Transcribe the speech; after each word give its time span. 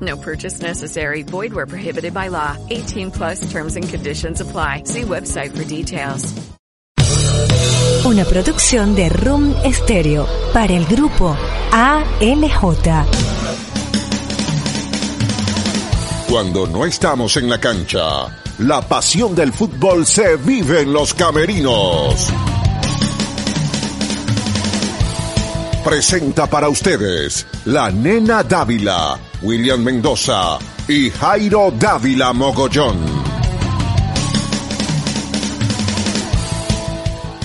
No 0.00 0.16
purchase 0.16 0.60
necessary. 0.60 1.22
Void 1.22 1.52
where 1.52 1.66
prohibited 1.66 2.12
by 2.12 2.28
law. 2.28 2.56
18 2.70 3.12
plus 3.12 3.40
terms 3.52 3.76
and 3.76 3.88
conditions 3.88 4.40
apply. 4.40 4.82
See 4.84 5.02
website 5.02 5.56
for 5.56 5.64
details. 5.64 6.34
Una 8.04 8.24
producción 8.24 8.94
de 8.94 9.08
Room 9.08 9.54
Stereo 9.72 10.26
para 10.52 10.72
el 10.72 10.86
grupo 10.86 11.36
ALJ. 11.72 13.04
Cuando 16.28 16.66
no 16.66 16.84
estamos 16.84 17.36
en 17.36 17.48
la 17.48 17.58
cancha, 17.58 18.26
la 18.58 18.80
pasión 18.82 19.34
del 19.34 19.52
fútbol 19.52 20.06
se 20.06 20.36
vive 20.36 20.82
en 20.82 20.92
los 20.92 21.14
camerinos. 21.14 22.32
Presenta 25.86 26.48
para 26.48 26.68
ustedes 26.68 27.46
la 27.64 27.92
nena 27.92 28.42
Dávila, 28.42 29.20
William 29.40 29.84
Mendoza 29.84 30.58
y 30.88 31.10
Jairo 31.10 31.70
Dávila 31.78 32.32
Mogollón. 32.32 32.96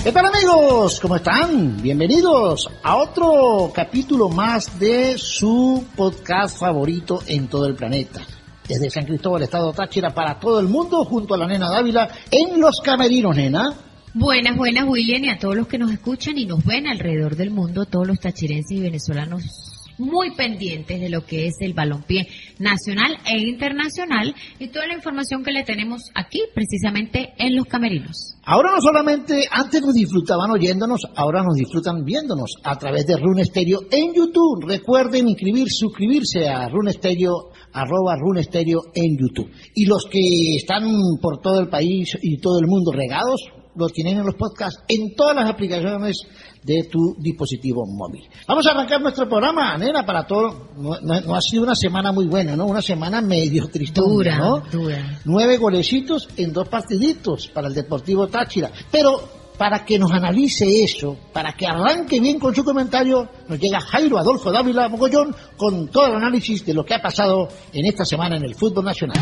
¿Qué 0.02 0.10
tal 0.10 0.26
amigos? 0.26 0.98
¿Cómo 0.98 1.14
están? 1.14 1.80
Bienvenidos 1.80 2.68
a 2.82 2.96
otro 2.96 3.70
capítulo 3.72 4.28
más 4.28 4.76
de 4.76 5.16
su 5.16 5.84
podcast 5.94 6.58
favorito 6.58 7.22
en 7.28 7.46
todo 7.46 7.66
el 7.66 7.76
planeta. 7.76 8.22
Desde 8.66 8.90
San 8.90 9.04
Cristóbal, 9.04 9.44
Estado 9.44 9.72
Táchira, 9.72 10.12
para 10.12 10.40
todo 10.40 10.58
el 10.58 10.66
mundo, 10.66 11.04
junto 11.04 11.34
a 11.34 11.38
la 11.38 11.46
nena 11.46 11.70
Dávila, 11.70 12.08
en 12.28 12.60
los 12.60 12.80
camerinos, 12.80 13.36
nena. 13.36 13.72
Buenas, 14.14 14.58
buenas, 14.58 14.86
William, 14.86 15.24
y 15.24 15.30
a 15.30 15.38
todos 15.38 15.56
los 15.56 15.66
que 15.66 15.78
nos 15.78 15.90
escuchan 15.90 16.36
y 16.36 16.44
nos 16.44 16.62
ven 16.66 16.86
alrededor 16.86 17.34
del 17.34 17.50
mundo, 17.50 17.86
todos 17.86 18.06
los 18.06 18.20
tachirenses 18.20 18.76
y 18.76 18.80
venezolanos 18.80 19.72
muy 19.98 20.34
pendientes 20.34 21.00
de 21.00 21.08
lo 21.08 21.24
que 21.24 21.46
es 21.46 21.54
el 21.60 21.74
balompié 21.74 22.26
nacional 22.58 23.16
e 23.26 23.38
internacional 23.38 24.34
y 24.58 24.68
toda 24.68 24.86
la 24.86 24.94
información 24.94 25.44
que 25.44 25.52
le 25.52 25.64
tenemos 25.64 26.02
aquí 26.14 26.40
precisamente 26.54 27.34
en 27.38 27.56
los 27.56 27.66
camerinos. 27.66 28.36
Ahora 28.44 28.72
no 28.72 28.80
solamente 28.80 29.46
antes 29.50 29.80
nos 29.80 29.94
disfrutaban 29.94 30.50
oyéndonos, 30.50 31.02
ahora 31.14 31.42
nos 31.42 31.54
disfrutan 31.54 32.04
viéndonos 32.04 32.56
a 32.64 32.76
través 32.78 33.06
de 33.06 33.16
Rune 33.16 33.44
Stereo 33.44 33.80
en 33.90 34.12
YouTube. 34.14 34.66
Recuerden 34.66 35.28
inscribir, 35.28 35.68
suscribirse 35.70 36.48
a 36.48 36.68
Rune 36.68 36.92
Stereo 36.92 37.50
arroba 37.72 38.16
Rune 38.16 38.42
Stereo 38.42 38.80
en 38.94 39.16
YouTube. 39.16 39.50
Y 39.74 39.86
los 39.86 40.06
que 40.10 40.56
están 40.56 40.84
por 41.20 41.40
todo 41.40 41.60
el 41.60 41.68
país 41.68 42.18
y 42.20 42.38
todo 42.38 42.58
el 42.58 42.66
mundo 42.66 42.92
regados, 42.92 43.40
lo 43.74 43.88
tienen 43.88 44.18
en 44.18 44.26
los 44.26 44.34
podcasts 44.34 44.82
en 44.88 45.14
todas 45.16 45.34
las 45.34 45.48
aplicaciones 45.48 46.16
de 46.62 46.84
tu 46.84 47.14
dispositivo 47.18 47.84
móvil. 47.86 48.28
Vamos 48.46 48.66
a 48.66 48.70
arrancar 48.72 49.00
nuestro 49.00 49.28
programa, 49.28 49.76
nena, 49.78 50.04
para 50.06 50.24
todo. 50.26 50.68
No, 50.76 51.00
no- 51.00 51.20
no 51.20 51.34
ha 51.34 51.40
sido 51.40 51.62
una 51.64 51.74
semana 51.74 52.12
muy 52.12 52.26
buena, 52.26 52.54
¿no? 52.54 52.66
Una 52.66 52.82
semana 52.82 53.20
medio 53.20 53.66
tristona, 53.68 54.08
Dura, 54.08 54.38
¿no? 54.38 54.58
dura. 54.70 55.20
Nueve 55.24 55.56
golecitos 55.56 56.28
en 56.36 56.52
dos 56.52 56.68
partiditos 56.68 57.48
para 57.48 57.68
el 57.68 57.74
Deportivo 57.74 58.28
Táchira. 58.28 58.70
Pero 58.90 59.40
para 59.58 59.84
que 59.84 59.98
nos 59.98 60.10
analice 60.12 60.82
eso, 60.82 61.16
para 61.32 61.52
que 61.52 61.66
arranque 61.66 62.18
bien 62.20 62.38
con 62.38 62.54
su 62.54 62.64
comentario, 62.64 63.28
nos 63.48 63.58
llega 63.58 63.80
Jairo 63.80 64.18
Adolfo 64.18 64.50
Dávila 64.50 64.88
Mogollón 64.88 65.34
con 65.56 65.88
todo 65.88 66.06
el 66.06 66.14
análisis 66.16 66.64
de 66.66 66.74
lo 66.74 66.84
que 66.84 66.94
ha 66.94 67.02
pasado 67.02 67.48
en 67.72 67.86
esta 67.86 68.04
semana 68.04 68.36
en 68.36 68.44
el 68.44 68.54
fútbol 68.54 68.84
nacional. 68.84 69.18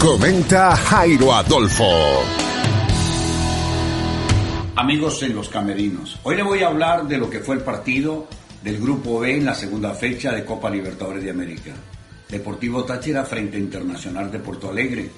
Comenta 0.00 0.74
Jairo 0.76 1.32
Adolfo. 1.34 1.84
Amigos 4.78 5.20
en 5.24 5.34
los 5.34 5.48
camerinos, 5.48 6.20
hoy 6.22 6.36
le 6.36 6.44
voy 6.44 6.62
a 6.62 6.68
hablar 6.68 7.08
de 7.08 7.18
lo 7.18 7.28
que 7.28 7.40
fue 7.40 7.56
el 7.56 7.62
partido 7.62 8.28
del 8.62 8.78
Grupo 8.78 9.18
B 9.18 9.34
en 9.34 9.44
la 9.44 9.52
segunda 9.56 9.92
fecha 9.92 10.30
de 10.30 10.44
Copa 10.44 10.70
Libertadores 10.70 11.24
de 11.24 11.30
América. 11.30 11.74
Deportivo 12.28 12.84
Táchira 12.84 13.24
frente 13.24 13.56
a 13.56 13.60
Internacional 13.60 14.30
de 14.30 14.38
Porto 14.38 14.70
Alegre. 14.70 15.10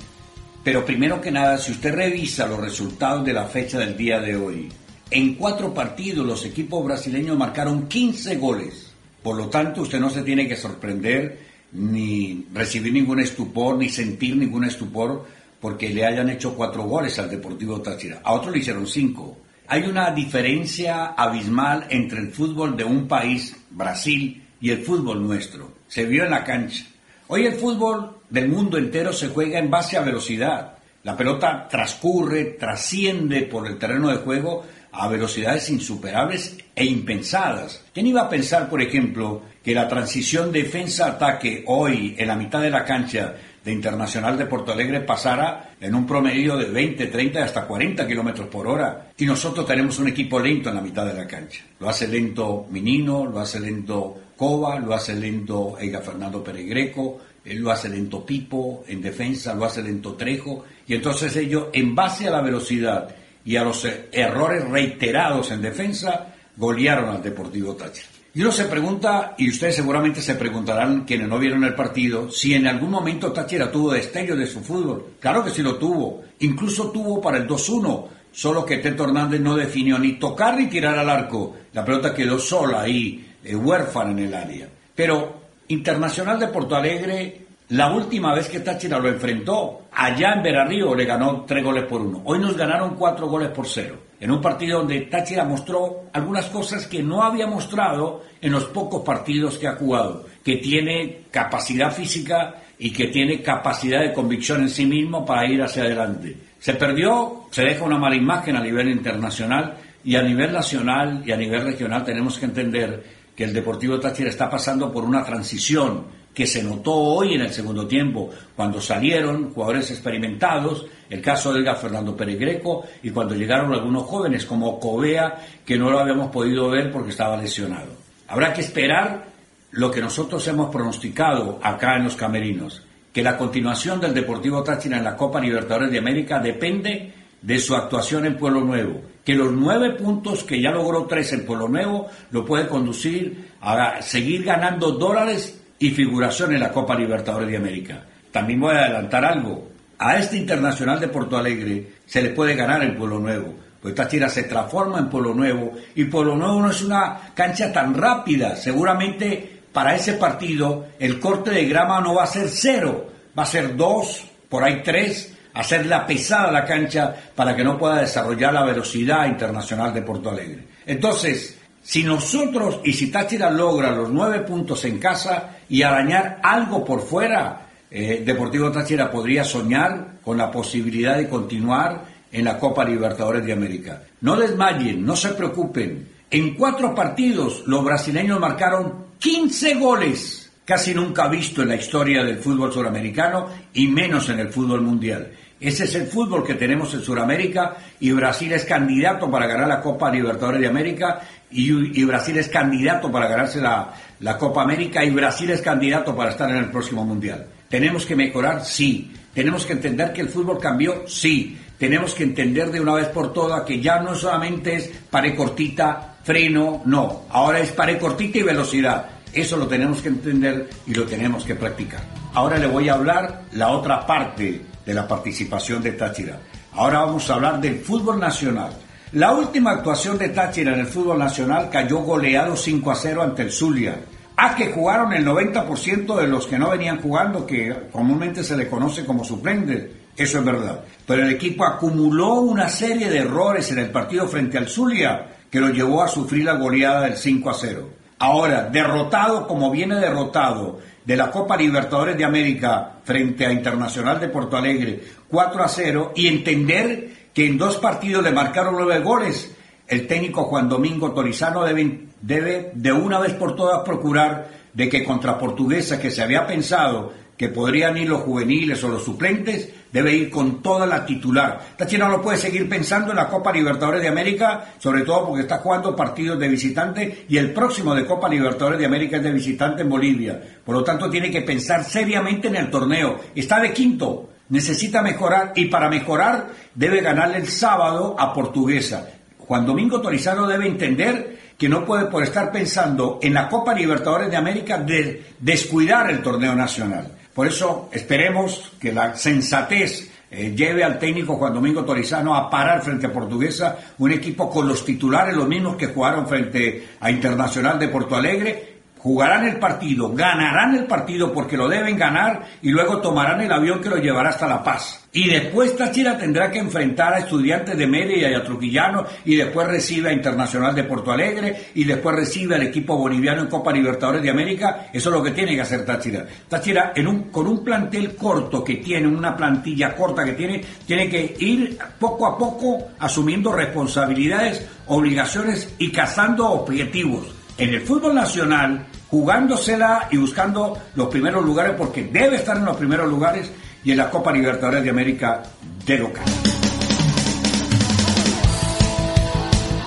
Pero 0.65 0.83
primero 0.83 1.21
que 1.21 1.31
nada, 1.31 1.59
si 1.59 1.73
usted 1.73 1.95
revisa 1.95 2.47
los 2.47 2.59
resultados 2.59 3.23
de 3.23 3.35
la 3.35 3.45
fecha 3.45 3.79
del 3.79 3.99
día 3.99 4.19
de 4.19 4.35
hoy, 4.35 4.73
en 5.11 5.35
cuatro 5.35 5.75
partidos 5.75 6.27
los 6.27 6.43
equipos 6.47 6.83
brasileños 6.83 7.37
marcaron 7.37 7.87
15 7.87 8.37
goles. 8.37 8.95
Por 9.23 9.37
lo 9.37 9.51
tanto, 9.51 9.83
usted 9.83 10.01
no 10.01 10.09
se 10.09 10.23
tiene 10.23 10.49
que 10.49 10.57
sorprender 10.57 11.39
ni 11.73 12.47
recibir 12.55 12.95
ningún 12.95 13.21
estupor, 13.21 13.77
ni 13.77 13.91
sentir 13.91 14.37
ningún 14.37 14.65
estupor 14.65 15.27
porque 15.61 15.91
le 15.91 16.07
hayan 16.07 16.31
hecho 16.31 16.55
cuatro 16.55 16.85
goles 16.85 17.19
al 17.19 17.29
Deportivo 17.29 17.83
Táchira. 17.83 18.23
A 18.25 18.33
otros 18.33 18.55
le 18.55 18.61
hicieron 18.61 18.87
cinco. 18.87 19.37
Hay 19.73 19.85
una 19.85 20.11
diferencia 20.11 21.15
abismal 21.17 21.87
entre 21.91 22.19
el 22.19 22.33
fútbol 22.33 22.77
de 22.77 22.83
un 22.83 23.07
país, 23.07 23.57
Brasil, 23.71 24.45
y 24.61 24.71
el 24.71 24.83
fútbol 24.83 25.25
nuestro. 25.25 25.75
Se 25.87 26.07
vio 26.07 26.25
en 26.25 26.31
la 26.31 26.43
cancha. 26.43 26.87
Hoy 27.29 27.47
el 27.47 27.55
fútbol 27.55 28.17
del 28.29 28.49
mundo 28.49 28.79
entero 28.79 29.13
se 29.13 29.29
juega 29.29 29.61
en 29.61 29.71
base 29.71 29.97
a 29.97 30.01
velocidad. 30.01 30.73
La 31.05 31.17
pelota 31.17 31.69
transcurre, 31.69 32.57
trasciende 32.59 33.43
por 33.43 33.69
el 33.69 33.79
terreno 33.79 34.09
de 34.09 34.17
juego 34.17 34.67
a 34.91 35.07
velocidades 35.07 35.71
insuperables 35.71 36.59
e 36.75 36.85
impensadas. 36.85 37.85
¿Quién 37.95 38.09
iba 38.09 38.23
a 38.23 38.29
pensar, 38.29 38.69
por 38.69 38.83
ejemplo, 38.83 39.43
que 39.63 39.73
la 39.73 39.87
transición 39.87 40.51
defensa-ataque 40.51 41.63
hoy 41.69 42.17
en 42.19 42.27
la 42.27 42.35
mitad 42.35 42.61
de 42.61 42.71
la 42.71 42.85
cancha 42.85 43.37
de 43.65 43.73
Internacional 43.73 44.39
de 44.39 44.47
Porto 44.47 44.73
Alegre 44.73 45.01
pasara 45.01 45.75
en 45.81 45.95
un 45.95 46.07
promedio 46.07 46.57
de 46.57 46.67
20, 46.67 47.07
30 47.07 47.45
hasta 47.45 47.67
40 47.67 48.07
kilómetros 48.07 48.49
por 48.49 48.67
hora? 48.67 49.13
Y 49.17 49.27
nosotros 49.27 49.67
tenemos 49.67 49.99
un 49.99 50.09
equipo 50.09 50.41
lento 50.41 50.71
en 50.71 50.77
la 50.77 50.81
mitad 50.81 51.07
de 51.07 51.15
la 51.15 51.27
cancha. 51.27 51.63
Lo 51.79 51.89
hace 51.89 52.09
lento 52.09 52.67
Minino, 52.71 53.27
lo 53.27 53.41
hace 53.41 53.61
lento 53.61 54.19
Cova, 54.37 54.79
lo 54.79 54.95
hace 54.95 55.15
lento 55.15 55.77
Ega 55.79 56.01
Fernando 56.01 56.43
Peregreco, 56.43 57.21
él 57.45 57.59
lo 57.59 57.71
hace 57.71 57.89
lento 57.89 58.25
Pipo 58.25 58.85
en 58.89 59.03
defensa, 59.03 59.55
lo 59.55 59.65
hace 59.65 59.83
lento 59.83 60.15
Trejo, 60.15 60.65
y 60.87 60.95
entonces 60.95 61.37
ellos, 61.37 61.69
en 61.73 61.95
base 61.95 62.29
a 62.29 62.31
la 62.31 62.41
velocidad 62.41 63.15
y 63.45 63.57
a 63.57 63.65
los 63.65 63.85
eh, 63.85 64.09
errores 64.13 64.69
reiterados 64.69 65.51
en 65.51 65.63
defensa, 65.63 66.35
golearon 66.57 67.09
al 67.11 67.23
Deportivo 67.23 67.75
Táchira. 67.75 68.09
Y 68.33 68.43
uno 68.43 68.53
se 68.53 68.67
pregunta, 68.67 69.35
y 69.39 69.51
ustedes 69.51 69.75
seguramente 69.75 70.23
se 70.23 70.37
preguntarán, 70.37 71.05
quienes 71.05 71.29
no 71.29 71.39
vieron 71.39 71.65
el 71.65 71.75
partido, 71.75 72.31
si 72.31 72.55
en 72.55 72.69
algún 72.69 72.91
momento 72.91 73.33
Táchira 73.33 73.73
tuvo 73.73 73.93
destello 73.93 74.37
de 74.37 74.47
su 74.47 74.61
fútbol. 74.61 75.15
Claro 75.19 75.45
que 75.45 75.51
sí 75.51 75.63
lo 75.63 75.77
tuvo. 75.77 76.23
Incluso 76.39 76.91
tuvo 76.93 77.21
para 77.21 77.39
el 77.39 77.49
2-1, 77.49 78.07
solo 78.31 78.65
que 78.65 78.79
Teto 78.79 79.05
Hernández 79.05 79.41
no 79.41 79.57
definió 79.57 79.99
ni 79.99 80.13
tocar 80.13 80.57
ni 80.57 80.69
tirar 80.69 80.97
al 80.97 81.11
arco. 81.11 81.57
La 81.73 81.85
pelota 81.85 82.15
quedó 82.15 82.39
sola 82.39 82.83
ahí, 82.83 83.35
eh, 83.43 83.57
huérfana 83.57 84.13
en 84.13 84.19
el 84.21 84.35
área. 84.35 84.69
Pero 84.95 85.41
Internacional 85.69 86.39
de 86.39 86.49
Porto 86.49 86.75
Alegre, 86.75 87.47
la 87.71 87.93
última 87.93 88.35
vez 88.35 88.49
que 88.49 88.61
Táchira 88.61 88.99
lo 88.99 89.09
enfrentó, 89.09 89.83
allá 89.93 90.35
en 90.35 90.43
Verarrío 90.43 90.93
le 90.93 91.05
ganó 91.05 91.45
tres 91.47 91.63
goles 91.63 91.85
por 91.85 92.01
uno. 92.01 92.21
Hoy 92.25 92.41
nos 92.41 92.57
ganaron 92.57 92.97
cuatro 92.97 93.29
goles 93.29 93.51
por 93.51 93.67
cero. 93.67 93.97
En 94.19 94.33
un 94.33 94.41
partido 94.41 94.81
donde 94.81 95.03
Táchira 95.03 95.45
mostró 95.45 96.07
algunas 96.13 96.47
cosas 96.47 96.89
que 96.89 97.01
no 97.01 97.23
había 97.23 97.47
mostrado 97.47 98.25
en 98.41 98.51
los 98.51 98.65
pocos 98.65 99.03
partidos 99.03 99.57
que 99.57 99.69
ha 99.69 99.77
jugado, 99.77 100.27
que 100.45 100.57
tiene 100.57 101.23
capacidad 101.31 101.93
física 101.93 102.57
y 102.77 102.91
que 102.91 103.07
tiene 103.07 103.41
capacidad 103.41 104.01
de 104.01 104.13
convicción 104.13 104.63
en 104.63 104.71
sí 104.71 104.85
mismo 104.85 105.25
para 105.25 105.47
ir 105.47 105.63
hacia 105.63 105.85
adelante. 105.85 106.37
Se 106.59 106.75
perdió, 106.75 107.45
se 107.53 107.63
deja 107.63 107.85
una 107.85 107.99
mala 107.99 108.17
imagen 108.17 108.57
a 108.57 108.65
nivel 108.65 108.89
internacional 108.89 109.77
y 110.03 110.17
a 110.17 110.23
nivel 110.23 110.53
nacional 110.53 111.23
y 111.25 111.31
a 111.31 111.37
nivel 111.37 111.63
regional 111.63 112.05
tenemos 112.05 112.37
que 112.37 112.47
entender 112.47 113.05
que 113.37 113.45
el 113.45 113.53
Deportivo 113.53 114.01
Táchira 114.01 114.29
está 114.29 114.51
pasando 114.51 114.93
por 114.93 115.05
una 115.05 115.25
transición 115.25 116.20
que 116.35 116.47
se 116.47 116.63
notó 116.63 116.95
hoy 116.95 117.35
en 117.35 117.43
el 117.43 117.53
segundo 117.53 117.87
tiempo, 117.87 118.31
cuando 118.55 118.81
salieron 118.81 119.53
jugadores 119.53 119.91
experimentados, 119.91 120.87
el 121.09 121.21
caso 121.21 121.53
de 121.53 121.75
Fernando 121.75 122.17
Peregreco, 122.17 122.85
y 123.03 123.11
cuando 123.11 123.35
llegaron 123.35 123.73
algunos 123.73 124.05
jóvenes 124.05 124.47
como 124.47 124.79
Covea, 124.79 125.39
que 125.65 125.77
no 125.77 125.91
lo 125.91 125.99
habíamos 125.99 126.31
podido 126.31 126.71
ver 126.71 126.93
porque 126.93 127.11
estaba 127.11 127.37
lesionado. 127.37 127.89
Habrá 128.29 128.53
que 128.53 128.61
esperar 128.61 129.25
lo 129.73 129.91
que 129.91 130.01
nosotros 130.01 130.47
hemos 130.49 130.71
pronosticado 130.71 131.59
acá 131.63 131.97
en 131.97 132.05
los 132.05 132.17
camerinos, 132.17 132.83
que 133.13 133.23
la 133.23 133.37
continuación 133.37 134.01
del 134.01 134.15
Deportivo 134.15 134.63
Táchira 134.63 134.99
en 134.99 135.05
la 135.05 135.17
Copa 135.17 135.41
Libertadores 135.41 135.91
de 135.91 135.99
América 135.99 136.39
depende 136.39 137.13
de 137.43 137.59
su 137.59 137.75
actuación 137.75 138.27
en 138.27 138.37
Pueblo 138.37 138.61
Nuevo, 138.61 139.03
que 139.25 139.35
los 139.35 139.53
nueve 139.53 139.93
puntos 139.93 140.45
que 140.45 140.61
ya 140.61 140.71
logró 140.71 141.07
tres 141.07 141.33
en 141.33 141.47
Pueblo 141.47 141.69
Nuevo 141.69 142.09
lo 142.31 142.45
puede 142.45 142.69
conducir 142.69 143.53
a 143.61 144.01
seguir 144.03 144.45
ganando 144.45 144.93
dólares 144.93 145.60
y 145.81 145.91
figuración 145.91 146.53
en 146.53 146.61
la 146.61 146.71
Copa 146.71 146.95
Libertadores 146.95 147.49
de 147.49 147.57
América. 147.57 148.05
También 148.31 148.61
voy 148.61 148.77
a 148.77 148.85
adelantar 148.85 149.25
algo. 149.25 149.71
A 149.99 150.17
este 150.19 150.37
Internacional 150.37 151.01
de 151.01 151.09
Porto 151.09 151.37
Alegre 151.37 151.95
se 152.07 152.23
le 152.23 152.31
puede 152.31 152.55
ganar 152.55 152.83
en 152.85 152.97
Pueblo 152.97 153.19
Nuevo, 153.19 153.55
pues 153.83 153.95
Táchira 153.95 154.29
se 154.29 154.45
transforma 154.45 154.99
en 154.99 155.09
Pueblo 155.09 155.35
Nuevo 155.35 155.73
y 155.95 156.05
Pueblo 156.05 156.37
Nuevo 156.37 156.61
no 156.61 156.71
es 156.71 156.83
una 156.83 157.33
cancha 157.35 157.73
tan 157.73 157.95
rápida. 157.95 158.57
Seguramente 158.57 159.61
para 159.73 159.95
ese 159.95 160.15
partido 160.15 160.89
el 160.99 161.19
corte 161.19 161.51
de 161.51 161.67
grama 161.67 162.01
no 162.01 162.15
va 162.15 162.25
a 162.25 162.27
ser 162.27 162.49
cero, 162.49 163.11
va 163.39 163.43
a 163.43 163.47
ser 163.47 163.77
dos, 163.77 164.25
por 164.49 164.63
ahí 164.63 164.83
tres, 164.85 165.35
hacerla 165.55 166.07
pesada 166.07 166.53
la 166.53 166.65
cancha 166.65 167.15
para 167.35 167.57
que 167.57 167.65
no 167.65 167.79
pueda 167.79 168.01
desarrollar 168.01 168.53
la 168.53 168.65
velocidad 168.65 169.27
internacional 169.27 169.95
de 169.95 170.03
Porto 170.03 170.31
Alegre. 170.31 170.65
Entonces, 170.87 171.60
si 171.83 172.03
nosotros 172.05 172.81
y 172.85 172.93
si 172.93 173.11
Táchira 173.11 173.51
logra 173.51 173.91
los 173.91 174.11
nueve 174.11 174.41
puntos 174.41 174.85
en 174.85 174.99
casa 174.99 175.57
y 175.69 175.83
arañar 175.83 176.41
algo 176.43 176.85
por 176.85 177.01
fuera, 177.01 177.69
eh, 177.91 178.23
Deportivo 178.25 178.71
Táchira 178.71 179.11
podría 179.11 179.45
soñar 179.45 180.19
con 180.23 180.37
la 180.37 180.51
posibilidad 180.51 181.17
de 181.17 181.29
continuar 181.29 182.05
en 182.31 182.45
la 182.45 182.59
Copa 182.59 182.85
Libertadores 182.85 183.45
de 183.45 183.53
América. 183.53 184.03
No 184.21 184.37
desmayen, 184.37 185.05
no 185.05 185.17
se 185.17 185.31
preocupen. 185.31 186.09
En 186.31 186.55
cuatro 186.55 186.95
partidos 186.95 187.65
los 187.67 187.85
brasileños 187.85 188.39
marcaron 188.39 189.07
15 189.19 189.75
goles, 189.75 190.53
casi 190.65 190.95
nunca 190.95 191.29
visto 191.29 191.63
en 191.63 191.69
la 191.69 191.77
historia 191.77 192.23
del 192.23 192.39
fútbol 192.39 192.73
suramericano 192.73 193.49
y 193.75 193.89
menos 193.89 194.29
en 194.29 194.39
el 194.39 194.51
fútbol 194.51 194.83
mundial. 194.83 195.33
Ese 195.61 195.85
es 195.85 195.95
el 195.95 196.07
fútbol 196.07 196.45
que 196.45 196.55
tenemos 196.55 196.95
en 196.95 197.03
Sudamérica 197.03 197.77
y 198.01 198.11
Brasil 198.13 198.53
es 198.53 198.65
candidato 198.65 199.31
para 199.31 199.47
ganar 199.47 199.69
la 199.69 199.81
Copa 199.81 200.11
Libertadores 200.11 200.61
de 200.61 200.67
América 200.67 201.21
y, 201.51 202.03
Brasil 202.05 202.39
es 202.39 202.49
candidato 202.49 203.13
para 203.13 203.29
ganarse 203.29 203.61
la, 203.61 203.93
la 204.21 204.39
Copa 204.39 204.63
América 204.63 205.05
y 205.05 205.11
Brasil 205.11 205.51
es 205.51 205.61
candidato 205.61 206.17
para 206.17 206.31
estar 206.31 206.49
en 206.51 206.57
el 206.57 206.71
próximo 206.71 207.05
Mundial. 207.05 207.47
¿Tenemos 207.69 208.07
que 208.07 208.17
mejorar? 208.17 208.65
Sí. 208.65 209.13
¿Tenemos 209.35 209.65
que 209.65 209.75
entender 209.75 210.13
que 210.13 210.23
el 210.23 210.29
fútbol 210.29 210.59
cambió? 210.59 211.07
Sí 211.07 211.57
tenemos 211.81 212.15
que 212.15 212.25
entender 212.25 212.71
de 212.71 212.79
una 212.79 212.93
vez 212.93 213.09
por 213.09 213.33
todas 213.33 213.63
que 213.63 213.81
ya 213.81 214.01
no 214.01 214.15
solamente 214.15 214.77
es 214.77 214.91
pared 215.11 215.35
cortita, 215.35 216.17
freno, 216.23 216.83
no, 216.85 217.23
ahora 217.31 217.61
es 217.61 217.73
pared 217.73 217.99
cortita 217.99 218.37
y 218.37 218.43
velocidad. 218.43 219.07
Eso 219.33 219.57
lo 219.57 219.67
tenemos 219.67 220.03
que 220.03 220.09
entender 220.09 220.69
y 220.87 220.93
lo 220.93 221.05
tenemos 221.05 221.43
que 221.43 221.55
practicar. 221.55 222.03
Ahora 222.35 222.59
le 222.59 222.67
voy 222.67 222.91
a 222.91 222.95
hablar 222.95 223.45
la 223.53 223.69
otra 223.69 224.07
parte 224.07 224.61
de 224.85 224.95
la 224.95 225.07
participación 225.07 225.83
de 225.83 225.93
Táchira. 225.93 226.39
Ahora 226.73 227.01
vamos 227.01 227.29
a 227.29 227.35
hablar 227.35 227.61
del 227.61 227.81
fútbol 227.81 228.19
nacional. 228.19 228.73
La 229.13 229.33
última 229.33 229.73
actuación 229.73 230.19
de 230.19 230.29
Táchira 230.29 230.73
en 230.75 230.81
el 230.81 230.87
fútbol 230.87 231.19
nacional 231.19 231.69
cayó 231.71 231.99
goleado 231.99 232.57
5 232.57 232.91
a 232.91 232.95
0 232.95 233.23
ante 233.23 233.43
el 233.43 233.53
Zulia. 233.53 233.97
A 234.37 234.55
que 234.55 234.73
jugaron 234.73 235.13
el 235.13 235.27
90% 235.27 236.17
de 236.17 236.27
los 236.27 236.47
que 236.47 236.59
no 236.59 236.71
venían 236.71 237.01
jugando, 237.01 237.47
que 237.47 237.89
comúnmente 237.93 238.43
se 238.43 238.57
le 238.57 238.69
conoce 238.69 239.05
como 239.05 239.23
suplentes 239.23 240.01
eso 240.21 240.39
es 240.39 240.45
verdad. 240.45 240.81
Pero 241.07 241.23
el 241.23 241.31
equipo 241.31 241.65
acumuló 241.65 242.41
una 242.41 242.69
serie 242.69 243.09
de 243.09 243.21
errores 243.21 243.71
en 243.73 243.79
el 243.79 243.91
partido 243.91 244.29
frente 244.29 244.59
al 244.59 244.69
Zulia 244.69 245.27
que 245.51 245.61
lo 245.61 245.71
llevó 245.71 246.03
a 246.03 246.09
sufrir 246.09 246.45
la 246.45 246.55
goleada 246.55 247.03
del 247.03 247.17
5 247.17 247.51
a 247.51 247.55
0. 247.55 247.89
Ahora, 248.19 248.65
derrotado 248.65 249.49
como 249.49 249.71
viene 249.71 249.97
derrotado 249.97 250.79
de 251.05 251.17
la 251.17 251.31
Copa 251.31 251.57
Libertadores 251.57 252.17
de 252.17 252.25
América 252.25 252.99
frente 253.05 253.47
a 253.47 253.53
Internacional 253.53 254.21
de 254.21 254.29
Porto 254.29 254.57
Alegre 254.57 255.01
4 255.29 255.63
a 255.63 255.69
0 255.69 256.13
y 256.15 256.29
entender 256.29 257.11
que 257.33 257.47
en 257.47 257.59
dos 257.59 257.79
partidos 257.79 258.23
le 258.23 258.33
marcaron 258.33 258.75
nueve 258.75 259.01
goles, 259.01 259.55
el 259.87 260.07
técnico 260.07 260.45
Juan 260.45 260.69
Domingo 260.69 261.13
Torizano 261.13 261.65
debe, 261.65 262.07
debe 262.21 262.71
de 262.75 262.93
una 262.93 263.19
vez 263.19 263.35
por 263.35 263.57
todas 263.57 263.83
procurar 263.85 264.61
de 264.73 264.89
que 264.89 265.05
contra 265.05 265.39
Portuguesa, 265.39 266.01
que 266.01 266.11
se 266.11 266.23
había 266.23 266.47
pensado 266.47 267.13
que 267.41 267.49
podrían 267.49 267.97
ir 267.97 268.07
los 268.07 268.21
juveniles 268.21 268.85
o 268.85 268.89
los 268.89 269.03
suplentes, 269.03 269.71
debe 269.91 270.15
ir 270.15 270.29
con 270.29 270.61
toda 270.61 270.87
la 270.87 271.07
titular. 271.07 271.59
Táchira 271.75 272.07
no 272.07 272.21
puede 272.21 272.37
seguir 272.37 272.69
pensando 272.69 273.13
en 273.13 273.17
la 273.17 273.29
Copa 273.29 273.51
Libertadores 273.51 274.03
de 274.03 274.09
América, 274.09 274.75
sobre 274.79 275.05
todo 275.05 275.29
porque 275.29 275.41
está 275.45 275.57
jugando 275.57 275.97
partidos 275.97 276.39
de 276.39 276.49
visitante 276.49 277.25
y 277.31 277.39
el 277.39 277.55
próximo 277.55 277.95
de 277.95 278.05
Copa 278.05 278.29
Libertadores 278.29 278.79
de 278.79 278.85
América 278.85 279.17
es 279.17 279.23
de 279.23 279.33
visitante 279.33 279.81
en 279.81 279.89
Bolivia. 279.89 280.39
Por 280.63 280.75
lo 280.75 280.85
tanto, 280.85 281.09
tiene 281.09 281.31
que 281.31 281.41
pensar 281.41 281.83
seriamente 281.83 282.49
en 282.49 282.57
el 282.57 282.69
torneo. 282.69 283.19
Está 283.35 283.59
de 283.59 283.73
quinto, 283.73 284.29
necesita 284.51 285.01
mejorar 285.01 285.55
y 285.57 285.65
para 285.65 285.89
mejorar 285.89 286.49
debe 286.75 287.01
ganarle 287.01 287.39
el 287.39 287.49
sábado 287.49 288.17
a 288.19 288.35
Portuguesa. 288.35 289.09
Juan 289.39 289.65
Domingo 289.65 289.99
Torizano 290.03 290.47
debe 290.47 290.67
entender 290.67 291.39
que 291.57 291.71
no 291.71 291.87
puede 291.87 292.05
por 292.05 292.23
estar 292.23 292.53
pensando 292.53 293.19
en 293.23 293.33
la 293.33 293.49
Copa 293.49 293.73
Libertadores 293.73 294.31
de 294.31 294.37
América 294.37 294.77
de 294.77 295.25
descuidar 295.41 296.11
el 296.11 296.21
torneo 296.21 296.55
nacional. 296.55 297.13
Por 297.35 297.47
eso 297.47 297.89
esperemos 297.93 298.73
que 298.81 298.93
la 298.93 299.17
sensatez 299.17 300.11
eh, 300.31 300.55
lleve 300.55 300.85
al 300.85 300.99
técnico 300.99 301.37
Juan 301.37 301.55
Domingo 301.55 301.85
Torizano 301.85 302.37
a 302.37 302.49
parar 302.49 302.83
frente 302.83 303.07
a 303.07 303.13
Portuguesa, 303.13 303.79
un 303.99 304.13
equipo 304.13 304.49
con 304.49 304.69
los 304.69 304.85
titulares, 304.85 305.35
los 305.35 305.49
mismos 305.49 305.77
que 305.77 305.89
jugaron 305.89 306.29
frente 306.29 306.89
a 307.01 307.11
Internacional 307.11 307.79
de 307.79 307.89
Porto 307.89 308.15
Alegre, 308.15 308.70
jugarán 309.03 309.47
el 309.47 309.59
partido, 309.59 310.13
ganarán 310.13 310.75
el 310.75 310.85
partido 310.85 311.33
porque 311.33 311.57
lo 311.57 311.69
deben 311.69 311.97
ganar 311.97 312.43
y 312.63 312.71
luego 312.71 313.01
tomarán 313.01 313.41
el 313.41 313.53
avión 313.53 313.81
que 313.81 313.89
lo 313.89 313.97
llevará 313.97 314.31
hasta 314.31 314.47
La 314.47 314.63
Paz. 314.63 315.09
Y 315.13 315.29
después 315.29 315.77
Táchira 315.77 316.17
tendrá 316.17 316.51
que 316.51 316.59
enfrentar 316.59 317.15
a 317.15 317.19
estudiantes 317.19 317.77
de 317.77 317.87
Mérida 317.87 318.31
y 318.31 318.35
a 318.35 318.45
Trujillano 318.45 319.05
y 319.25 319.37
después 319.37 319.67
recibe 319.67 320.11
a 320.11 320.13
Internacional 320.13 320.75
de 320.75 320.85
Porto 320.85 321.11
Alegre 321.11 321.71
y 321.75 321.85
después 321.85 322.15
recibe 322.15 322.55
al 322.55 322.63
equipo 322.63 322.97
boliviano 322.97 323.41
en 323.41 323.49
Copa 323.49 323.73
Libertadores 323.73 324.23
de 324.23 324.31
América. 324.31 324.89
Eso 324.93 325.09
es 325.09 325.17
lo 325.17 325.23
que 325.23 325.33
tiene 325.33 325.55
que 325.55 325.63
hacer 325.63 325.85
Táchira. 325.85 326.27
Táchira 326.49 326.93
en 326.95 327.07
un, 327.09 327.23
con 327.31 327.47
un 327.47 327.65
plantel 327.65 328.15
corto 328.15 328.63
que 328.63 328.77
tiene, 328.77 329.09
una 329.09 329.35
plantilla 329.35 329.97
corta 329.97 330.25
que 330.25 330.35
tiene, 330.35 330.63
tiene 330.87 331.09
que 331.09 331.35
ir 331.41 331.77
poco 331.99 332.27
a 332.27 332.39
poco 332.39 332.91
asumiendo 332.99 333.53
responsabilidades, 333.53 334.65
obligaciones 334.87 335.75
y 335.79 335.91
cazando 335.91 336.51
objetivos 336.51 337.41
en 337.61 337.75
el 337.75 337.83
fútbol 337.83 338.15
nacional, 338.15 338.87
jugándosela 339.11 340.09
y 340.11 340.17
buscando 340.17 340.79
los 340.95 341.09
primeros 341.09 341.45
lugares, 341.45 341.75
porque 341.77 342.05
debe 342.05 342.37
estar 342.37 342.57
en 342.57 342.65
los 342.65 342.77
primeros 342.77 343.09
lugares, 343.09 343.51
y 343.85 343.93
en 343.93 343.97
la 343.97 344.11
Copa 344.11 344.33
Libertadores 344.33 344.83
de 344.83 344.91
América 344.91 345.43
de 345.87 345.99
local. 345.99 346.25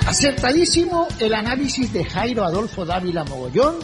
Acertadísimo 0.08 1.08
el 1.20 1.34
análisis 1.34 1.92
de 1.92 2.04
Jairo 2.06 2.44
Adolfo 2.44 2.86
Dávila 2.86 3.24
Mogollón, 3.24 3.78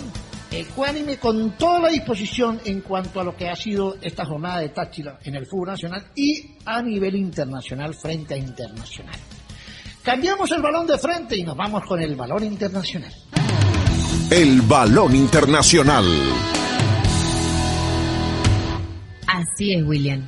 ecuánime 0.52 1.18
con 1.18 1.58
toda 1.58 1.80
la 1.80 1.90
disposición 1.90 2.60
en 2.66 2.82
cuanto 2.82 3.20
a 3.20 3.24
lo 3.24 3.36
que 3.36 3.50
ha 3.50 3.56
sido 3.56 3.96
esta 4.02 4.26
jornada 4.26 4.60
de 4.60 4.70
Táchira 4.70 5.18
en 5.24 5.36
el 5.36 5.48
fútbol 5.48 5.70
nacional 5.70 6.06
y 6.16 6.56
a 6.66 6.82
nivel 6.82 7.16
internacional 7.16 7.94
frente 7.96 8.36
a 8.36 8.38
internacional. 8.38 9.16
Cambiamos 10.04 10.52
el 10.52 10.62
balón 10.62 10.88
de 10.88 10.98
frente 10.98 11.36
y 11.36 11.44
nos 11.44 11.56
vamos 11.56 11.84
con 11.86 12.02
el 12.02 12.16
balón 12.16 12.44
internacional. 12.44 13.14
El 14.32 14.62
balón 14.62 15.16
internacional. 15.16 16.06
Así 19.28 19.74
es, 19.74 19.84
William. 19.84 20.28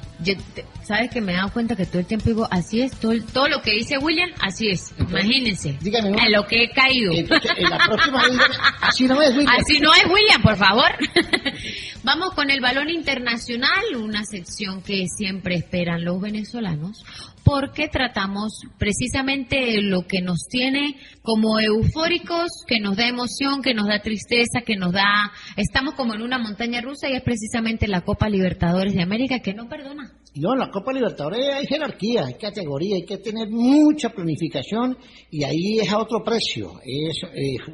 Sabes 0.84 1.10
que 1.10 1.22
me 1.22 1.32
he 1.32 1.36
dado 1.36 1.52
cuenta 1.52 1.76
que 1.76 1.86
todo 1.86 2.00
el 2.00 2.06
tiempo 2.06 2.26
digo, 2.26 2.48
así 2.52 2.82
es, 2.82 2.92
todo, 2.98 3.14
todo 3.34 3.48
lo 3.48 3.62
que 3.62 3.72
dice 3.72 3.98
William, 3.98 4.30
así 4.42 4.70
es. 4.70 4.94
Imagínense. 5.00 5.78
Dígame, 5.82 6.10
a 6.20 6.30
lo 6.30 6.46
que 6.46 6.64
he 6.64 6.70
caído. 6.72 7.14
en 7.14 7.70
la 7.70 7.78
próxima 7.86 8.22
así 8.82 9.06
no 9.06 9.22
es, 9.22 9.30
William. 9.36 9.56
Así 9.58 9.80
no 9.80 9.94
es, 9.94 10.06
William, 10.06 10.42
por 10.42 10.58
favor. 10.58 10.92
Vamos 12.04 12.34
con 12.34 12.50
el 12.50 12.62
balón 12.62 12.90
internacional, 12.90 13.96
una 13.96 14.24
sección 14.24 14.82
que 14.82 15.06
siempre 15.08 15.54
esperan 15.54 16.04
los 16.04 16.20
venezolanos 16.20 17.06
porque 17.44 17.88
tratamos 17.90 18.62
precisamente 18.80 19.82
lo 19.82 20.08
que 20.08 20.22
nos 20.22 20.48
tiene 20.50 20.96
como 21.22 21.60
eufóricos, 21.60 22.50
que 22.68 22.80
nos 22.80 22.98
da 22.98 23.08
emoción, 23.08 23.62
que 23.62 23.76
nos 23.76 23.88
da 23.88 24.02
tristeza, 24.02 24.62
que 24.66 24.78
nos 24.78 24.94
da, 24.94 25.32
estamos 25.58 25.94
como 25.94 26.16
en 26.16 26.24
una 26.24 26.40
montaña 26.40 26.82
rusa 26.82 27.08
y 27.08 27.14
es 27.14 27.22
precisamente 27.22 27.88
la 27.88 28.02
Copa 28.02 28.30
Libertadores 28.30 28.96
de 28.96 29.04
América 29.04 29.40
que 29.40 29.54
no 29.54 29.70
perdona. 29.70 30.12
No, 30.36 30.54
en 30.54 30.60
la 30.60 30.72
Copa 30.72 30.94
Libertadores 30.94 31.46
hay 31.54 31.66
jerarquía, 31.66 32.26
hay 32.26 32.36
categoría, 32.36 32.96
hay 32.96 33.06
que 33.06 33.18
tener 33.18 33.50
mucha 33.50 34.10
planificación 34.10 34.98
y 35.30 35.44
ahí 35.44 35.80
es 35.82 35.92
a 35.92 36.00
otro 36.00 36.24
precio. 36.24 36.80
Es 36.86 37.22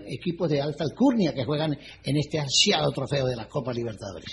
equipos 0.07 0.49
de 0.49 0.61
alta 0.61 0.83
alcurnia 0.83 1.33
que 1.33 1.45
juegan 1.45 1.77
en 2.03 2.17
este 2.17 2.39
ansiado 2.39 2.91
trofeo 2.91 3.27
de 3.27 3.35
la 3.35 3.47
Copa 3.47 3.71
Libertadores. 3.71 4.31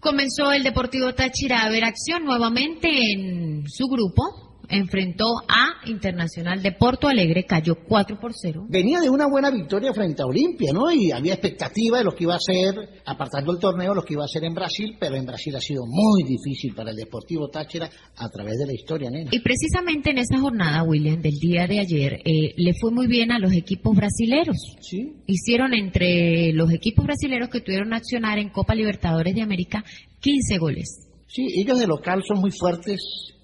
Comenzó 0.00 0.52
el 0.52 0.62
Deportivo 0.62 1.14
Táchira 1.14 1.62
a 1.62 1.70
ver 1.70 1.84
acción 1.84 2.24
nuevamente 2.24 2.88
en 2.88 3.64
su 3.66 3.86
grupo, 3.86 4.49
enfrentó 4.70 5.26
a 5.48 5.86
Internacional 5.86 6.62
de 6.62 6.72
Porto 6.72 7.08
Alegre, 7.08 7.44
cayó 7.44 7.76
4 7.86 8.18
por 8.20 8.32
0. 8.34 8.66
Venía 8.68 9.00
de 9.00 9.10
una 9.10 9.26
buena 9.28 9.50
victoria 9.50 9.92
frente 9.92 10.22
a 10.22 10.26
Olimpia, 10.26 10.72
¿no? 10.72 10.90
Y 10.90 11.10
había 11.10 11.34
expectativa 11.34 11.98
de 11.98 12.04
lo 12.04 12.14
que 12.14 12.24
iba 12.24 12.34
a 12.34 12.38
ser, 12.38 12.74
apartando 13.04 13.52
el 13.52 13.58
torneo, 13.58 13.94
lo 13.94 14.02
que 14.02 14.14
iba 14.14 14.24
a 14.24 14.28
ser 14.28 14.44
en 14.44 14.54
Brasil, 14.54 14.96
pero 14.98 15.16
en 15.16 15.26
Brasil 15.26 15.54
ha 15.56 15.60
sido 15.60 15.82
muy 15.86 16.22
difícil 16.22 16.74
para 16.74 16.90
el 16.90 16.96
Deportivo 16.96 17.48
Táchira 17.48 17.90
a 18.16 18.28
través 18.28 18.58
de 18.58 18.66
la 18.66 18.72
historia, 18.72 19.10
nena. 19.10 19.30
Y 19.32 19.40
precisamente 19.40 20.10
en 20.10 20.18
esa 20.18 20.38
jornada, 20.38 20.82
William, 20.82 21.20
del 21.20 21.38
día 21.40 21.66
de 21.66 21.80
ayer, 21.80 22.14
eh, 22.24 22.54
le 22.56 22.74
fue 22.80 22.90
muy 22.92 23.06
bien 23.06 23.32
a 23.32 23.38
los 23.38 23.52
equipos 23.52 23.96
brasileros. 23.96 24.56
Sí. 24.80 25.14
Hicieron 25.26 25.74
entre 25.74 26.52
los 26.52 26.72
equipos 26.72 27.04
brasileros 27.04 27.48
que 27.48 27.60
tuvieron 27.60 27.92
accionar 27.92 28.38
en 28.38 28.50
Copa 28.50 28.74
Libertadores 28.74 29.34
de 29.34 29.42
América 29.42 29.84
15 30.20 30.58
goles. 30.58 31.08
Sí, 31.26 31.46
ellos 31.60 31.78
de 31.78 31.86
local 31.86 32.22
son 32.26 32.40
muy 32.40 32.50
fuertes 32.50 33.00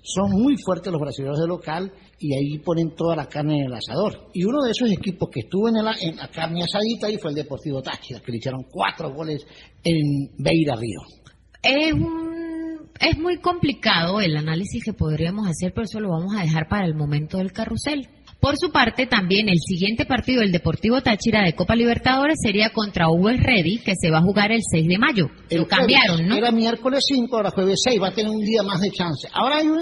son 0.06 0.30
muy 0.30 0.56
fuertes 0.56 0.92
los 0.92 1.00
brasileños 1.00 1.40
de 1.40 1.48
local 1.48 1.92
y 2.18 2.32
ahí 2.34 2.58
ponen 2.58 2.94
toda 2.94 3.16
la 3.16 3.26
carne 3.26 3.58
en 3.58 3.66
el 3.66 3.74
asador. 3.74 4.28
Y 4.32 4.44
uno 4.44 4.62
de 4.62 4.70
esos 4.70 4.90
equipos 4.90 5.28
que 5.30 5.40
estuvo 5.40 5.68
en, 5.68 5.84
la, 5.84 5.94
en 6.00 6.16
la 6.16 6.28
carne 6.28 6.62
asadita 6.62 7.08
ahí 7.08 7.18
fue 7.18 7.30
el 7.30 7.36
Deportivo 7.36 7.82
Táchira, 7.82 8.20
que 8.20 8.32
le 8.32 8.38
echaron 8.38 8.64
cuatro 8.70 9.12
goles 9.12 9.44
en 9.82 10.30
Beira 10.38 10.76
Río. 10.76 11.00
Es 11.62 11.92
es 13.00 13.18
muy 13.18 13.38
complicado 13.38 14.20
el 14.20 14.36
análisis 14.36 14.82
que 14.82 14.92
podríamos 14.92 15.46
hacer, 15.48 15.72
pero 15.74 15.84
eso 15.84 16.00
lo 16.00 16.10
vamos 16.10 16.34
a 16.34 16.42
dejar 16.42 16.68
para 16.68 16.86
el 16.86 16.94
momento 16.94 17.38
del 17.38 17.52
carrusel. 17.52 18.08
Por 18.40 18.56
su 18.58 18.70
parte, 18.70 19.06
también 19.06 19.48
el 19.48 19.58
siguiente 19.58 20.04
partido 20.06 20.40
del 20.40 20.52
Deportivo 20.52 21.00
Táchira 21.00 21.42
de 21.44 21.54
Copa 21.54 21.74
Libertadores 21.74 22.36
sería 22.40 22.70
contra 22.70 23.08
Uber 23.10 23.36
Ready, 23.36 23.78
que 23.78 23.94
se 24.00 24.10
va 24.10 24.18
a 24.18 24.22
jugar 24.22 24.52
el 24.52 24.60
6 24.62 24.86
de 24.86 24.98
mayo. 24.98 25.26
El 25.50 25.58
lo 25.62 25.66
cambiaron, 25.66 26.16
jueves 26.16 26.28
¿no? 26.30 26.36
Era 26.36 26.50
miércoles 26.52 27.04
5, 27.08 27.36
ahora 27.36 27.50
jueves 27.50 27.80
6, 27.82 28.00
va 28.00 28.08
a 28.08 28.14
tener 28.14 28.30
un 28.30 28.40
día 28.44 28.62
más 28.62 28.80
de 28.80 28.90
chance. 28.90 29.26
Ahora 29.32 29.56
hay 29.56 29.66
un- 29.68 29.80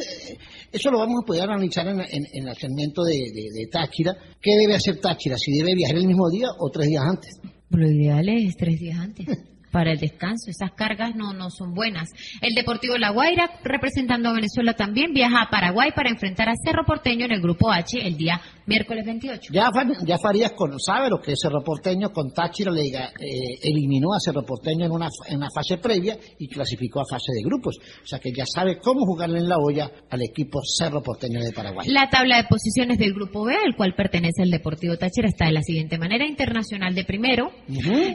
eso 0.72 0.90
lo 0.90 0.98
vamos 0.98 1.20
a 1.22 1.26
poder 1.26 1.42
analizar 1.42 1.86
en, 1.88 2.00
en- 2.00 2.26
en 2.32 2.48
el 2.48 2.56
segmento 2.56 3.02
de, 3.02 3.12
de- 3.14 3.50
de 3.60 3.66
Táchira. 3.70 4.12
¿Qué 4.40 4.52
debe 4.56 4.74
hacer 4.76 4.98
Táchira? 5.00 5.36
¿Si 5.36 5.52
debe 5.52 5.74
viajar 5.74 5.96
el 5.96 6.06
mismo 6.06 6.30
día 6.30 6.46
o 6.58 6.70
tres 6.70 6.88
días 6.88 7.04
antes? 7.06 7.30
Lo 7.70 7.86
ideal 7.90 8.28
es 8.28 8.56
tres 8.56 8.78
días 8.80 8.98
antes. 8.98 9.26
Para 9.74 9.90
el 9.90 9.98
descanso, 9.98 10.52
esas 10.52 10.70
cargas 10.70 11.16
no, 11.16 11.32
no 11.32 11.50
son 11.50 11.74
buenas. 11.74 12.10
El 12.40 12.54
Deportivo 12.54 12.96
La 12.96 13.10
Guaira, 13.10 13.50
representando 13.64 14.28
a 14.28 14.32
Venezuela 14.32 14.74
también, 14.74 15.12
viaja 15.12 15.42
a 15.42 15.50
Paraguay 15.50 15.90
para 15.90 16.10
enfrentar 16.10 16.48
a 16.48 16.54
Cerro 16.64 16.84
Porteño 16.84 17.24
en 17.24 17.32
el 17.32 17.40
Grupo 17.40 17.72
H 17.72 17.98
el 18.06 18.16
día 18.16 18.40
miércoles 18.66 19.04
28. 19.04 19.52
Ya, 19.52 19.70
Fa- 19.72 19.84
ya 20.06 20.16
Farías 20.18 20.52
con, 20.52 20.78
sabe 20.80 21.10
lo 21.10 21.20
que 21.20 21.32
es 21.32 21.38
Cerro 21.40 21.62
Porteño, 21.62 22.10
con 22.12 22.32
Táchira 22.32 22.70
le 22.70 22.82
diga, 22.82 23.08
eh, 23.20 23.58
eliminó 23.62 24.14
a 24.14 24.20
Cerro 24.20 24.42
Porteño 24.44 24.86
en 24.86 24.92
una, 24.92 25.08
en 25.28 25.36
una 25.38 25.48
fase 25.54 25.78
previa 25.78 26.16
y 26.38 26.48
clasificó 26.48 27.00
a 27.00 27.04
fase 27.08 27.32
de 27.34 27.42
grupos. 27.42 27.76
O 28.02 28.06
sea 28.06 28.18
que 28.18 28.30
ya 28.36 28.44
sabe 28.46 28.78
cómo 28.78 29.04
jugarle 29.06 29.38
en 29.38 29.48
la 29.48 29.56
olla 29.58 29.90
al 30.10 30.22
equipo 30.22 30.60
Cerro 30.64 31.02
Porteño 31.02 31.40
de 31.40 31.52
Paraguay. 31.52 31.88
La 31.88 32.08
tabla 32.08 32.36
de 32.38 32.44
posiciones 32.44 32.98
del 32.98 33.12
Grupo 33.12 33.44
B, 33.44 33.54
al 33.54 33.76
cual 33.76 33.94
pertenece 33.94 34.42
el 34.42 34.50
Deportivo 34.50 34.96
Táchira, 34.96 35.28
está 35.28 35.46
de 35.46 35.52
la 35.52 35.62
siguiente 35.62 35.98
manera. 35.98 36.26
Internacional 36.26 36.94
de 36.94 37.04
primero, 37.04 37.50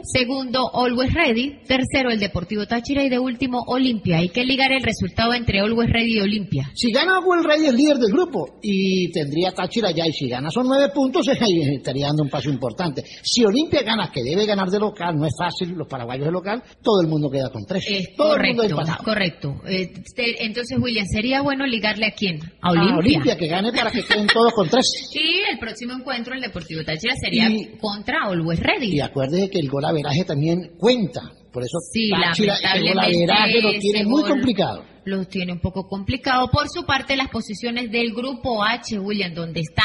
segundo 0.04 0.70
Always 0.74 1.12
Ready, 1.14 1.58
tercero 1.66 2.10
el 2.10 2.18
Deportivo 2.18 2.66
Táchira 2.66 3.02
y 3.04 3.08
de 3.08 3.18
último 3.18 3.62
Olimpia. 3.66 4.18
Hay 4.18 4.28
que 4.30 4.44
ligar 4.44 4.72
el 4.72 4.82
resultado 4.82 5.34
entre 5.34 5.60
Always 5.60 5.90
Ready 5.90 6.16
y 6.18 6.20
Olimpia. 6.20 6.70
Si 6.74 6.90
gana 6.92 7.20
Will 7.20 7.44
Rey 7.44 7.66
el 7.66 7.76
líder 7.76 7.98
del 7.98 8.12
grupo 8.12 8.58
y 8.62 9.10
tendría 9.12 9.52
Táchira 9.52 9.90
ya 9.90 10.06
y 10.06 10.12
si 10.12 10.28
gana 10.28 10.39
son 10.48 10.66
nueve 10.68 10.90
puntos 10.94 11.26
ahí 11.40 11.74
estaría 11.76 12.06
dando 12.06 12.22
un 12.22 12.30
paso 12.30 12.48
importante. 12.48 13.02
Si 13.22 13.44
Olimpia 13.44 13.82
gana, 13.82 14.10
que 14.12 14.22
debe 14.22 14.46
ganar 14.46 14.68
de 14.68 14.78
local, 14.78 15.16
no 15.16 15.26
es 15.26 15.34
fácil, 15.36 15.74
los 15.76 15.88
paraguayos 15.88 16.26
de 16.26 16.32
local, 16.32 16.62
todo 16.82 17.02
el 17.02 17.08
mundo 17.08 17.28
queda 17.28 17.50
con 17.50 17.64
tres. 17.66 17.84
Es 17.88 18.14
todo 18.16 18.36
el 18.36 18.54
mundo 18.54 18.76
correcto, 18.76 19.04
correcto. 19.04 19.54
Eh, 19.68 19.92
te- 20.14 20.44
entonces, 20.44 20.78
William, 20.80 21.06
¿sería 21.06 21.42
bueno 21.42 21.66
ligarle 21.66 22.06
a 22.06 22.12
quién? 22.12 22.38
A 22.62 22.68
A 22.68 22.70
Olimpia. 22.70 22.96
Olimpia 22.96 23.36
que 23.36 23.48
gane 23.48 23.72
para 23.72 23.90
que 23.90 24.02
queden 24.04 24.28
todos 24.28 24.52
con 24.54 24.68
tres. 24.68 24.86
Y 25.12 25.50
el 25.52 25.58
próximo 25.58 25.94
encuentro, 25.94 26.34
el 26.34 26.40
Deportivo 26.40 26.84
Táchira, 26.84 27.14
sería 27.20 27.48
Y- 27.50 27.76
contra 27.80 28.24
Always 28.26 28.60
Ready. 28.60 28.94
Y 28.96 29.00
acuérdese 29.00 29.50
que 29.50 29.58
el 29.58 29.68
gol 29.68 29.84
averaje 29.84 30.24
también 30.24 30.70
cuenta. 30.78 31.22
Por 31.52 31.64
eso 31.64 31.78
Sí, 31.92 32.10
Táchira 32.10 32.54
el 32.76 32.82
gol 32.88 32.98
averaje 33.00 33.60
lo 33.60 33.72
tiene 33.80 34.04
muy 34.04 34.20
gol 34.22 34.30
complicado. 34.30 34.84
Lo 35.06 35.24
tiene 35.24 35.52
un 35.52 35.60
poco 35.60 35.88
complicado. 35.88 36.48
Por 36.52 36.68
su 36.68 36.84
parte, 36.84 37.16
las 37.16 37.28
posiciones 37.28 37.90
del 37.90 38.12
grupo 38.12 38.62
H, 38.62 38.98
William, 39.00 39.34
donde 39.34 39.60
está 39.60 39.82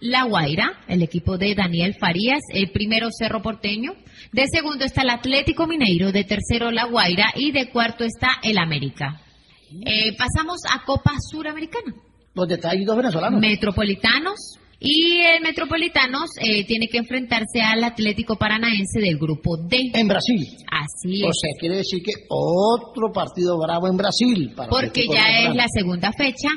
La 0.00 0.24
Guaira, 0.24 0.80
el 0.88 1.02
equipo 1.02 1.38
de 1.38 1.54
Daniel 1.54 1.94
Farías, 1.98 2.40
el 2.52 2.70
primero 2.70 3.08
Cerro 3.10 3.40
Porteño, 3.40 3.92
de 4.32 4.44
segundo 4.52 4.84
está 4.84 5.02
el 5.02 5.10
Atlético 5.10 5.66
Mineiro, 5.66 6.12
de 6.12 6.24
tercero 6.24 6.70
La 6.70 6.84
Guaira 6.84 7.32
y 7.34 7.52
de 7.52 7.70
cuarto 7.70 8.04
está 8.04 8.28
el 8.42 8.58
América. 8.58 9.20
Eh, 9.84 10.16
pasamos 10.16 10.60
a 10.70 10.84
Copa 10.84 11.12
Suramericana. 11.30 11.94
Donde 12.34 12.54
está 12.54 12.70
ahí 12.70 12.84
dos 12.84 12.96
venezolanos. 12.96 13.40
Metropolitanos. 13.40 14.58
Y 14.78 15.20
el 15.20 15.42
Metropolitanos 15.42 16.30
eh, 16.38 16.64
tiene 16.66 16.88
que 16.88 16.98
enfrentarse 16.98 17.62
al 17.62 17.82
Atlético 17.82 18.36
Paranaense 18.36 19.00
del 19.00 19.16
grupo 19.18 19.56
D. 19.56 19.90
En 19.94 20.06
Brasil. 20.06 20.40
Así 20.70 21.22
O 21.22 21.30
es. 21.30 21.38
sea, 21.40 21.50
quiere 21.58 21.76
decir 21.76 22.02
que 22.02 22.12
otro 22.28 23.10
partido 23.12 23.58
bravo 23.58 23.88
en 23.88 23.96
Brasil. 23.96 24.52
Para 24.54 24.68
porque 24.68 25.06
ya 25.10 25.48
es 25.48 25.54
la 25.54 25.66
segunda 25.68 26.12
fecha 26.12 26.48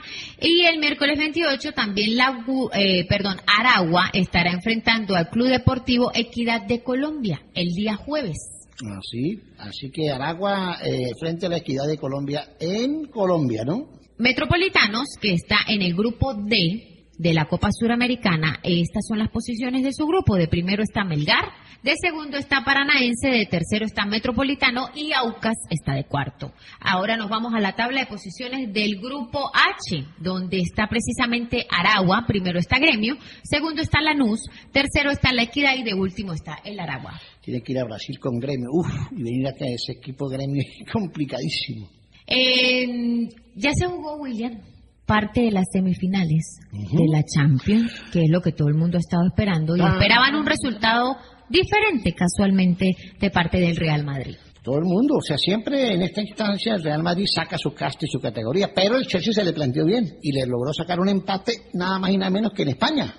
y 0.42 0.66
el 0.66 0.80
miércoles 0.80 1.18
28 1.18 1.72
también 1.72 2.18
la 2.18 2.46
eh, 2.74 3.06
perdón 3.08 3.38
Aragua 3.48 4.10
estará 4.14 4.52
enfrentando 4.52 5.16
al 5.16 5.30
Club 5.30 5.48
Deportivo 5.48 6.12
Equidad 6.14 6.62
de 6.68 6.84
Colombia 6.84 7.42
el 7.54 7.70
día 7.70 7.96
jueves 7.96 8.38
Así, 8.98 9.42
así 9.58 9.92
que 9.92 10.10
Aragua 10.10 10.78
eh, 10.84 11.12
frente 11.20 11.48
a 11.48 11.50
la 11.50 11.58
equidad 11.58 11.86
de 11.86 11.98
Colombia 11.98 12.56
en 12.62 13.06
Colombia, 13.08 13.64
¿no? 13.66 13.90
Metropolitanos 14.18 15.06
que 15.22 15.34
está 15.34 15.58
en 15.68 15.82
el 15.82 15.94
grupo 15.94 16.34
D 16.34 16.89
de 17.20 17.34
la 17.34 17.46
Copa 17.46 17.68
Suramericana 17.72 18.60
estas 18.64 19.04
son 19.08 19.20
las 19.20 19.30
posiciones 19.30 19.84
de 19.84 19.94
su 19.94 20.08
grupo. 20.08 20.38
De 20.38 20.48
primero 20.48 20.82
está 20.82 21.04
Melgar 21.04 21.52
de 21.84 21.94
segundo 22.02 22.38
está 22.38 22.64
Paranaense 22.66 23.30
de 23.30 23.46
tercero 23.46 23.86
está 23.86 24.06
Metropolitano 24.06 24.88
y 24.96 25.12
Aucas 25.14 25.58
está 25.70 25.94
de 25.94 26.06
cuarto. 26.06 26.54
Ahora 26.80 27.18
nos 27.18 27.30
vamos 27.30 27.54
a 27.54 27.60
la 27.60 27.76
tabla 27.76 28.02
de 28.02 28.08
posiciones 28.08 28.74
del 28.74 29.00
grupo 29.00 29.52
H 29.54 30.06
donde 30.18 30.60
está 30.60 30.88
precisamente 30.88 31.68
Aragua. 31.70 32.24
Primero 32.26 32.58
está 32.58 32.80
Gremio 32.80 33.18
segundo 33.44 33.82
está 33.82 34.02
Lanús 34.02 34.50
tercero 34.72 35.12
está 35.12 35.34
La 35.34 35.44
Equidad 35.44 35.76
y 35.78 35.84
de 35.84 35.94
último 35.94 36.34
está 36.34 36.60
el 36.64 36.80
Aragua. 36.80 37.20
Tiene 37.42 37.62
que 37.62 37.74
ir 37.74 37.80
a 37.80 37.86
Brasil 37.86 38.18
con 38.20 38.40
gremio. 38.40 38.70
Uf, 38.72 38.88
y 39.12 39.24
venir 39.24 39.48
acá 39.48 39.66
ese 39.66 39.94
equipo 39.94 40.30
gremio 40.30 40.62
es 40.62 40.90
complicadísimo. 40.92 41.90
Eh, 42.28 43.28
ya 43.56 43.72
se 43.74 43.88
jugó, 43.88 44.18
William, 44.18 44.62
parte 45.10 45.42
de 45.42 45.52
las 45.52 45.66
semifinales 45.74 46.60
de 46.72 47.06
la 47.12 47.24
Champions, 47.24 47.92
que 48.14 48.22
es 48.22 48.30
lo 48.30 48.42
que 48.42 48.52
todo 48.52 48.68
el 48.68 48.76
mundo 48.76 48.98
ha 48.98 49.00
estado 49.00 49.24
esperando, 49.28 49.76
y 49.76 49.82
Ah. 49.82 49.94
esperaban 49.94 50.36
un 50.36 50.46
resultado 50.46 51.18
diferente 51.50 52.14
casualmente 52.14 52.92
de 53.20 53.30
parte 53.32 53.60
del 53.60 53.76
Real 53.76 54.06
Madrid. 54.06 54.36
Todo 54.62 54.78
el 54.78 54.86
mundo, 54.86 55.16
o 55.18 55.22
sea, 55.22 55.38
siempre 55.38 55.94
en 55.96 56.04
esta 56.04 56.22
instancia 56.22 56.76
el 56.76 56.84
Real 56.84 57.02
Madrid 57.02 57.26
saca 57.34 57.58
su 57.58 57.74
casta 57.74 58.06
y 58.06 58.10
su 58.10 58.20
categoría, 58.20 58.70
pero 58.76 58.98
el 58.98 59.08
Chelsea 59.08 59.34
se 59.34 59.44
le 59.44 59.52
planteó 59.54 59.84
bien 59.84 60.06
y 60.22 60.32
le 60.32 60.46
logró 60.46 60.72
sacar 60.74 61.00
un 61.00 61.10
empate 61.10 61.54
nada 61.74 61.98
más 61.98 62.12
y 62.12 62.18
nada 62.18 62.30
menos 62.30 62.52
que 62.54 62.62
en 62.64 62.70
España. 62.70 63.12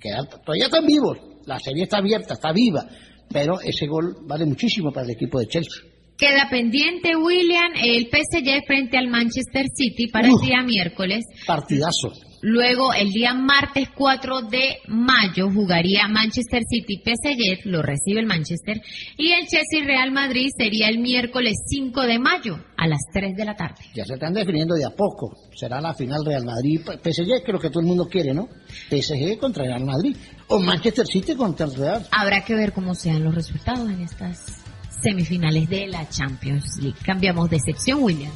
Que 0.00 0.10
todavía 0.44 0.64
están 0.64 0.84
vivos, 0.84 1.16
la 1.46 1.60
serie 1.60 1.84
está 1.84 1.98
abierta, 1.98 2.34
está 2.34 2.50
viva, 2.52 2.84
pero 3.30 3.60
ese 3.60 3.86
gol 3.86 4.16
vale 4.26 4.46
muchísimo 4.46 4.90
para 4.90 5.04
el 5.06 5.12
equipo 5.12 5.38
de 5.38 5.46
Chelsea. 5.46 5.82
Queda 6.16 6.48
pendiente, 6.48 7.14
William, 7.14 7.72
el 7.76 8.06
PSG 8.06 8.66
frente 8.66 8.96
al 8.96 9.08
Manchester 9.08 9.66
City 9.74 10.08
para 10.08 10.28
el 10.28 10.38
día 10.38 10.62
miércoles. 10.62 11.26
Partidazo. 11.46 12.10
Luego, 12.40 12.94
el 12.94 13.10
día 13.10 13.34
martes 13.34 13.88
4 13.94 14.42
de 14.42 14.78
mayo, 14.88 15.50
jugaría 15.50 16.08
Manchester 16.08 16.62
City 16.68 17.02
PSG, 17.04 17.66
lo 17.66 17.82
recibe 17.82 18.20
el 18.20 18.26
Manchester, 18.26 18.80
y 19.18 19.32
el 19.32 19.46
Chelsea 19.46 19.84
Real 19.84 20.10
Madrid 20.10 20.48
sería 20.56 20.88
el 20.88 21.00
miércoles 21.00 21.54
5 21.66 22.02
de 22.02 22.18
mayo 22.18 22.64
a 22.78 22.86
las 22.86 23.00
3 23.12 23.36
de 23.36 23.44
la 23.44 23.54
tarde. 23.54 23.82
Ya 23.94 24.04
se 24.04 24.14
están 24.14 24.32
definiendo 24.32 24.74
de 24.74 24.86
a 24.86 24.90
poco. 24.90 25.36
Será 25.54 25.80
la 25.80 25.92
final 25.92 26.24
Real 26.24 26.44
Madrid, 26.46 26.80
PSG, 26.80 27.42
que 27.44 27.46
es 27.48 27.52
lo 27.52 27.58
que 27.58 27.68
todo 27.68 27.80
el 27.80 27.86
mundo 27.86 28.06
quiere, 28.06 28.32
¿no? 28.32 28.48
PSG 28.90 29.38
contra 29.38 29.64
Real 29.64 29.84
Madrid. 29.84 30.16
O 30.48 30.60
Manchester 30.60 31.06
City 31.06 31.34
contra 31.34 31.66
el 31.66 31.74
Real. 31.74 32.06
Habrá 32.10 32.42
que 32.42 32.54
ver 32.54 32.72
cómo 32.72 32.94
sean 32.94 33.24
los 33.24 33.34
resultados 33.34 33.90
en 33.90 34.00
estas 34.00 34.65
semifinales 35.02 35.68
de 35.68 35.86
la 35.86 36.08
Champions 36.08 36.78
League. 36.80 36.98
Cambiamos 37.04 37.50
de 37.50 37.60
sección, 37.60 38.02
William. 38.02 38.32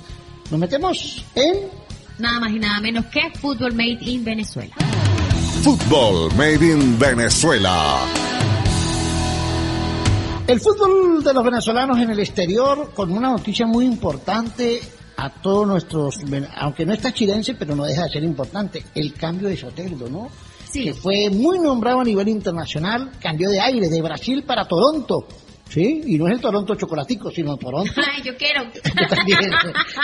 Nos 0.50 0.60
metemos 0.60 1.24
en 1.34 1.80
Nada 2.20 2.38
más 2.38 2.52
y 2.52 2.58
nada 2.58 2.80
menos 2.80 3.06
que 3.06 3.30
Fútbol 3.34 3.72
Made 3.74 3.98
in 4.02 4.22
Venezuela. 4.22 4.74
Fútbol 5.62 6.30
Made 6.36 6.66
in 6.66 6.98
Venezuela. 6.98 7.98
el 10.46 10.60
fútbol 10.60 11.22
de 11.22 11.32
los 11.32 11.44
venezolanos 11.44 11.96
en 11.98 12.10
el 12.10 12.18
exterior 12.18 12.90
con 12.92 13.12
una 13.12 13.30
noticia 13.30 13.66
muy 13.66 13.86
importante 13.86 14.80
a 15.16 15.30
todos 15.30 15.66
nuestros, 15.66 16.16
aunque 16.56 16.84
no 16.84 16.92
está 16.92 17.14
chilense, 17.14 17.54
pero 17.54 17.76
no 17.76 17.84
deja 17.84 18.04
de 18.04 18.10
ser 18.10 18.24
importante, 18.24 18.84
el 18.94 19.14
cambio 19.14 19.48
de 19.48 19.56
Soteldo, 19.56 20.08
¿no? 20.10 20.28
Sí. 20.68 20.84
Que 20.84 20.94
fue 20.94 21.30
muy 21.30 21.58
nombrado 21.58 22.00
a 22.00 22.04
nivel 22.04 22.28
internacional, 22.28 23.12
cambió 23.20 23.48
de 23.48 23.60
aire 23.60 23.88
de 23.88 24.02
Brasil 24.02 24.42
para 24.42 24.66
Toronto. 24.66 25.26
Sí, 25.70 26.02
y 26.04 26.18
no 26.18 26.26
es 26.26 26.34
el 26.34 26.40
Toronto 26.40 26.74
chocolatico, 26.74 27.30
sino 27.30 27.56
Toronto 27.56 27.92
Ay, 27.96 28.22
yo 28.24 28.36
quiero. 28.36 28.64
yo 28.74 29.06
también 29.08 29.38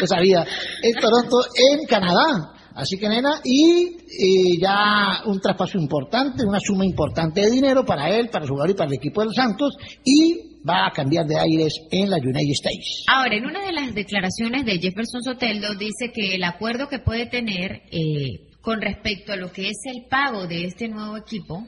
lo 0.01 0.07
sabía. 0.07 0.47
En 0.83 0.95
Toronto, 0.95 1.39
en 1.55 1.87
Canadá. 1.87 2.53
Así 2.77 2.99
que, 2.99 3.09
nena, 3.09 3.41
y, 3.43 3.97
eh, 3.97 4.59
ya 4.61 5.23
un 5.25 5.41
traspaso 5.41 5.79
importante, 5.79 6.45
una 6.47 6.61
suma 6.61 6.85
importante 6.85 7.41
de 7.41 7.51
dinero 7.51 7.85
para 7.85 8.11
él, 8.11 8.29
para 8.29 8.45
su 8.45 8.53
jugador 8.53 8.71
y 8.71 8.75
para 8.75 8.89
el 8.89 8.97
equipo 8.97 9.23
de 9.23 9.27
los 9.29 9.35
Santos, 9.35 9.75
y 10.05 10.61
va 10.69 10.87
a 10.87 10.91
cambiar 10.91 11.25
de 11.25 11.39
aires 11.39 11.73
en 11.91 12.11
la 12.11 12.19
United 12.19 12.53
States. 12.53 13.05
Ahora, 13.09 13.35
en 13.35 13.47
una 13.47 13.65
de 13.65 13.73
las 13.73 13.95
declaraciones 13.95 14.67
de 14.67 14.79
Jefferson 14.79 15.23
Soteldo 15.23 15.75
dice 15.75 16.13
que 16.13 16.35
el 16.35 16.45
acuerdo 16.45 16.87
que 16.89 16.99
puede 16.99 17.27
tener 17.27 17.83
eh, 17.91 18.53
con 18.61 18.83
respecto 18.83 19.33
a 19.33 19.37
lo 19.37 19.51
que 19.51 19.69
es 19.69 19.79
el 19.87 20.05
pago 20.11 20.47
de 20.47 20.67
este 20.67 20.89
nuevo 20.89 21.17
equipo 21.17 21.65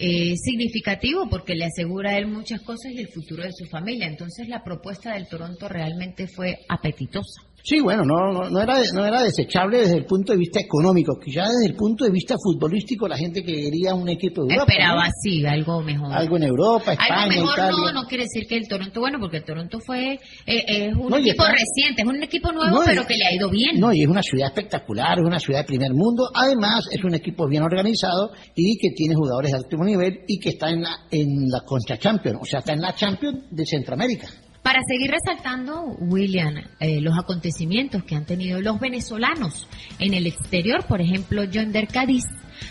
eh, 0.00 0.36
significativo 0.36 1.28
porque 1.28 1.54
le 1.54 1.64
asegura 1.64 2.10
a 2.10 2.18
él 2.18 2.26
muchas 2.26 2.60
cosas 2.62 2.92
y 2.92 3.00
el 3.00 3.08
futuro 3.08 3.42
de 3.42 3.52
su 3.52 3.66
familia. 3.66 4.06
Entonces 4.06 4.48
la 4.48 4.62
propuesta 4.62 5.14
del 5.14 5.28
Toronto 5.28 5.68
realmente 5.68 6.28
fue 6.28 6.60
apetitosa. 6.68 7.47
Sí, 7.62 7.80
bueno, 7.80 8.02
no, 8.04 8.48
no, 8.48 8.62
era, 8.62 8.76
no 8.94 9.04
era 9.04 9.22
desechable 9.22 9.78
desde 9.78 9.96
el 9.96 10.06
punto 10.06 10.32
de 10.32 10.38
vista 10.38 10.60
económico, 10.60 11.18
que 11.18 11.30
ya 11.30 11.42
desde 11.42 11.66
el 11.66 11.74
punto 11.74 12.04
de 12.04 12.10
vista 12.10 12.34
futbolístico 12.42 13.06
la 13.06 13.16
gente 13.16 13.42
quería 13.42 13.94
un 13.94 14.08
equipo 14.08 14.44
de 14.44 14.54
Europa. 14.54 14.72
Esperaba 14.72 15.08
sí, 15.22 15.44
algo 15.44 15.82
mejor. 15.82 16.12
Algo 16.12 16.36
en 16.36 16.42
Europa, 16.44 16.92
España, 16.92 17.22
algo 17.24 17.34
mejor 17.34 17.52
Italia. 17.52 17.92
No, 17.92 17.92
no 17.92 18.08
quiere 18.08 18.24
decir 18.24 18.46
que 18.48 18.56
el 18.56 18.68
Toronto, 18.68 19.00
bueno, 19.00 19.18
porque 19.20 19.38
el 19.38 19.44
Toronto 19.44 19.78
fue 19.84 20.14
eh, 20.14 20.18
es 20.46 20.94
un 20.94 21.12
equipo 21.14 21.44
reciente, 21.44 22.02
es 22.02 22.08
un 22.08 22.22
equipo 22.22 22.52
nuevo, 22.52 22.78
no, 22.78 22.82
pero 22.86 23.06
que 23.06 23.16
le 23.16 23.26
ha 23.26 23.34
ido 23.34 23.50
bien. 23.50 23.78
No, 23.78 23.92
y 23.92 24.02
es 24.02 24.08
una 24.08 24.22
ciudad 24.22 24.48
espectacular, 24.48 25.18
es 25.18 25.26
una 25.26 25.38
ciudad 25.38 25.60
de 25.60 25.66
primer 25.66 25.92
mundo. 25.92 26.28
Además, 26.34 26.86
es 26.90 27.02
un 27.04 27.14
equipo 27.14 27.46
bien 27.48 27.62
organizado 27.62 28.30
y 28.54 28.78
que 28.78 28.90
tiene 28.90 29.14
jugadores 29.14 29.52
de 29.52 29.58
alto 29.58 29.76
nivel 29.84 30.20
y 30.26 30.38
que 30.38 30.50
está 30.50 30.70
en 30.70 30.82
la, 30.82 31.06
en 31.10 31.48
la 31.50 31.60
Concha 31.66 31.98
Champions, 31.98 32.38
o 32.40 32.44
sea, 32.44 32.60
está 32.60 32.72
en 32.72 32.80
la 32.80 32.94
Champions 32.94 33.44
de 33.50 33.66
Centroamérica. 33.66 34.28
Para 34.68 34.82
seguir 34.86 35.10
resaltando, 35.10 35.96
William, 35.98 36.56
eh, 36.78 37.00
los 37.00 37.18
acontecimientos 37.18 38.04
que 38.04 38.14
han 38.14 38.26
tenido 38.26 38.60
los 38.60 38.78
venezolanos 38.78 39.66
en 39.98 40.12
el 40.12 40.26
exterior, 40.26 40.84
por 40.86 41.00
ejemplo, 41.00 41.44
John 41.50 41.72
Der 41.72 41.88
Cádiz 41.88 42.26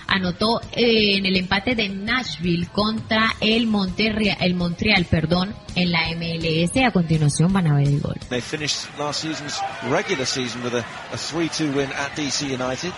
anotó 0.06 0.62
eh, 0.74 1.18
en 1.18 1.26
el 1.26 1.36
empate 1.38 1.74
de 1.74 1.90
Nashville 1.90 2.68
contra 2.68 3.34
el 3.42 3.66
Montreal, 3.66 5.06
perdón, 5.10 5.56
en 5.74 5.92
la 5.92 6.02
MLS. 6.16 6.78
A 6.86 6.92
continuación 6.92 7.52
van 7.52 7.66
a 7.66 7.74
ver 7.74 7.88
el 7.88 8.00
gol. 8.00 8.14
They 8.30 8.42
finished 8.42 8.96
last 9.00 9.22
season's 9.22 9.60
regular 9.90 10.28
season 10.28 10.62
with 10.62 10.76
a, 10.76 10.86
a 11.12 11.18
3-2 11.18 11.74
win 11.74 11.90
at 11.94 12.16
DC 12.16 12.44
United. 12.44 12.94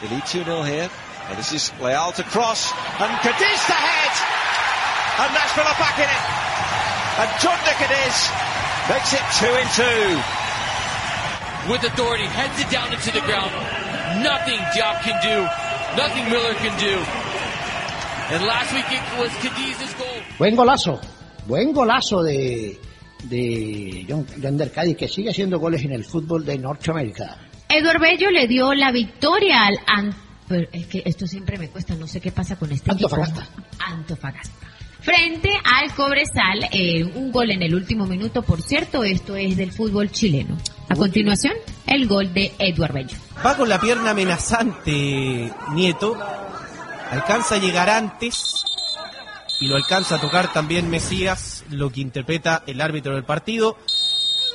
They 0.00 0.08
lead 0.08 0.22
2-0 0.22 0.66
here. 0.66 0.88
And 1.28 1.36
this 1.36 1.52
is 1.52 1.70
Leal 1.78 2.10
to 2.12 2.22
cross 2.22 2.72
and. 3.00 3.10
And 5.20 5.34
Nashville 5.34 5.66
are 5.66 5.78
back 5.78 5.98
in 5.98 6.04
it. 6.08 6.39
And 7.20 7.30
John 7.38 7.58
Cadiz 7.80 8.16
makes 8.88 9.12
it 9.12 9.20
2 9.44 9.46
in 9.60 9.68
2. 9.76 11.70
With 11.70 11.84
authority, 11.84 12.24
heads 12.24 12.58
it 12.58 12.70
down 12.70 12.90
into 12.92 13.10
the 13.12 13.20
ground. 13.28 13.52
Nothing 14.24 14.58
Diop 14.72 15.02
can 15.04 15.20
do. 15.20 15.36
Nothing 16.00 16.24
Miller 16.32 16.54
can 16.54 16.74
do. 16.80 16.96
And 18.32 18.46
last 18.46 18.72
week 18.72 18.88
it 18.88 19.04
was 19.20 19.30
Cadiz's 19.42 19.92
goal. 19.94 20.22
Buen 20.38 20.56
golazo. 20.56 20.98
Buen 21.46 21.74
golazo 21.74 22.22
de, 22.22 22.80
de 23.24 24.06
John, 24.08 24.26
John 24.42 24.56
Der 24.56 24.72
Cádiz, 24.72 24.96
que 24.96 25.06
sigue 25.08 25.28
haciendo 25.30 25.58
goles 25.58 25.84
en 25.84 25.92
el 25.92 26.04
fútbol 26.04 26.44
de 26.46 26.56
Norteamérica. 26.56 27.36
Eduardo 27.68 28.00
Bello 28.00 28.30
le 28.30 28.46
dio 28.48 28.72
la 28.72 28.90
victoria 28.92 29.66
al 29.66 29.78
Ant 29.86 30.14
pero 30.50 30.66
es 30.72 30.86
que 30.88 31.02
esto 31.04 31.28
siempre 31.28 31.56
me 31.58 31.68
cuesta, 31.68 31.94
no 31.94 32.08
sé 32.08 32.20
qué 32.20 32.32
pasa 32.32 32.56
con 32.56 32.72
este 32.72 32.90
Antofagasta. 32.90 33.42
equipo. 33.42 33.62
Antofagasta. 33.78 34.66
Frente 35.02 35.50
al 35.64 35.94
Cobresal, 35.94 36.68
eh, 36.72 37.04
un 37.04 37.32
gol 37.32 37.50
en 37.50 37.62
el 37.62 37.74
último 37.74 38.06
minuto, 38.06 38.42
por 38.42 38.60
cierto, 38.60 39.02
esto 39.02 39.34
es 39.34 39.56
del 39.56 39.72
fútbol 39.72 40.10
chileno. 40.10 40.58
A 40.88 40.94
continuación, 40.94 41.54
el 41.86 42.06
gol 42.06 42.34
de 42.34 42.52
Eduardo 42.58 42.94
Bello. 42.94 43.16
Va 43.44 43.56
con 43.56 43.68
la 43.68 43.80
pierna 43.80 44.10
amenazante 44.10 45.50
Nieto, 45.72 46.18
alcanza 47.10 47.54
a 47.54 47.58
llegar 47.58 47.88
antes 47.88 48.62
y 49.60 49.68
lo 49.68 49.76
alcanza 49.76 50.16
a 50.16 50.20
tocar 50.20 50.52
también 50.52 50.90
Mesías, 50.90 51.64
lo 51.70 51.90
que 51.90 52.00
interpreta 52.00 52.62
el 52.66 52.80
árbitro 52.80 53.14
del 53.14 53.24
partido 53.24 53.78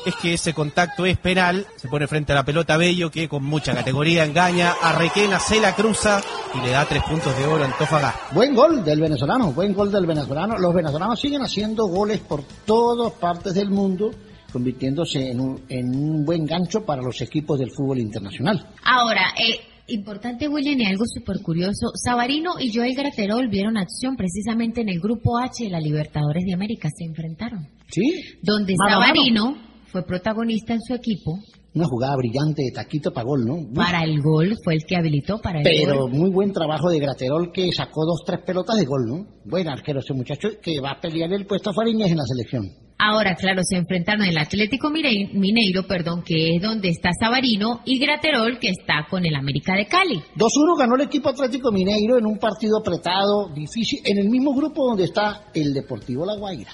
es 0.06 0.16
que 0.16 0.34
ese 0.34 0.54
contacto 0.54 1.06
es 1.06 1.18
penal, 1.18 1.66
se 1.76 1.88
pone 1.88 2.08
frente 2.08 2.32
a 2.32 2.36
la 2.36 2.46
pelota 2.46 2.78
Bello 2.78 3.10
que 3.10 3.28
con 3.28 3.44
mucha 3.44 3.74
categoría 3.74 4.24
engaña 4.24 4.74
a 4.82 4.98
Requena, 4.98 5.40
se 5.40 5.60
la 5.60 5.76
cruza 5.76 6.22
y 6.54 6.66
le 6.66 6.72
da 6.72 6.86
tres 6.86 7.04
puntos 7.04 7.38
de 7.38 7.46
oro 7.46 7.64
a 7.64 7.68
Antofagasta. 7.68 8.34
Buen 8.34 8.54
gol 8.54 8.84
del 8.84 9.00
venezolano, 9.00 9.52
buen 9.52 9.74
gol 9.74 9.92
del 9.92 10.06
venezolano. 10.06 10.58
Los 10.58 10.74
venezolanos 10.74 11.20
siguen 11.20 11.42
haciendo 11.42 11.88
goles 11.88 12.20
por 12.20 12.44
todas 12.66 13.14
partes 13.14 13.54
del 13.54 13.70
mundo, 13.70 14.12
convirtiéndose 14.52 15.32
en 15.32 15.40
un, 15.40 15.62
en 15.70 15.96
un 15.96 16.24
buen 16.24 16.46
gancho 16.46 16.86
para 16.86 17.02
los 17.02 17.22
equipos 17.22 17.60
del 17.60 17.72
fútbol 17.72 18.00
internacional. 18.00 18.68
Ahora, 18.84 19.34
eh, 19.38 19.60
Importante, 19.88 20.48
William, 20.48 20.80
y 20.80 20.86
algo 20.86 21.04
súper 21.06 21.44
curioso. 21.44 21.92
Sabarino 21.94 22.54
y 22.60 22.74
Joel 22.74 22.96
Graterol 22.96 23.48
vieron 23.50 23.78
acción 23.78 24.16
precisamente 24.16 24.82
en 24.82 24.90
el 24.90 25.00
Grupo 25.00 25.38
H 25.38 25.64
de 25.64 25.70
la 25.70 25.80
Libertadores 25.80 26.44
de 26.44 26.56
América. 26.56 26.90
Se 26.90 27.06
enfrentaron. 27.06 27.68
¿Sí? 27.92 28.02
Donde 28.42 28.74
Mano 28.78 29.00
mano. 29.00 29.58
Fue 29.96 30.04
protagonista 30.04 30.74
en 30.74 30.82
su 30.82 30.94
equipo. 30.94 31.40
Una 31.74 31.86
jugada 31.86 32.18
brillante 32.18 32.64
de 32.64 32.72
taquito 32.74 33.14
para 33.14 33.26
gol, 33.26 33.46
¿no? 33.46 33.74
Para 33.74 34.04
el 34.04 34.22
gol 34.22 34.54
fue 34.62 34.74
el 34.74 34.82
que 34.86 34.98
habilitó 34.98 35.40
para 35.40 35.60
el 35.60 35.64
Pero 35.64 36.02
gol. 36.02 36.12
muy 36.12 36.30
buen 36.32 36.52
trabajo 36.52 36.90
de 36.90 37.00
Graterol 37.00 37.54
que 37.54 37.72
sacó 37.72 38.02
dos, 38.06 38.20
tres 38.26 38.42
pelotas 38.46 38.76
de 38.76 38.84
gol, 38.84 39.06
¿no? 39.08 39.26
Buen 39.46 39.70
arquero 39.70 40.02
ese 40.02 40.14
muchacho 40.14 40.50
que 40.62 40.82
va 40.84 40.92
a 40.92 41.00
pelear 41.00 41.32
el 41.32 41.46
puesto 41.46 41.70
a 41.70 41.74
Fariñez 41.74 42.12
en 42.12 42.18
la 42.18 42.26
selección. 42.26 42.70
Ahora, 42.98 43.36
claro, 43.36 43.62
se 43.64 43.78
enfrentaron 43.78 44.26
el 44.26 44.38
Atlético 44.38 44.90
Mineiro, 44.90 45.88
perdón, 45.88 46.24
que 46.24 46.56
es 46.56 46.62
donde 46.62 46.90
está 46.90 47.12
Sabarino, 47.18 47.80
y 47.86 47.98
Graterol, 47.98 48.60
que 48.60 48.72
está 48.72 49.08
con 49.10 49.26
el 49.26 49.34
América 49.34 49.78
de 49.78 49.86
Cali. 49.86 50.22
2-1 50.36 50.78
ganó 50.78 50.96
el 50.96 51.04
equipo 51.04 51.30
Atlético 51.30 51.72
Mineiro 51.72 52.18
en 52.18 52.26
un 52.26 52.38
partido 52.38 52.80
apretado, 52.80 53.48
difícil, 53.56 54.00
en 54.04 54.18
el 54.18 54.30
mismo 54.30 54.54
grupo 54.54 54.90
donde 54.90 55.06
está 55.06 55.46
el 55.54 55.74
Deportivo 55.74 56.26
La 56.26 56.36
Guaira. 56.36 56.72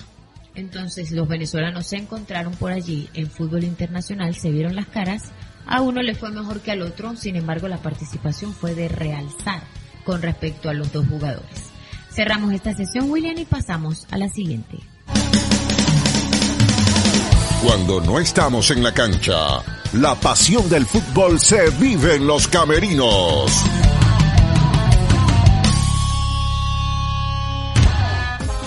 Entonces 0.56 1.12
los 1.12 1.28
venezolanos 1.28 1.88
se 1.88 1.98
encontraron 1.98 2.54
por 2.54 2.72
allí 2.72 3.10
en 3.14 3.30
fútbol 3.30 3.64
internacional, 3.64 4.36
se 4.36 4.52
vieron 4.52 4.76
las 4.76 4.88
caras, 4.88 5.32
a 5.66 5.82
uno 5.82 6.02
le 6.02 6.16
fue 6.16 6.32
mejor 6.32 6.60
que 6.60 6.72
al 6.72 6.82
otro, 6.82 7.16
sin 7.16 7.36
embargo 7.36 7.68
la 7.68 7.78
participación 7.78 8.54
fue 8.54 8.76
de 8.76 8.90
realzar 8.90 9.62
con 10.04 10.22
respecto 10.22 10.70
a 10.70 10.74
los 10.74 10.92
dos 10.92 11.08
jugadores. 11.08 11.72
Cerramos 12.12 12.54
esta 12.54 12.74
sesión, 12.76 13.10
William, 13.10 13.38
y 13.38 13.46
pasamos 13.46 14.06
a 14.12 14.18
la 14.18 14.28
siguiente. 14.28 14.78
Cuando 17.64 18.02
no 18.02 18.20
estamos 18.20 18.72
en 18.72 18.84
la 18.84 18.94
cancha, 18.94 19.36
la 19.94 20.16
pasión 20.16 20.68
del 20.68 20.86
fútbol 20.86 21.40
se 21.40 21.70
vive 21.70 22.16
en 22.16 22.28
los 22.28 22.48
camerinos. 22.48 23.52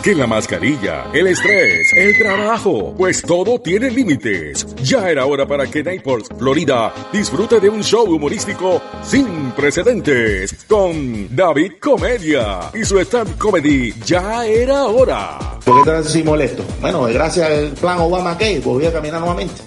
Que 0.05 0.15
la 0.15 0.27
mascarilla, 0.27 1.07
el 1.15 1.29
estrés, 1.29 1.91
el 1.97 2.19
trabajo, 2.19 2.95
pues 2.95 3.23
todo 3.23 3.59
tiene 3.59 3.91
límites. 3.91 4.67
Ya 4.83 5.09
era 5.09 5.25
hora 5.25 5.47
para 5.47 5.67
que 5.67 5.83
Naples, 5.83 6.29
Florida, 6.39 6.93
disfrute 7.11 7.59
de 7.59 7.71
un 7.71 7.83
show 7.83 8.05
humorístico 8.05 8.83
sin 9.03 9.53
precedentes 9.53 10.67
con 10.69 11.35
David 11.35 11.73
Comedia 11.81 12.71
y 12.75 12.85
su 12.85 13.01
stand 13.01 13.39
comedy. 13.39 13.95
Ya 14.05 14.45
era 14.45 14.85
hora. 14.85 15.39
¿Por 15.65 15.77
qué 15.77 15.91
estás 15.91 16.07
así 16.09 16.23
molesto? 16.23 16.63
Bueno, 16.83 17.05
gracias 17.05 17.49
al 17.49 17.69
plan 17.71 17.99
Obama 18.01 18.37
que 18.37 18.61
volví 18.61 18.85
a 18.85 18.93
caminar 18.93 19.21
nuevamente. 19.21 19.63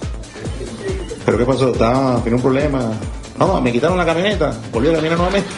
¿Pero 1.25 1.35
qué 1.39 1.45
pasó? 1.45 1.71
¿Estaba, 1.71 2.21
¿Tiene 2.21 2.35
un 2.35 2.43
problema? 2.43 2.91
No, 3.39 3.59
me 3.59 3.71
quitaron 3.71 3.97
la 3.97 4.05
camioneta, 4.05 4.55
volví 4.71 4.89
a 4.89 4.93
caminar 4.97 5.17
nuevamente. 5.17 5.49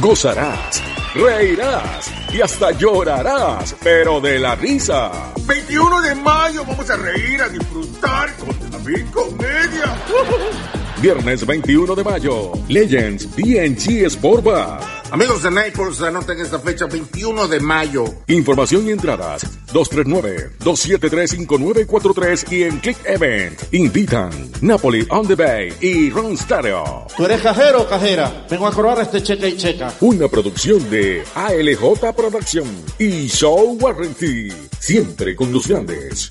Gozarás, 0.00 0.82
reirás 1.14 2.12
y 2.32 2.40
hasta 2.40 2.70
llorarás, 2.72 3.74
pero 3.82 4.20
de 4.20 4.38
la 4.38 4.54
risa. 4.54 5.10
21 5.46 6.02
de 6.02 6.14
mayo 6.14 6.64
vamos 6.66 6.88
a 6.90 6.96
reír, 6.96 7.42
a 7.42 7.48
disfrutar 7.48 8.34
con 8.36 8.70
David 8.70 9.06
Comedia. 9.12 10.79
Viernes 11.00 11.46
21 11.46 11.94
de 11.94 12.04
mayo, 12.04 12.52
Legends 12.68 13.26
BNG 13.34 14.04
Sport 14.04 14.44
Bar. 14.44 14.80
Amigos 15.10 15.42
de 15.42 15.50
Naples, 15.50 16.02
anoten 16.02 16.38
esta 16.38 16.58
fecha, 16.58 16.84
21 16.84 17.48
de 17.48 17.58
mayo. 17.58 18.04
Información 18.26 18.86
y 18.86 18.90
entradas 18.90 19.46
239-273-5943 19.72 22.52
y 22.52 22.64
en 22.64 22.80
Click 22.80 22.98
Event. 23.06 23.58
Invitan 23.72 24.30
Napoli 24.60 25.06
on 25.08 25.26
the 25.26 25.36
Bay 25.36 25.72
y 25.80 26.10
Ron 26.10 26.36
Stereo. 26.36 27.06
¿Tú 27.16 27.24
eres 27.24 27.40
cajero 27.40 27.80
o 27.80 27.88
cajera? 27.88 28.44
Vengo 28.50 28.66
a 28.66 28.72
cobrar 28.72 29.00
este 29.00 29.22
cheque 29.22 29.48
y 29.48 29.56
checa. 29.56 29.94
Una 30.00 30.28
producción 30.28 30.90
de 30.90 31.24
ALJ 31.34 32.12
Production 32.14 32.66
y 32.98 33.26
Show 33.26 33.78
Warranty. 33.80 34.52
Siempre 34.78 35.34
con 35.34 35.50
los 35.50 35.66
grandes. 35.66 36.30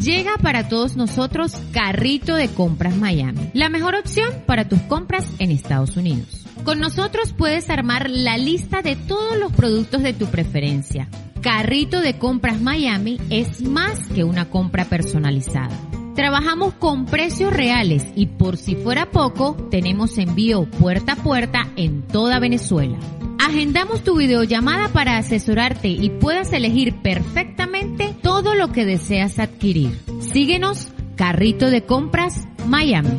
Llega 0.00 0.38
para 0.38 0.66
todos 0.66 0.96
nosotros 0.96 1.52
Carrito 1.72 2.34
de 2.34 2.48
Compras 2.48 2.96
Miami, 2.96 3.50
la 3.52 3.68
mejor 3.68 3.94
opción 3.94 4.30
para 4.46 4.66
tus 4.66 4.80
compras 4.80 5.30
en 5.38 5.50
Estados 5.50 5.98
Unidos. 5.98 6.46
Con 6.64 6.80
nosotros 6.80 7.34
puedes 7.36 7.68
armar 7.68 8.08
la 8.08 8.38
lista 8.38 8.80
de 8.80 8.96
todos 8.96 9.36
los 9.36 9.52
productos 9.52 10.02
de 10.02 10.14
tu 10.14 10.24
preferencia. 10.26 11.06
Carrito 11.42 12.00
de 12.00 12.18
Compras 12.18 12.62
Miami 12.62 13.20
es 13.28 13.60
más 13.60 14.06
que 14.08 14.24
una 14.24 14.48
compra 14.48 14.86
personalizada. 14.86 15.76
Trabajamos 16.14 16.74
con 16.74 17.06
precios 17.06 17.52
reales 17.52 18.04
y 18.14 18.26
por 18.26 18.56
si 18.56 18.74
fuera 18.74 19.10
poco, 19.10 19.56
tenemos 19.70 20.18
envío 20.18 20.64
puerta 20.64 21.12
a 21.12 21.16
puerta 21.16 21.68
en 21.76 22.02
toda 22.02 22.40
Venezuela. 22.40 22.98
Agendamos 23.38 24.04
tu 24.04 24.16
videollamada 24.16 24.88
para 24.88 25.16
asesorarte 25.16 25.88
y 25.88 26.10
puedas 26.10 26.52
elegir 26.52 27.00
perfectamente 27.00 28.14
todo 28.22 28.54
lo 28.54 28.70
que 28.70 28.84
deseas 28.84 29.38
adquirir. 29.38 29.98
Síguenos, 30.20 30.88
Carrito 31.16 31.70
de 31.70 31.84
Compras, 31.86 32.46
Miami. 32.66 33.10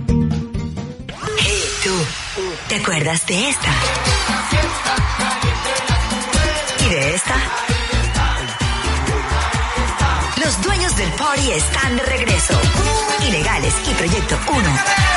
Hey, 1.37 1.63
tú, 1.83 1.91
¿te 2.69 2.75
acuerdas 2.75 3.25
de 3.25 3.49
esta? 3.49 3.71
¿Y 6.85 6.89
de 6.93 7.15
esta? 7.15 7.35
Los 10.43 10.61
dueños 10.61 10.95
del 10.95 11.11
party 11.11 11.51
están 11.51 11.95
de 11.97 12.03
regreso. 12.03 12.59
Ilegales 13.27 13.73
y 13.87 13.93
Proyecto 13.93 14.39
1. 14.47 14.59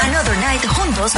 Another 0.03 0.37
Night 0.39 0.67
juntos. 0.67 1.13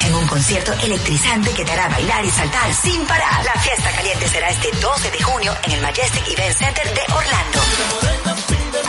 En 0.00 0.14
un 0.14 0.26
concierto 0.26 0.72
electrizante 0.82 1.50
que 1.52 1.64
te 1.64 1.72
hará 1.72 1.88
bailar 1.88 2.24
y 2.24 2.30
saltar 2.30 2.74
sin 2.74 3.06
parar. 3.06 3.44
La 3.44 3.60
fiesta 3.60 3.90
caliente 3.92 4.28
será 4.28 4.48
este 4.50 4.70
12 4.72 5.10
de 5.10 5.22
junio 5.22 5.56
en 5.64 5.72
el 5.72 5.80
Majestic 5.80 6.28
Event 6.28 6.56
Center 6.56 6.94
de 6.94 7.00
Orlando. 7.14 7.60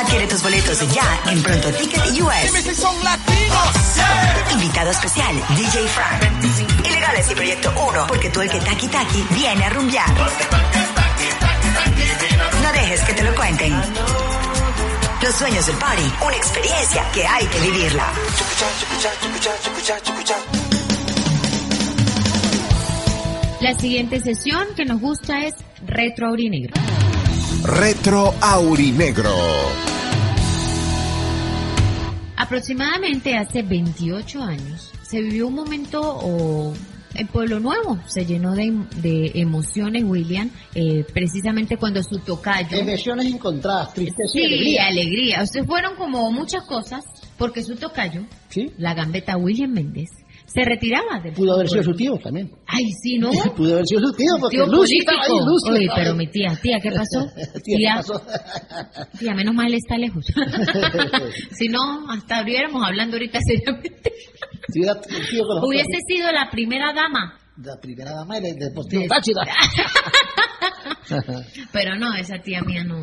Adquiere 0.01 0.27
tus 0.27 0.41
boletos 0.41 0.79
ya 0.93 1.19
en 1.27 1.41
Pronto 1.41 1.71
Ticket 1.71 2.21
US. 2.21 2.75
son 2.75 3.03
latinos. 3.03 4.51
Invitado 4.51 4.91
especial, 4.91 5.35
DJ 5.55 5.87
Frank. 5.87 6.85
Ilegales 6.85 7.31
y 7.31 7.35
Proyecto 7.35 7.73
1, 7.89 8.07
porque 8.07 8.29
tú 8.29 8.41
el 8.41 8.49
que 8.49 8.59
taqui 8.59 8.87
taqui 8.87 9.25
viene 9.31 9.63
a 9.63 9.69
rumbear. 9.69 10.09
No 12.69 12.75
dejes 12.75 13.01
que 13.01 13.13
te 13.13 13.23
lo 13.23 13.33
cuenten. 13.33 13.73
Los 15.23 15.33
sueños 15.33 15.65
del 15.65 15.75
party, 15.77 16.03
una 16.23 16.35
experiencia 16.35 17.03
que 17.11 17.25
hay 17.25 17.47
que 17.47 17.59
vivirla. 17.61 18.13
La 23.59 23.73
siguiente 23.73 24.21
sesión 24.21 24.67
que 24.75 24.85
nos 24.85 25.01
gusta 25.01 25.47
es 25.47 25.55
Retro 25.87 26.27
Aurinegro. 26.27 26.75
Retro 27.63 28.35
Aurinegro. 28.39 29.35
Aproximadamente 32.37 33.35
hace 33.35 33.63
28 33.63 34.43
años 34.43 34.91
se 35.01 35.21
vivió 35.21 35.47
un 35.47 35.55
momento 35.55 36.01
o 36.03 36.75
en 37.15 37.27
Pueblo 37.27 37.59
Nuevo 37.59 37.99
se 38.07 38.25
llenó 38.25 38.53
de, 38.55 38.71
de 38.97 39.31
emociones, 39.35 40.03
William, 40.05 40.49
eh, 40.75 41.03
precisamente 41.13 41.77
cuando 41.77 42.01
su 42.03 42.19
tocayo... 42.19 42.77
Emociones 42.77 43.25
encontradas, 43.27 43.93
tristeza 43.93 44.29
Sí, 44.31 44.39
y 44.41 44.45
alegría. 44.45 44.85
alegría. 44.87 45.41
O 45.41 45.45
sea, 45.45 45.63
fueron 45.63 45.95
como 45.95 46.31
muchas 46.31 46.63
cosas, 46.65 47.03
porque 47.37 47.63
su 47.63 47.75
tocayo, 47.75 48.23
la 48.77 48.93
gambeta 48.93 49.37
William 49.37 49.71
Méndez, 49.71 50.09
se 50.53 50.63
retiraba 50.63 51.19
del 51.23 51.33
Pudo 51.33 51.53
haber 51.53 51.69
sido 51.69 51.83
su 51.83 51.93
tío 51.93 52.17
también. 52.17 52.51
Ay, 52.65 52.85
sí, 53.01 53.17
¿no? 53.17 53.29
Pudo 53.55 53.73
haber 53.73 53.85
sido 53.85 54.01
su 54.01 54.11
tío, 54.13 54.33
porque 54.39 54.57
Tío 54.57 54.65
Lucy 54.65 54.97
estaba 54.99 55.21
ahí, 55.21 55.45
Lucy 55.45 55.69
Oye, 55.69 55.79
estaba 55.81 55.99
pero 55.99 56.11
ahí. 56.11 56.17
mi 56.17 56.27
tía, 56.27 56.59
tía, 56.61 56.79
¿qué 56.81 56.89
pasó? 56.91 57.27
Tía, 57.63 57.77
¿qué 57.77 57.95
pasó? 57.95 58.21
Tía, 59.19 59.33
menos 59.33 59.53
mal 59.55 59.73
está 59.73 59.97
lejos. 59.97 60.25
si 61.51 61.67
no, 61.67 62.09
hasta 62.09 62.39
estuviéramos 62.39 62.83
hablando 62.85 63.15
ahorita 63.17 63.39
seriamente. 63.45 64.11
Si 64.69 64.79
hubiera 64.79 64.99
tío 65.01 65.43
con 65.45 65.55
los 65.57 65.65
Hubiese 65.65 65.97
sido 66.07 66.31
la 66.31 66.49
primera 66.49 66.93
dama. 66.93 67.37
La 67.63 67.75
primera 67.79 68.11
dama 68.11 68.39
del 68.39 68.55
Deportivo 68.55 69.03
Táchira. 69.07 69.41
Pero 71.73 71.95
no, 71.97 72.13
esa 72.15 72.39
tía 72.39 72.61
mía 72.61 72.83
no. 72.83 72.97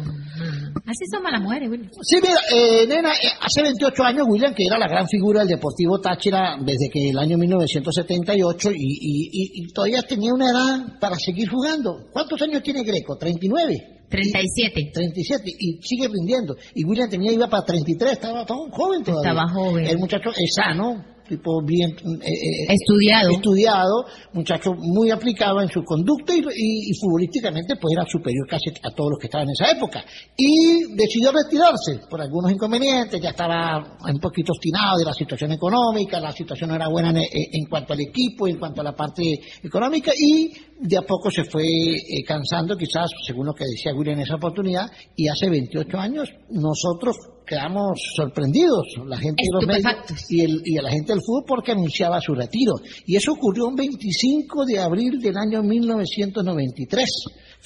Así 0.87 1.05
somos 1.11 1.33
las 1.33 1.41
mujeres, 1.41 1.69
William. 1.71 1.91
Sí, 2.03 2.17
mira, 2.23 2.39
eh, 2.53 2.87
nena, 2.87 3.11
eh, 3.13 3.29
hace 3.41 3.63
28 3.63 4.03
años, 4.05 4.27
William, 4.29 4.55
que 4.55 4.65
era 4.67 4.79
la 4.79 4.87
gran 4.89 5.07
figura 5.09 5.41
del 5.41 5.49
Deportivo 5.49 6.01
Táchira 6.01 6.57
desde 6.61 6.89
que 6.93 7.11
el 7.11 7.19
año 7.19 7.37
1978 7.39 8.71
y, 8.71 8.75
y, 8.77 9.29
y- 9.33 9.51
y 9.65 9.73
todavía 9.73 10.03
tenía 10.03 10.33
una 10.33 10.51
edad 10.51 10.99
para 11.01 11.17
seguir 11.17 11.49
jugando. 11.49 12.07
¿Cuántos 12.13 12.41
años 12.43 12.63
tiene 12.63 12.83
Greco? 12.85 13.19
¿39? 13.19 13.95
37. 14.09 14.91
37 14.95 15.51
y 15.59 15.83
sigue 15.83 16.07
rindiendo. 16.09 16.55
Y 16.75 16.85
William 16.85 17.11
tenía, 17.11 17.33
iba 17.33 17.49
para 17.49 17.65
33, 17.65 18.13
estaba 18.13 18.47
todo 18.47 18.69
joven 18.71 19.03
todavía. 19.03 19.31
Estaba 19.31 19.49
joven. 19.53 19.87
El 19.87 19.99
muchacho 19.99 20.31
es 20.31 20.55
sano, 20.55 21.05
tipo 21.29 21.63
bien... 21.65 21.91
eh, 21.91 22.27
eh, 22.27 22.67
Estudiado. 22.75 23.31
Estudiado, 23.31 24.05
muchacho 24.33 24.73
muy 24.79 25.11
aplicado 25.11 25.61
en 25.61 25.69
su 25.69 25.83
conducta 25.85 26.35
y, 26.35 26.39
y- 26.41 26.91
y 26.91 26.95
futbolísticamente 27.01 27.77
pues 27.81 27.93
era 27.97 28.05
superior 28.07 28.47
casi 28.49 28.71
a 28.83 28.91
todos 28.91 29.11
los 29.11 29.19
que 29.21 29.27
estaban 29.27 29.47
en 29.49 29.53
esa 29.53 29.71
época. 29.77 30.05
Y 30.37 30.95
decidió 30.95 31.33
retirarse 31.33 32.07
por 32.09 32.21
algunos 32.21 32.53
inconvenientes, 32.53 33.21
ya 33.21 33.31
estaba 33.31 33.97
un 34.09 34.21
poquito 34.21 34.53
obstinado 34.53 34.99
de 34.99 35.05
la 35.05 35.13
situación 35.13 35.53
económica, 35.53 36.21
la 36.21 36.33
situación 36.33 36.71
no 36.71 36.77
era 36.77 36.89
buena 36.89 37.11
en, 37.11 37.17
en 37.17 37.65
cuanto 37.69 37.93
al 37.93 38.01
equipo, 38.01 38.47
en 38.49 38.59
cuanto 38.59 38.81
a 38.81 38.85
la 38.85 38.95
parte 38.95 39.23
económica 39.63 40.13
y 40.17 40.53
de 40.81 40.97
a 40.99 41.03
poco 41.03 41.31
se 41.31 41.45
fue 41.45 41.63
eh, 41.65 42.23
cansando, 42.27 42.77
quizás 42.77 43.11
según 43.27 43.47
lo 43.47 43.55
que 43.55 43.65
decía 43.65 43.93
William 43.95 44.17
en 44.19 44.25
esa 44.25 44.37
oportunidad, 44.37 44.87
y 45.17 45.29
hace 45.29 45.49
28 45.49 45.99
años 45.99 46.29
nosotros 46.51 47.17
quedamos 47.47 47.99
sorprendidos, 48.17 48.87
la 49.07 49.19
gente 49.19 49.43
de 49.43 49.51
los 49.53 49.67
medios 49.67 50.31
y, 50.31 50.41
el, 50.43 50.63
y 50.65 50.75
la 50.75 50.91
gente 50.91 51.13
del 51.13 51.23
fútbol 51.23 51.45
porque 51.47 51.73
anunciaba 51.73 52.21
su 52.21 52.35
retiro. 52.35 52.75
Y 53.07 53.17
eso 53.17 53.33
ocurrió 53.33 53.69
un 53.69 53.77
25 53.77 54.65
de 54.67 54.81
abril 54.81 55.21
del 55.21 55.37
año 55.37 55.63
1993 55.63 57.09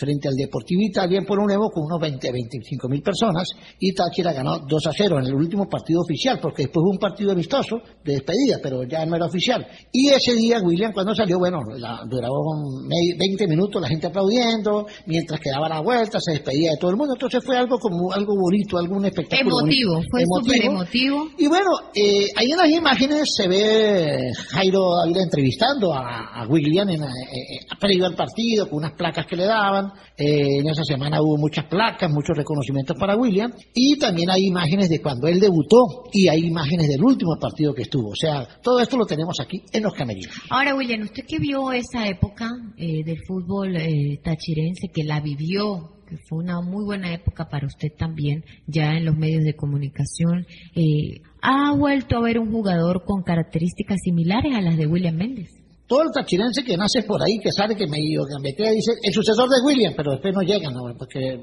frente 0.00 0.28
al 0.28 0.34
Deportivo 0.34 0.80
Italia 0.82 1.18
en 1.18 1.26
Pueblo 1.26 1.44
Nuevo 1.46 1.68
con 1.70 1.84
unos 1.84 2.00
20, 2.00 2.32
25 2.32 2.88
mil 2.88 3.02
personas 3.02 3.46
y 3.78 3.92
Táchira 3.92 4.32
ganó 4.32 4.58
2 4.66 4.86
a 4.86 4.90
0 4.96 5.18
en 5.18 5.26
el 5.26 5.34
último 5.34 5.68
partido 5.68 6.00
oficial 6.00 6.38
porque 6.40 6.62
después 6.62 6.82
hubo 6.82 6.92
un 6.92 6.98
partido 6.98 7.32
amistoso 7.32 7.76
de 8.02 8.14
despedida 8.14 8.56
pero 8.62 8.82
ya 8.84 9.04
no 9.04 9.16
era 9.16 9.26
oficial 9.26 9.66
y 9.92 10.08
ese 10.08 10.32
día 10.34 10.58
William 10.62 10.92
cuando 10.92 11.14
salió 11.14 11.38
bueno 11.38 11.58
la, 11.76 12.00
duraba 12.08 12.32
un 12.32 12.88
me- 12.88 13.14
20 13.18 13.46
minutos 13.46 13.82
la 13.82 13.88
gente 13.88 14.06
aplaudiendo 14.06 14.86
mientras 15.06 15.38
quedaba 15.38 15.68
la 15.68 15.80
vuelta 15.80 16.18
se 16.18 16.32
despedía 16.32 16.70
de 16.70 16.76
todo 16.80 16.90
el 16.92 16.96
mundo 16.96 17.12
entonces 17.14 17.44
fue 17.44 17.58
algo 17.58 17.78
como 17.78 18.10
algo 18.12 18.34
bonito 18.34 18.78
algún 18.78 19.04
espectáculo 19.04 19.60
Emotivo, 19.60 19.92
bonito. 19.94 20.08
fue 20.10 20.22
súper 20.24 20.64
emotivo. 20.64 21.28
y 21.36 21.46
bueno, 21.46 21.68
eh, 21.94 22.24
ahí 22.36 22.50
en 22.52 22.56
las 22.56 22.70
imágenes 22.70 23.28
se 23.36 23.48
ve 23.48 24.30
Jairo 24.52 24.80
Ávila 25.04 25.22
entrevistando 25.22 25.92
a, 25.92 26.40
a 26.42 26.46
William 26.48 26.88
en, 26.88 27.02
eh, 27.02 27.06
eh, 27.06 27.66
previo 27.78 28.06
al 28.06 28.14
partido, 28.14 28.68
con 28.68 28.78
unas 28.78 28.92
placas 28.92 29.26
que 29.26 29.36
le 29.36 29.44
daban. 29.44 29.89
Eh, 30.16 30.58
en 30.60 30.68
esa 30.68 30.84
semana 30.84 31.22
hubo 31.22 31.36
muchas 31.36 31.66
placas, 31.66 32.10
muchos 32.10 32.36
reconocimientos 32.36 32.96
para 32.98 33.16
William. 33.16 33.52
Y 33.74 33.98
también 33.98 34.30
hay 34.30 34.46
imágenes 34.46 34.88
de 34.88 35.00
cuando 35.00 35.26
él 35.26 35.40
debutó 35.40 36.04
y 36.12 36.28
hay 36.28 36.46
imágenes 36.46 36.88
del 36.88 37.02
último 37.02 37.36
partido 37.40 37.74
que 37.74 37.82
estuvo. 37.82 38.10
O 38.10 38.16
sea, 38.16 38.46
todo 38.62 38.80
esto 38.80 38.96
lo 38.96 39.06
tenemos 39.06 39.38
aquí 39.40 39.62
en 39.72 39.82
los 39.82 39.94
camerinos. 39.94 40.34
Ahora, 40.50 40.74
William, 40.74 41.02
usted 41.02 41.24
que 41.26 41.38
vio 41.38 41.72
esa 41.72 42.08
época 42.08 42.50
eh, 42.76 43.04
del 43.04 43.18
fútbol 43.26 43.76
eh, 43.76 44.20
tachirense, 44.22 44.88
que 44.92 45.04
la 45.04 45.20
vivió, 45.20 46.00
que 46.08 46.16
fue 46.28 46.38
una 46.38 46.60
muy 46.60 46.84
buena 46.84 47.14
época 47.14 47.48
para 47.48 47.66
usted 47.66 47.88
también, 47.96 48.44
ya 48.66 48.96
en 48.96 49.04
los 49.04 49.16
medios 49.16 49.44
de 49.44 49.54
comunicación, 49.54 50.46
eh, 50.74 51.22
¿ha 51.40 51.72
vuelto 51.72 52.16
a 52.16 52.22
ver 52.22 52.38
un 52.38 52.50
jugador 52.50 53.04
con 53.04 53.22
características 53.22 53.98
similares 54.02 54.54
a 54.54 54.60
las 54.60 54.76
de 54.76 54.86
William 54.86 55.14
Méndez? 55.14 55.59
Todo 55.90 56.02
el 56.04 56.12
tachirense 56.14 56.62
que 56.62 56.76
nace 56.76 57.02
por 57.02 57.20
ahí, 57.20 57.40
que 57.42 57.50
sale, 57.50 57.74
que 57.74 57.88
medio 57.88 58.22
gambetea, 58.22 58.70
dice 58.70 58.92
el 59.02 59.12
sucesor 59.12 59.48
de 59.48 59.56
William, 59.66 59.92
pero 59.96 60.12
después 60.12 60.32
no 60.32 60.42
llegan, 60.42 60.72
¿no? 60.72 60.82
porque 60.96 61.36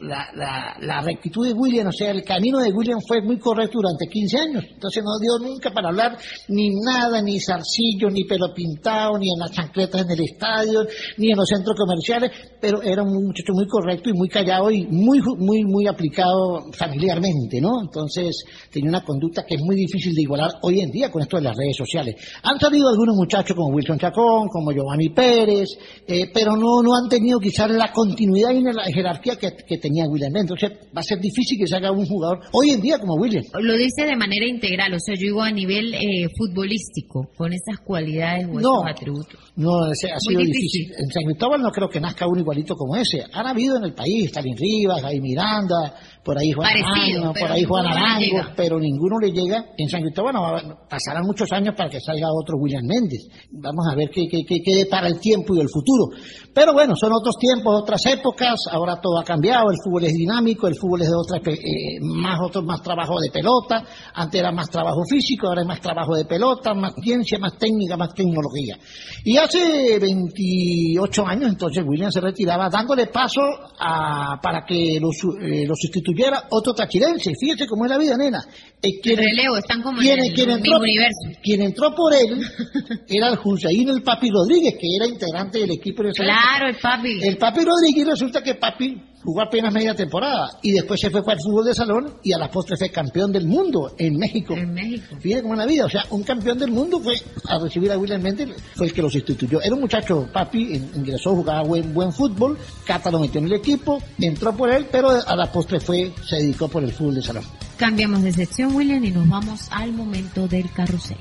la, 0.00 1.02
rectitud 1.02 1.46
de 1.46 1.52
William, 1.52 1.88
o 1.88 1.92
sea, 1.92 2.10
el 2.10 2.24
camino 2.24 2.60
de 2.60 2.72
William 2.72 2.98
fue 3.06 3.20
muy 3.20 3.38
correcto 3.38 3.80
durante 3.82 4.06
15 4.06 4.38
años. 4.38 4.64
Entonces 4.72 5.04
no 5.04 5.18
dio 5.20 5.36
nunca 5.46 5.70
para 5.70 5.88
hablar 5.88 6.16
ni 6.48 6.70
nada, 6.82 7.20
ni 7.20 7.38
zarcillo, 7.38 8.08
ni 8.08 8.24
pelo 8.24 8.54
pintado, 8.54 9.18
ni 9.18 9.30
en 9.30 9.38
las 9.38 9.52
chancletas 9.52 10.00
en 10.00 10.12
el 10.12 10.20
estadio, 10.20 10.86
ni 11.18 11.32
en 11.32 11.36
los 11.36 11.46
centros 11.46 11.76
comerciales, 11.76 12.30
pero 12.58 12.80
era 12.80 13.02
un 13.02 13.12
muchacho 13.12 13.52
muy 13.52 13.66
correcto 13.66 14.08
y 14.08 14.14
muy 14.14 14.30
callado 14.30 14.70
y 14.70 14.86
muy, 14.86 15.20
muy, 15.36 15.62
muy 15.62 15.86
aplicado 15.86 16.72
familiarmente, 16.72 17.60
¿no? 17.60 17.82
Entonces 17.82 18.44
tenía 18.72 18.88
una 18.88 19.04
conducta 19.04 19.44
que 19.46 19.56
es 19.56 19.60
muy 19.60 19.76
difícil 19.76 20.14
de 20.14 20.22
igualar 20.22 20.52
hoy 20.62 20.80
en 20.80 20.90
día 20.90 21.10
con 21.10 21.20
esto 21.20 21.36
de 21.36 21.42
las 21.42 21.54
redes 21.54 21.76
sociales. 21.76 22.14
Han 22.44 22.58
salido 22.58 22.88
algunos 22.88 23.14
muchachos 23.14 23.54
como 23.54 23.73
Wilson 23.74 23.98
Chacón, 23.98 24.48
como 24.48 24.72
Giovanni 24.72 25.08
Pérez, 25.10 25.68
eh, 26.06 26.30
pero 26.32 26.56
no, 26.56 26.82
no 26.82 26.94
han 26.94 27.08
tenido 27.08 27.38
quizás 27.40 27.70
la 27.70 27.92
continuidad 27.92 28.50
y 28.52 28.62
la 28.62 28.84
jerarquía 28.92 29.36
que, 29.36 29.50
que 29.66 29.78
tenía 29.78 30.04
William. 30.06 30.34
Entonces 30.36 30.70
va 30.96 31.00
a 31.00 31.02
ser 31.02 31.18
difícil 31.20 31.58
que 31.58 31.66
se 31.66 31.76
haga 31.76 31.90
un 31.90 32.06
jugador 32.06 32.40
hoy 32.52 32.70
en 32.70 32.80
día 32.80 32.98
como 32.98 33.14
William. 33.14 33.44
Lo 33.60 33.74
dice 33.76 34.06
de 34.06 34.16
manera 34.16 34.46
integral, 34.46 34.94
o 34.94 34.98
sea, 35.00 35.14
yo 35.14 35.22
digo 35.26 35.42
a 35.42 35.50
nivel 35.50 35.92
eh, 35.94 36.28
futbolístico, 36.36 37.28
con 37.36 37.52
esas 37.52 37.80
cualidades 37.84 38.46
o 38.46 38.60
No. 38.60 38.80
esos 38.80 38.90
atributos. 38.90 39.40
No, 39.56 39.90
ese 39.92 40.10
ha 40.10 40.18
sido 40.18 40.40
difícil. 40.40 40.62
difícil. 40.88 40.92
En 40.98 41.10
San 41.12 41.24
Cristóbal 41.24 41.62
no 41.62 41.70
creo 41.70 41.88
que 41.88 42.00
nazca 42.00 42.26
uno 42.26 42.40
igualito 42.40 42.74
como 42.74 42.96
ese. 42.96 43.22
Han 43.32 43.46
habido 43.46 43.76
en 43.76 43.84
el 43.84 43.94
país, 43.94 44.26
Stalin 44.26 44.56
Rivas, 44.56 45.02
Gaby 45.02 45.20
Miranda, 45.20 45.94
por 46.24 46.38
ahí 46.38 46.52
Juan 46.52 46.68
Parecido, 46.70 47.20
Arango, 47.20 47.34
por 47.40 47.50
ahí 47.52 47.64
Juan 47.64 47.86
Arango, 47.86 48.52
pero 48.56 48.78
ninguno 48.80 49.18
le 49.20 49.30
llega. 49.32 49.64
En 49.76 49.88
San 49.88 50.00
Cristóbal 50.02 50.32
no, 50.34 50.78
pasarán 50.88 51.22
muchos 51.26 51.50
años 51.52 51.74
para 51.76 51.90
que 51.90 52.00
salga 52.00 52.26
otro 52.32 52.56
William 52.58 52.82
Méndez. 52.86 53.28
Vamos 53.52 53.86
a 53.90 53.94
ver 53.94 54.08
qué, 54.10 54.26
qué, 54.30 54.38
qué, 54.46 54.56
qué 54.64 54.74
depara 54.84 55.06
el 55.08 55.20
tiempo 55.20 55.54
y 55.54 55.60
el 55.60 55.68
futuro. 55.68 56.16
Pero 56.54 56.72
bueno, 56.72 56.94
son 56.96 57.12
otros 57.12 57.36
tiempos, 57.38 57.82
otras 57.82 58.00
épocas, 58.06 58.54
ahora 58.70 59.00
todo 59.00 59.18
ha 59.18 59.24
cambiado, 59.24 59.70
el 59.70 59.76
fútbol 59.84 60.04
es 60.04 60.12
dinámico, 60.14 60.68
el 60.68 60.76
fútbol 60.76 61.02
es 61.02 61.08
de 61.08 61.14
otra, 61.16 61.38
eh, 61.52 61.98
más 62.00 62.38
otro, 62.40 62.62
más 62.62 62.80
trabajo 62.80 63.18
de 63.20 63.30
pelota, 63.30 63.82
antes 64.14 64.40
era 64.40 64.52
más 64.52 64.70
trabajo 64.70 65.02
físico, 65.10 65.48
ahora 65.48 65.62
es 65.62 65.66
más 65.66 65.80
trabajo 65.80 66.14
de 66.14 66.24
pelota, 66.24 66.72
más 66.72 66.94
ciencia, 67.02 67.38
más 67.40 67.58
técnica, 67.58 67.96
más 67.96 68.14
tecnología. 68.14 68.76
Y 69.24 69.36
hace 69.36 69.98
28 69.98 71.26
años 71.26 71.50
entonces 71.50 71.84
William 71.86 72.10
se 72.10 72.20
retiraba 72.20 72.68
dándole 72.70 73.06
paso 73.08 73.40
a, 73.78 74.38
para 74.40 74.64
que 74.64 74.98
lo, 75.00 75.08
su- 75.12 75.36
eh, 75.40 75.66
lo 75.66 75.74
sustituyera 76.14 76.44
otro 76.50 76.72
tachirense. 76.74 77.32
Fíjese 77.38 77.66
cómo 77.66 77.84
es 77.84 77.90
la 77.90 77.98
vida, 77.98 78.16
nena. 78.16 78.38
Eh, 78.82 79.00
quien- 79.02 79.18
El 79.18 79.24
relevo, 79.26 79.56
están 79.58 79.82
como 79.82 79.98
quien- 79.98 80.18
en 80.18 80.24
el 80.26 80.34
quien 80.34 80.46
mismo 80.48 80.58
entró, 80.64 80.78
universo. 80.78 81.40
quien 81.42 81.62
entró 81.62 81.94
por 81.94 82.14
él 82.14 82.38
era 83.08 83.28
el 83.28 83.38
Hussein 83.42 83.88
el 83.88 84.02
Papi 84.02 84.30
Rodríguez, 84.30 84.74
que 84.80 84.86
era 84.96 85.06
integrante 85.06 85.58
del 85.58 85.72
equipo 85.72 86.02
de 86.02 86.12
Claro, 86.12 86.68
el 86.68 86.76
papi. 86.76 87.18
el 87.22 87.36
Papi 87.36 87.60
Rodríguez 87.64 88.06
resulta 88.06 88.42
que 88.42 88.54
Papi 88.54 88.96
jugó 89.24 89.42
apenas 89.42 89.72
media 89.72 89.94
temporada 89.94 90.50
y 90.62 90.72
después 90.72 91.00
se 91.00 91.10
fue 91.10 91.22
para 91.24 91.34
el 91.38 91.42
fútbol 91.42 91.64
de 91.64 91.74
salón 91.74 92.14
y 92.22 92.32
a 92.32 92.38
la 92.38 92.50
postre 92.50 92.76
fue 92.76 92.90
campeón 92.90 93.32
del 93.32 93.46
mundo 93.46 93.94
en 93.98 94.16
México. 94.18 94.54
En 94.54 94.72
México. 94.74 95.16
Fíjate 95.20 95.42
cómo 95.42 95.54
es 95.54 95.58
la 95.58 95.66
vida, 95.66 95.86
o 95.86 95.88
sea, 95.90 96.04
un 96.10 96.22
campeón 96.22 96.58
del 96.58 96.70
mundo 96.70 97.00
fue 97.00 97.14
a 97.48 97.58
recibir 97.58 97.90
a 97.92 97.98
William 97.98 98.20
Méndez, 98.22 98.50
fue 98.74 98.86
el 98.86 98.92
que 98.92 99.02
lo 99.02 99.10
sustituyó. 99.10 99.60
Era 99.62 99.74
un 99.74 99.80
muchacho, 99.80 100.28
Papi, 100.32 100.74
in- 100.74 100.90
ingresó, 100.94 101.30
jugaba 101.34 101.62
buen, 101.62 101.92
buen 101.94 102.12
fútbol, 102.12 102.58
Cata 102.84 103.10
lo 103.10 103.18
metió 103.20 103.40
en 103.40 103.46
el 103.46 103.54
equipo, 103.54 104.02
entró 104.18 104.54
por 104.54 104.70
él, 104.70 104.86
pero 104.92 105.10
a 105.10 105.36
la 105.36 105.50
postre 105.50 105.80
fue, 105.80 106.12
se 106.28 106.36
dedicó 106.36 106.68
por 106.68 106.84
el 106.84 106.92
fútbol 106.92 107.14
de 107.16 107.22
salón. 107.22 107.44
Cambiamos 107.76 108.22
de 108.22 108.32
sección, 108.32 108.74
William, 108.74 109.04
y 109.04 109.10
nos 109.10 109.28
vamos 109.28 109.68
al 109.70 109.92
momento 109.92 110.46
del 110.46 110.70
carrusel. 110.72 111.16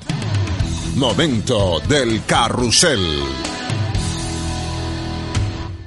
Momento 0.96 1.80
del 1.90 2.24
carrusel. 2.26 3.00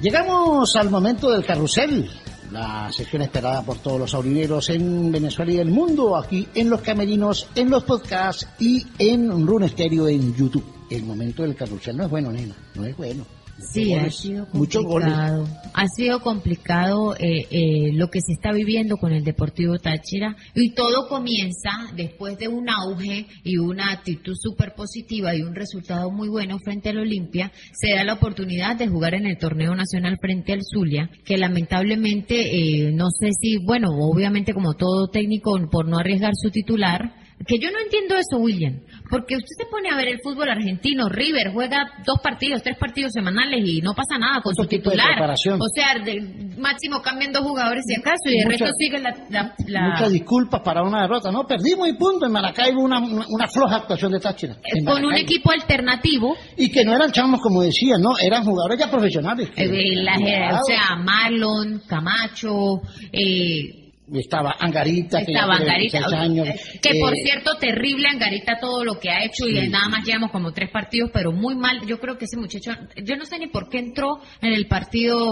Llegamos 0.07 0.77
al 0.77 0.89
momento 0.89 1.33
del 1.33 1.45
carrusel, 1.45 2.09
la 2.53 2.93
sección 2.93 3.23
esperada 3.23 3.63
por 3.63 3.79
todos 3.79 3.99
los 3.99 4.15
aurineros 4.15 4.71
en 4.71 5.11
Venezuela 5.11 5.51
y 5.51 5.59
el 5.59 5.73
mundo, 5.73 6.17
aquí 6.17 6.47
en 6.55 6.71
los 6.71 6.81
camerinos, 6.81 7.49
en 7.57 7.69
los 7.71 7.83
podcasts 7.83 8.47
y 8.61 8.87
en 9.01 9.45
Rune 9.45 9.69
Stereo 9.69 10.07
en 10.07 10.33
YouTube. 10.33 10.65
El 10.89 11.03
momento 11.03 11.43
del 11.43 11.57
carrusel 11.57 11.97
no 11.97 12.05
es 12.05 12.11
bueno, 12.11 12.31
nena, 12.31 12.55
no 12.77 12.85
es 12.85 12.97
bueno. 12.97 13.27
Sí, 13.59 13.95
ha 13.95 14.11
sido 14.11 14.47
complicado. 14.49 15.49
Ha 15.73 15.87
sido 15.89 16.21
complicado 16.21 17.15
eh, 17.17 17.47
eh, 17.51 17.93
lo 17.93 18.09
que 18.09 18.21
se 18.21 18.33
está 18.33 18.53
viviendo 18.53 18.97
con 18.97 19.13
el 19.13 19.25
Deportivo 19.25 19.79
Táchira 19.79 20.37
y 20.55 20.75
todo 20.75 21.09
comienza 21.09 21.71
después 21.95 22.37
de 22.39 22.49
un 22.49 22.69
auge 22.69 23.27
y 23.45 23.57
una 23.57 23.93
actitud 23.93 24.35
súper 24.39 24.75
positiva 24.75 25.35
y 25.35 25.43
un 25.43 25.55
resultado 25.55 26.11
muy 26.11 26.29
bueno 26.29 26.59
frente 26.59 26.91
al 26.91 26.99
Olimpia. 26.99 27.51
Se 27.73 27.95
da 27.95 28.05
la 28.05 28.15
oportunidad 28.15 28.77
de 28.77 28.89
jugar 28.89 29.15
en 29.15 29.27
el 29.27 29.39
torneo 29.39 29.75
nacional 29.75 30.19
frente 30.21 30.53
al 30.53 30.61
Zulia, 30.63 31.11
que 31.25 31.39
lamentablemente 31.39 32.57
eh, 32.57 32.93
no 32.93 33.11
sé 33.11 33.31
si, 33.41 33.57
bueno, 33.65 33.89
obviamente 33.91 34.53
como 34.53 34.75
todo 34.75 35.09
técnico 35.09 35.59
por 35.71 35.89
no 35.89 35.99
arriesgar 35.99 36.33
su 36.35 36.51
titular, 36.51 37.26
que 37.47 37.59
yo 37.61 37.71
no 37.71 37.79
entiendo 37.79 38.17
eso, 38.17 38.39
William, 38.39 38.81
porque 39.11 39.37
usted 39.37 39.55
se 39.59 39.67
pone 39.71 39.89
a 39.91 39.97
ver 39.97 40.09
el 40.09 40.19
fútbol 40.23 40.49
argentino, 40.49 41.09
River 41.09 41.53
juega 41.53 41.85
dos 42.05 42.19
partidos, 42.23 42.63
tres 42.63 42.77
partidos 42.79 43.13
semanales 43.13 43.63
y 43.65 43.81
no 43.83 43.93
pasa 43.95 44.19
nada 44.19 44.41
con 44.43 44.55
su 44.55 44.63
Otro 44.63 44.71
titular. 44.71 45.21
O 45.31 45.69
sea, 45.75 46.03
de- 46.03 46.57
máximo 46.59 47.03
cambian 47.03 47.33
dos 47.33 47.43
jugadores 47.43 47.85
si 47.87 47.95
acaso 48.01 48.17
y 48.27 48.39
el 48.39 48.47
Mucha- 48.47 48.65
resto 48.65 48.75
sigue 48.79 48.99
la... 48.99 49.11
la- 49.31 49.55
la- 49.69 49.89
Muchas 49.91 50.13
disculpas 50.13 50.61
para 50.63 50.83
una 50.83 51.03
derrota, 51.03 51.31
no, 51.31 51.47
perdimos 51.47 51.89
y 51.89 51.93
punto. 51.93 52.27
En 52.27 52.33
Maracaibo 52.33 52.81
una, 52.83 52.99
una, 52.99 53.27
una 53.29 53.47
floja 53.49 53.77
actuación 53.77 54.13
de 54.13 54.21
Táchira. 54.21 54.57
En 54.65 54.85
con 54.85 55.05
un 55.05 55.15
equipo 55.15 55.53
alternativo, 55.53 56.35
Y 56.57 56.71
que 56.71 56.85
no 56.85 56.97
eran 56.97 57.13
chamos 57.13 57.41
como 57.41 57.63
decían, 57.63 58.01
no, 58.01 58.11
eran 58.19 58.45
jugadores 58.45 58.79
ya 58.79 58.91
profesionales. 58.91 59.51
eh, 59.57 59.95
la- 59.97 60.59
o 60.61 60.65
sea, 60.67 60.97
Marlon, 60.97 61.83
Camacho, 61.87 62.81
eh, 63.13 63.86
Estaba 64.13 64.55
Angarita, 64.61 65.19
que 65.25 65.33
Estaba 65.33 65.55
ya 65.55 65.59
tiene 65.59 65.73
Angarita, 65.73 65.99
26 65.99 66.13
años. 66.21 66.49
que 66.81 66.91
por 67.01 67.13
eh, 67.13 67.17
cierto, 67.25 67.57
terrible 67.59 68.07
Angarita 68.09 68.59
todo 68.61 68.85
lo 68.85 68.99
que 69.01 69.11
ha 69.11 69.25
hecho 69.25 69.49
y 69.49 69.57
Sí. 69.61 69.69
nada 69.69 69.89
más 69.89 70.05
llevamos 70.07 70.31
como 70.31 70.53
tres 70.53 70.71
partidos, 70.71 71.11
pero 71.13 71.33
muy 71.33 71.57
mal. 71.57 71.81
Yo 71.87 71.99
creo 71.99 72.17
que 72.17 72.25
ese 72.27 72.37
muchacho, 72.37 72.71
yo 73.05 73.17
no 73.17 73.25
sé 73.25 73.39
ni 73.39 73.49
por 73.49 73.69
qué 73.69 73.79
entró 73.79 74.19
en 74.41 74.53
el 74.53 74.67
partido. 74.69 75.27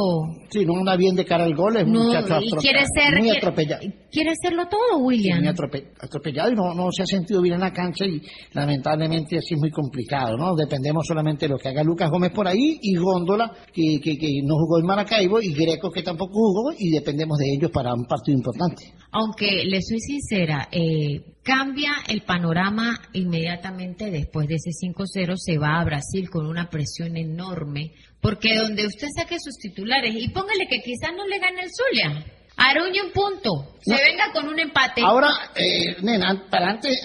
Sí, 0.50 0.64
no 0.64 0.78
anda 0.78 0.96
bien 0.96 1.14
de 1.14 1.24
cara 1.24 1.44
al 1.44 1.54
gol, 1.54 1.76
es 1.76 1.86
No, 1.86 2.04
muchacho 2.04 2.38
y 2.42 2.50
quiere 2.56 2.80
ser, 2.96 3.12
muy 3.14 3.22
quiere, 3.22 3.38
atropellado. 3.38 3.82
quiere 4.10 4.30
hacerlo 4.30 4.64
todo, 4.68 4.98
William. 4.98 5.38
muy 5.38 5.48
atrope- 5.48 5.92
atropellado 6.00 6.50
y 6.50 6.54
no, 6.56 6.74
no 6.74 6.90
se 6.90 7.02
ha 7.04 7.06
sentido 7.06 7.42
bien 7.42 7.54
en 7.54 7.60
la 7.60 7.72
cancha 7.72 8.04
y 8.06 8.20
lamentablemente 8.52 9.38
así 9.38 9.54
es 9.54 9.60
muy 9.60 9.70
complicado, 9.70 10.36
¿no? 10.36 10.54
Dependemos 10.56 11.06
solamente 11.06 11.46
de 11.46 11.50
lo 11.52 11.58
que 11.58 11.68
haga 11.68 11.82
Lucas 11.84 12.10
Gómez 12.10 12.32
por 12.32 12.48
ahí 12.48 12.78
y 12.82 12.96
Góndola, 12.96 13.52
que, 13.72 14.00
que, 14.02 14.16
que 14.18 14.28
no 14.44 14.54
jugó 14.56 14.78
en 14.80 14.86
Maracaibo, 14.86 15.40
y 15.40 15.52
Greco, 15.52 15.90
que 15.90 16.02
tampoco 16.02 16.32
jugó, 16.32 16.72
y 16.78 16.90
dependemos 16.90 17.36
de 17.38 17.46
ellos 17.56 17.70
para 17.70 17.92
un 17.94 18.04
partido 18.06 18.36
importante. 18.38 18.63
Aunque 19.10 19.64
le 19.64 19.80
soy 19.80 20.00
sincera, 20.00 20.68
eh, 20.72 21.36
cambia 21.44 21.92
el 22.08 22.22
panorama 22.22 23.00
inmediatamente 23.12 24.10
después 24.10 24.48
de 24.48 24.56
ese 24.56 24.70
5-0, 24.70 25.34
se 25.36 25.56
va 25.56 25.78
a 25.78 25.84
Brasil 25.84 26.28
con 26.28 26.46
una 26.46 26.68
presión 26.68 27.16
enorme, 27.16 27.92
porque 28.20 28.56
donde 28.56 28.86
usted 28.86 29.06
saque 29.14 29.36
sus 29.38 29.56
titulares 29.58 30.14
y 30.16 30.30
póngale 30.30 30.66
que 30.68 30.80
quizás 30.80 31.12
no 31.16 31.26
le 31.26 31.38
gane 31.38 31.62
el 31.62 31.70
Zulia, 31.70 32.24
Aruña 32.56 33.02
un 33.04 33.10
punto, 33.12 33.74
se 33.80 33.90
No. 33.92 33.98
venga 33.98 34.24
con 34.32 34.46
un 34.48 34.58
empate. 34.58 35.02
Ahora, 35.02 35.28
eh, 35.56 35.96
nena, 36.02 36.44
para 36.48 36.70
antes, 36.70 36.96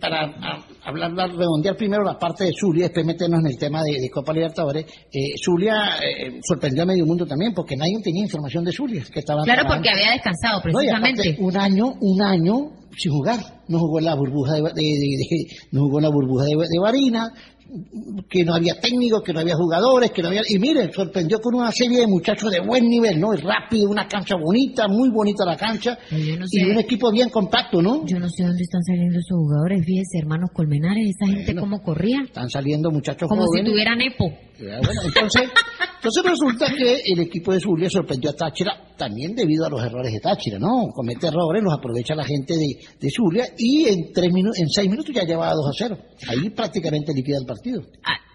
para 0.00 0.24
a- 0.24 0.66
hablar, 0.84 1.12
redondear 1.30 1.76
primero 1.76 2.02
la 2.02 2.18
parte 2.18 2.44
de 2.44 2.50
Zulia, 2.58 2.86
después 2.86 3.06
meternos 3.06 3.40
en 3.40 3.46
el 3.46 3.56
tema 3.56 3.82
de, 3.84 4.00
de 4.00 4.10
Copa 4.10 4.32
Libertadores, 4.32 4.84
eh, 5.12 5.34
Zulia 5.42 5.96
eh, 6.02 6.40
sorprendió 6.42 6.82
a 6.82 6.86
medio 6.86 7.06
mundo 7.06 7.24
también 7.24 7.52
porque 7.54 7.76
nadie 7.76 7.94
tenía 8.02 8.24
información 8.24 8.64
de 8.64 8.72
Zulia, 8.72 9.04
que 9.12 9.20
estaba 9.20 9.42
claro, 9.44 9.62
trabajando. 9.62 9.84
porque 9.84 9.90
había 10.00 10.12
descansado 10.12 10.60
No, 10.64 10.82
y 10.82 10.88
aparte, 10.88 11.12
precisamente. 11.14 11.42
un 11.42 11.56
año, 11.56 11.94
un 12.00 12.22
año 12.22 12.54
sin 12.98 13.12
jugar. 13.12 13.38
No 13.68 13.78
jugó 13.78 13.98
en 14.00 14.04
la 14.06 14.14
burbuja 14.14 14.54
de, 14.54 14.62
de- 14.62 14.72
de- 14.74 15.46
no 15.72 15.82
jugó 15.82 15.98
en 15.98 16.04
la 16.04 16.10
burbuja 16.10 16.44
de 16.46 16.78
Varina, 16.80 17.28
que 18.28 18.44
no 18.44 18.54
había 18.54 18.74
técnicos, 18.80 19.22
que 19.22 19.32
no 19.32 19.40
había 19.40 19.54
jugadores, 19.54 20.10
que 20.10 20.22
no 20.22 20.28
había... 20.28 20.42
Y 20.48 20.58
miren, 20.58 20.92
sorprendió 20.92 21.40
con 21.40 21.54
una 21.54 21.70
serie 21.72 22.00
de 22.00 22.06
muchachos 22.06 22.50
de 22.50 22.60
buen 22.60 22.88
nivel, 22.88 23.20
¿no? 23.20 23.32
Es 23.32 23.42
rápido, 23.42 23.90
una 23.90 24.06
cancha 24.06 24.36
bonita, 24.36 24.88
muy 24.88 25.10
bonita 25.10 25.44
la 25.44 25.56
cancha, 25.56 25.98
no 26.10 26.46
y 26.50 26.64
un 26.64 26.78
equipo 26.78 27.10
bien 27.10 27.28
compacto, 27.28 27.82
¿no? 27.82 28.06
Yo 28.06 28.18
no 28.18 28.28
sé 28.28 28.44
dónde 28.44 28.62
están 28.62 28.82
saliendo 28.82 29.18
esos 29.18 29.36
jugadores, 29.36 29.84
fíjese, 29.84 30.18
hermanos 30.18 30.50
Colmenares, 30.52 31.14
esa 31.16 31.32
gente 31.32 31.54
cómo 31.54 31.82
corría, 31.82 32.22
Están 32.24 32.50
saliendo 32.50 32.90
muchachos 32.90 33.28
como 33.28 33.46
si 33.48 33.64
tuvieran 33.64 34.00
EPO. 34.00 34.30
Ya, 34.58 34.78
bueno, 34.78 35.00
entonces, 35.04 35.42
entonces 36.06 36.30
resulta 36.30 36.72
que 36.72 37.00
el 37.04 37.18
equipo 37.18 37.52
de 37.52 37.58
Zulia 37.58 37.90
sorprendió 37.90 38.30
a 38.30 38.34
Táchira 38.34 38.94
también 38.96 39.34
debido 39.34 39.66
a 39.66 39.68
los 39.68 39.82
errores 39.82 40.12
de 40.12 40.20
Táchira, 40.20 40.56
¿no? 40.56 40.86
Comete 40.94 41.26
errores, 41.26 41.64
los 41.64 41.74
aprovecha 41.74 42.14
la 42.14 42.24
gente 42.24 42.54
de, 42.54 42.78
de 43.00 43.10
Zulia 43.10 43.44
y 43.58 43.88
en 43.88 44.12
tres 44.12 44.30
en 44.32 44.68
seis 44.68 44.88
minutos 44.88 45.12
ya 45.12 45.24
llevaba 45.24 45.52
2 45.52 45.66
a 45.66 45.72
0. 45.76 45.98
Ahí 46.28 46.50
prácticamente 46.50 47.12
liquida 47.12 47.38
el 47.40 47.46
partido. 47.46 47.82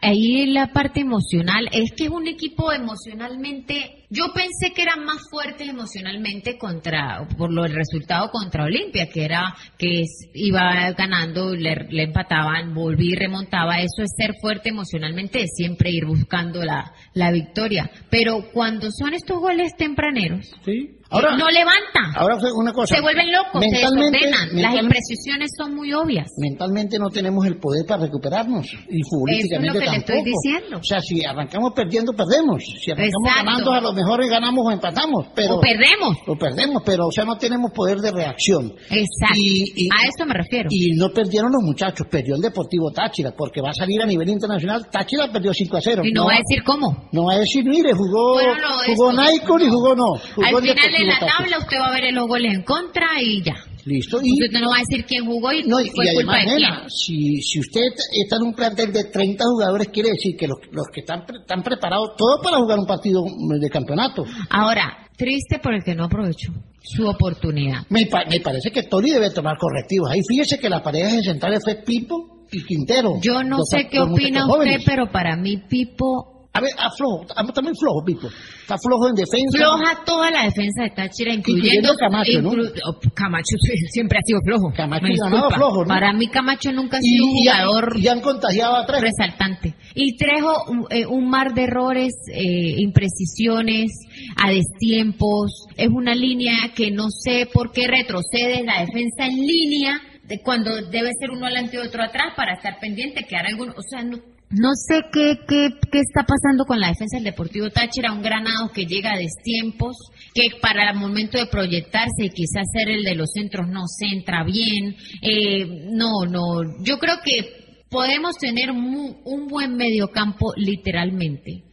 Ah, 0.02 0.08
Ahí 0.12 0.48
la 0.48 0.68
parte 0.74 1.00
emocional, 1.00 1.70
es 1.72 1.92
que 1.96 2.06
es 2.06 2.10
un 2.10 2.28
equipo 2.28 2.72
emocionalmente, 2.74 4.06
yo 4.10 4.26
pensé 4.34 4.74
que 4.74 4.82
eran 4.82 5.06
más 5.06 5.20
fuertes 5.30 5.70
emocionalmente 5.70 6.58
contra, 6.58 7.28
por 7.38 7.54
lo 7.54 7.66
el 7.66 7.74
resultado 7.74 8.30
contra 8.30 8.66
Olimpia, 8.66 9.08
que 9.08 9.24
era 9.24 9.56
que 9.78 10.02
iba 10.34 10.92
ganando, 10.92 11.56
le, 11.56 11.88
le 11.90 12.04
empataban, 12.04 12.74
volví 12.74 13.12
y 13.12 13.16
remontaba, 13.16 13.78
eso 13.78 14.02
es 14.04 14.12
ser 14.18 14.34
fuerte 14.42 14.70
emocionalmente, 14.70 15.44
es 15.44 15.52
siempre 15.56 15.92
ir 15.92 16.06
buscando 16.06 16.64
la, 16.64 16.92
la 17.14 17.32
victoria, 17.32 17.90
pero 18.10 18.50
cuando 18.52 18.90
son 18.92 19.14
estos 19.14 19.40
goles 19.40 19.76
tempraneros, 19.78 20.52
Sí. 20.66 20.98
Ahora, 21.12 21.36
no 21.36 21.47
levantan, 21.50 22.15
ahora 22.15 22.39
fue 22.39 22.50
una 22.54 22.71
cosa. 22.71 22.95
se 22.95 23.02
vuelven 23.02 23.32
locos, 23.32 23.62
se 23.63 23.69
Mentalmente- 23.69 24.32
las 24.54 24.76
imprecisiones 24.82 25.52
son 25.58 25.76
muy 25.76 25.91
obvias. 25.93 26.28
Mentalmente 26.38 26.97
no 27.00 27.10
tenemos 27.10 27.45
el 27.45 27.58
poder 27.60 27.86
para 27.86 28.04
recuperarnos 28.04 28.65
y 28.89 29.02
futbolísticamente 29.04 29.41
Eso 29.41 29.56
es 29.60 29.65
lo 29.67 29.74
que 29.74 29.80
le 29.80 29.86
tampoco. 29.86 30.13
estoy 30.17 30.24
diciendo. 30.32 30.78
O 30.80 30.84
sea, 30.84 31.00
si 31.02 31.26
arrancamos 31.26 31.74
perdiendo, 31.76 32.13
perdemos. 32.13 32.63
Si 32.63 32.91
arrancamos 32.91 33.24
Exacto. 33.28 33.45
ganando, 33.45 33.71
a 33.74 33.82
lo 33.82 33.93
mejor 33.93 34.26
ganamos 34.30 34.65
o 34.65 34.71
empatamos. 34.71 35.26
Pero, 35.36 35.56
o 35.56 35.60
perdemos. 35.60 36.17
o 36.28 36.36
perdemos, 36.38 36.82
pero 36.86 37.08
o 37.08 37.12
sea, 37.12 37.26
no 37.26 37.38
tenemos 37.38 37.71
poder 37.71 37.97
de 38.00 38.12
reacción. 38.12 38.71
Exacto. 38.89 39.36
Y- 39.36 39.65
y- 39.76 39.89
a 39.91 40.08
eso 40.08 40.26
me 40.26 40.34
refiero. 40.34 40.69
Y 40.71 40.95
no 40.95 41.10
perdieron 41.10 41.52
los 41.52 41.62
muchachos, 41.63 42.08
perdió 42.10 42.36
el 42.36 42.41
Deportivo 42.41 42.89
Táchira, 42.91 43.32
porque 43.38 43.62
va 43.62 43.71
a 43.71 43.74
salir 43.74 44.02
a 44.02 44.06
nivel 44.06 44.30
internacional. 44.30 44.88
Táchira 44.89 45.32
perdió 45.32 45.54
5 45.54 45.78
a 45.78 45.82
0. 45.82 46.04
Y 46.06 46.13
no 46.13 46.26
va 46.26 46.36
a 46.36 46.38
decir 46.38 46.63
cómo. 46.63 47.10
No 47.12 47.26
va 47.26 47.34
a 47.34 47.39
decir, 47.39 47.65
mire, 47.65 47.91
jugó, 47.93 48.34
Bueno, 48.34 48.54
jugó 48.95 49.12
Nikon 49.12 49.62
y 49.62 49.67
jugó 49.69 49.95
no. 49.95 50.06
Jugó 50.36 50.47
Al 50.47 50.62
final 50.62 51.01
de 51.02 51.08
la 51.08 51.20
tabla 51.20 51.58
usted 51.60 51.78
va 51.80 51.88
a 51.88 51.92
ver 51.92 52.14
los 52.14 52.28
goles 52.28 52.54
en 52.54 52.64
contra 52.64 53.08
y 53.22 53.42
ya. 53.44 53.56
Listo. 53.84 54.20
Y, 54.22 54.44
Usted 54.44 54.60
no 54.60 54.70
va 54.70 54.76
a 54.76 54.80
decir 54.88 55.06
quién 55.06 55.26
jugó 55.26 55.52
y 55.52 55.64
no, 55.64 55.80
y, 55.82 55.90
fue 55.90 56.06
y 56.06 56.14
culpa 56.16 56.34
además, 56.36 56.54
de 56.54 56.60
nena, 56.62 56.78
quién. 56.78 56.90
si, 56.92 57.42
si 57.42 57.60
usted 57.60 57.82
está 58.24 58.36
en 58.36 58.44
un 58.44 58.54
plantel 58.54 58.94
de 58.94 59.06
30 59.06 59.44
jugadores, 59.44 59.88
quiere 59.88 60.10
decir 60.12 60.36
que 60.38 60.48
los, 60.48 60.58
los 60.72 60.86
que 60.94 61.00
están, 61.00 61.26
pre- 61.26 61.40
están 61.40 61.64
preparados 61.64 62.10
todos 62.16 62.40
para 62.44 62.58
jugar 62.58 62.78
un 62.78 62.86
partido 62.86 63.24
de 63.60 63.70
campeonato. 63.70 64.24
Ahora, 64.50 64.98
Triste 65.18 65.60
por 65.60 65.74
el 65.76 65.84
que 65.84 65.94
no 65.94 66.06
aprovechó 66.06 66.52
su 66.82 67.08
oportunidad. 67.08 67.84
Me, 67.90 68.06
pa- 68.08 68.26
me 68.30 68.40
parece 68.40 68.72
que 68.72 68.84
Tony 68.84 69.12
debe 69.12 69.30
tomar 69.32 69.56
correctivos. 69.58 70.10
Ahí 70.10 70.22
fíjese 70.28 70.58
que 70.58 70.68
la 70.70 70.82
pareja 70.82 71.16
de 71.16 71.22
centrales 71.24 71.60
fue 71.64 71.76
Pipo 71.84 72.46
y 72.52 72.64
Quintero. 72.64 73.16
Yo 73.22 73.44
no 73.44 73.58
sé 73.64 73.88
qué 73.88 74.00
opina 74.00 74.46
usted, 74.46 74.52
jóvenes. 74.54 74.84
pero 74.86 75.12
para 75.12 75.36
mí 75.36 75.58
Pipo 75.70 76.40
A 76.54 76.60
ver, 76.60 76.72
aflojo, 76.78 77.26
también 77.54 77.76
flojo, 77.78 78.04
Pipo. 78.06 78.28
Está 78.28 78.76
flojo 78.78 79.08
en 79.08 79.16
defensa. 79.16 79.58
floja 79.58 80.04
toda 80.06 80.30
la 80.32 80.44
defensa 80.44 80.84
de 80.84 80.90
Táchira, 80.90 81.34
incluyendo, 81.34 81.94
Incluyendo 81.94 81.96
Camacho, 81.96 82.42
¿no? 82.42 82.50
oh, 82.90 83.00
Camacho 83.14 83.56
siempre 83.90 84.18
ha 84.20 84.22
sido 84.26 84.40
flojo. 84.44 84.74
Camacho 84.76 85.06
ganaba 85.18 85.50
flojo, 85.50 85.82
¿no? 85.84 85.88
Para 85.88 86.12
mí 86.12 86.28
Camacho 86.28 86.74
nunca 86.74 86.98
ha 86.98 87.02
sido 87.02 87.26
un 87.26 87.32
jugador 87.32 87.94
y 87.98 88.08
han 88.10 88.20
contagiado 88.20 88.76
a 88.76 88.86
Trejo. 88.86 89.02
resaltante. 89.02 89.76
Y 89.96 90.18
Trejo, 90.18 90.52
un, 90.68 90.88
eh, 90.90 91.06
un 91.06 91.30
mar 91.30 91.54
de 91.54 91.64
errores, 91.64 92.14
eh, 92.34 92.76
imprecisiones, 92.80 93.92
a 94.36 94.50
destiempos. 94.52 95.68
Es 95.78 95.88
una 95.88 96.16
línea 96.16 96.74
que 96.76 96.92
no 96.92 97.06
sé 97.12 97.48
por 97.54 97.72
qué 97.72 97.88
retrocede 97.88 98.64
la 98.66 98.82
defensa 98.82 99.26
en 99.26 99.38
línea 99.38 100.02
de 100.24 100.42
cuando 100.44 100.76
debe 100.90 101.12
ser 101.18 101.32
uno 101.32 101.46
adelante 101.46 101.78
y 101.78 101.80
otro 101.86 102.04
atrás 102.04 102.34
para 102.36 102.56
estar 102.56 102.78
pendiente, 102.80 103.26
que 103.26 103.36
hará 103.38 103.50
alguno, 103.50 103.74
o 103.78 103.82
sea, 103.82 104.04
no, 104.04 104.18
no 104.52 104.70
sé 104.76 105.02
qué, 105.12 105.38
qué, 105.48 105.70
qué 105.92 106.00
está 106.00 106.24
pasando 106.26 106.66
con 106.66 106.80
la 106.80 106.88
defensa 106.90 107.18
del 107.18 107.26
Deportivo 107.26 107.70
Táchira, 107.70 108.12
un 108.12 108.22
granado 108.22 108.70
que 108.74 108.86
llega 108.86 109.14
a 109.14 109.18
destiempos, 109.18 109.96
que 110.34 110.60
para 110.62 110.92
el 110.92 110.98
momento 110.98 111.38
de 111.38 111.48
proyectarse 111.48 112.26
y 112.26 112.30
quizás 112.30 112.66
ser 112.74 112.90
el 112.90 113.04
de 113.04 113.16
los 113.16 113.32
centros 113.34 113.68
no 113.70 113.82
centra 113.88 114.44
bien. 114.44 114.96
Eh, 115.22 115.88
no, 115.92 116.26
no, 116.30 116.62
yo 116.84 116.98
creo 117.00 117.16
que 117.24 117.80
podemos 117.90 118.38
tener 118.38 118.74
mu- 118.74 119.16
un 119.26 119.48
buen 119.48 119.76
mediocampo 119.76 120.54
literalmente. 120.58 121.64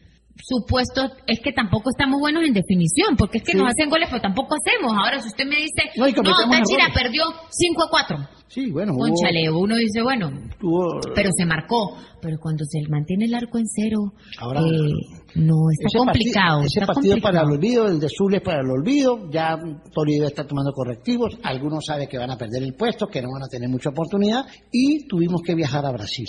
Supuesto 0.43 1.11
es 1.27 1.41
que 1.41 1.53
tampoco 1.53 1.91
estamos 1.91 2.21
buenos 2.21 2.45
en 2.45 2.55
definición, 2.55 3.17
porque 3.17 3.39
es 3.39 3.45
que 3.45 3.53
Sí. 3.53 3.59
nos 3.59 3.69
hacen 3.69 3.91
goles, 3.91 4.09
pero 4.11 4.23
tampoco 4.23 4.55
hacemos. 4.55 4.93
Ahora, 4.97 5.21
si 5.21 5.29
usted 5.29 5.45
me 5.45 5.57
dice, 5.57 5.91
No, 5.97 6.07
no, 6.07 6.51
Táchira 6.51 6.89
perdió 6.95 7.25
5 7.51 7.83
a 7.85 7.91
4. 7.91 8.17
Sí, 8.49 8.71
bueno. 8.71 8.93
hubo- 8.95 9.01
Conchale, 9.01 9.51
uno 9.51 9.77
dice, 9.77 10.03
bueno, 10.03 10.31
hubo- 10.63 11.01
pero 11.15 11.29
se 11.37 11.45
marcó. 11.45 11.99
Pero 12.23 12.39
cuando 12.41 12.65
se 12.65 12.81
mantiene 12.89 13.27
el 13.27 13.35
arco 13.35 13.59
en 13.59 13.67
cero, 13.67 14.13
Ahora- 14.41 14.61
eh, 14.61 14.91
no, 15.37 15.55
está 15.71 15.87
ese 15.87 15.99
complicado. 15.99 16.61
ese 16.61 16.81
está 16.81 16.87
partido 16.87 17.13
complicado. 17.15 17.21
para 17.21 17.41
el 17.43 17.51
olvido, 17.59 17.87
el 17.87 18.01
de 18.01 18.09
Zules 18.09 18.41
para 18.41 18.61
el 18.63 18.71
olvido, 18.71 19.29
ya 19.31 19.57
debe 19.57 20.27
estar 20.27 20.47
tomando 20.47 20.73
correctivos, 20.73 21.37
algunos 21.45 21.85
saben 21.85 22.09
que 22.09 22.17
van 22.19 22.31
a 22.31 22.37
perder 22.39 22.63
el 22.63 22.75
puesto, 22.75 23.07
que 23.07 23.21
no 23.23 23.29
van 23.33 23.43
a 23.43 23.49
tener 23.49 23.69
mucha 23.69 23.91
oportunidad, 23.91 24.47
y 24.73 25.07
tuvimos 25.07 25.43
que 25.45 25.55
viajar 25.55 25.85
a 25.85 25.93
Brasil. 25.93 26.27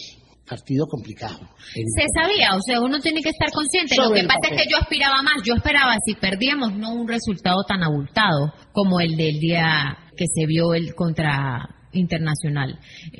Partido 0.49 0.87
complicado. 0.87 1.37
Se 1.73 2.05
sabía, 2.15 2.55
o 2.55 2.61
sea, 2.65 2.81
uno 2.81 2.99
tiene 2.99 3.21
que 3.21 3.29
estar 3.29 3.51
consciente. 3.51 3.95
Lo 3.95 4.11
que 4.11 4.23
pasa 4.23 4.39
papel. 4.41 4.57
es 4.57 4.63
que 4.63 4.71
yo 4.71 4.77
aspiraba 4.77 5.21
más. 5.21 5.43
Yo 5.43 5.53
esperaba, 5.53 5.93
si 6.03 6.15
perdíamos, 6.15 6.73
no 6.73 6.91
un 6.93 7.07
resultado 7.07 7.63
tan 7.67 7.83
abultado 7.83 8.53
como 8.71 8.99
el 8.99 9.15
del 9.15 9.39
día 9.39 9.97
que 10.17 10.25
se 10.25 10.47
vio 10.47 10.73
el 10.73 10.95
contra 10.95 11.69
Internacional. 11.91 12.79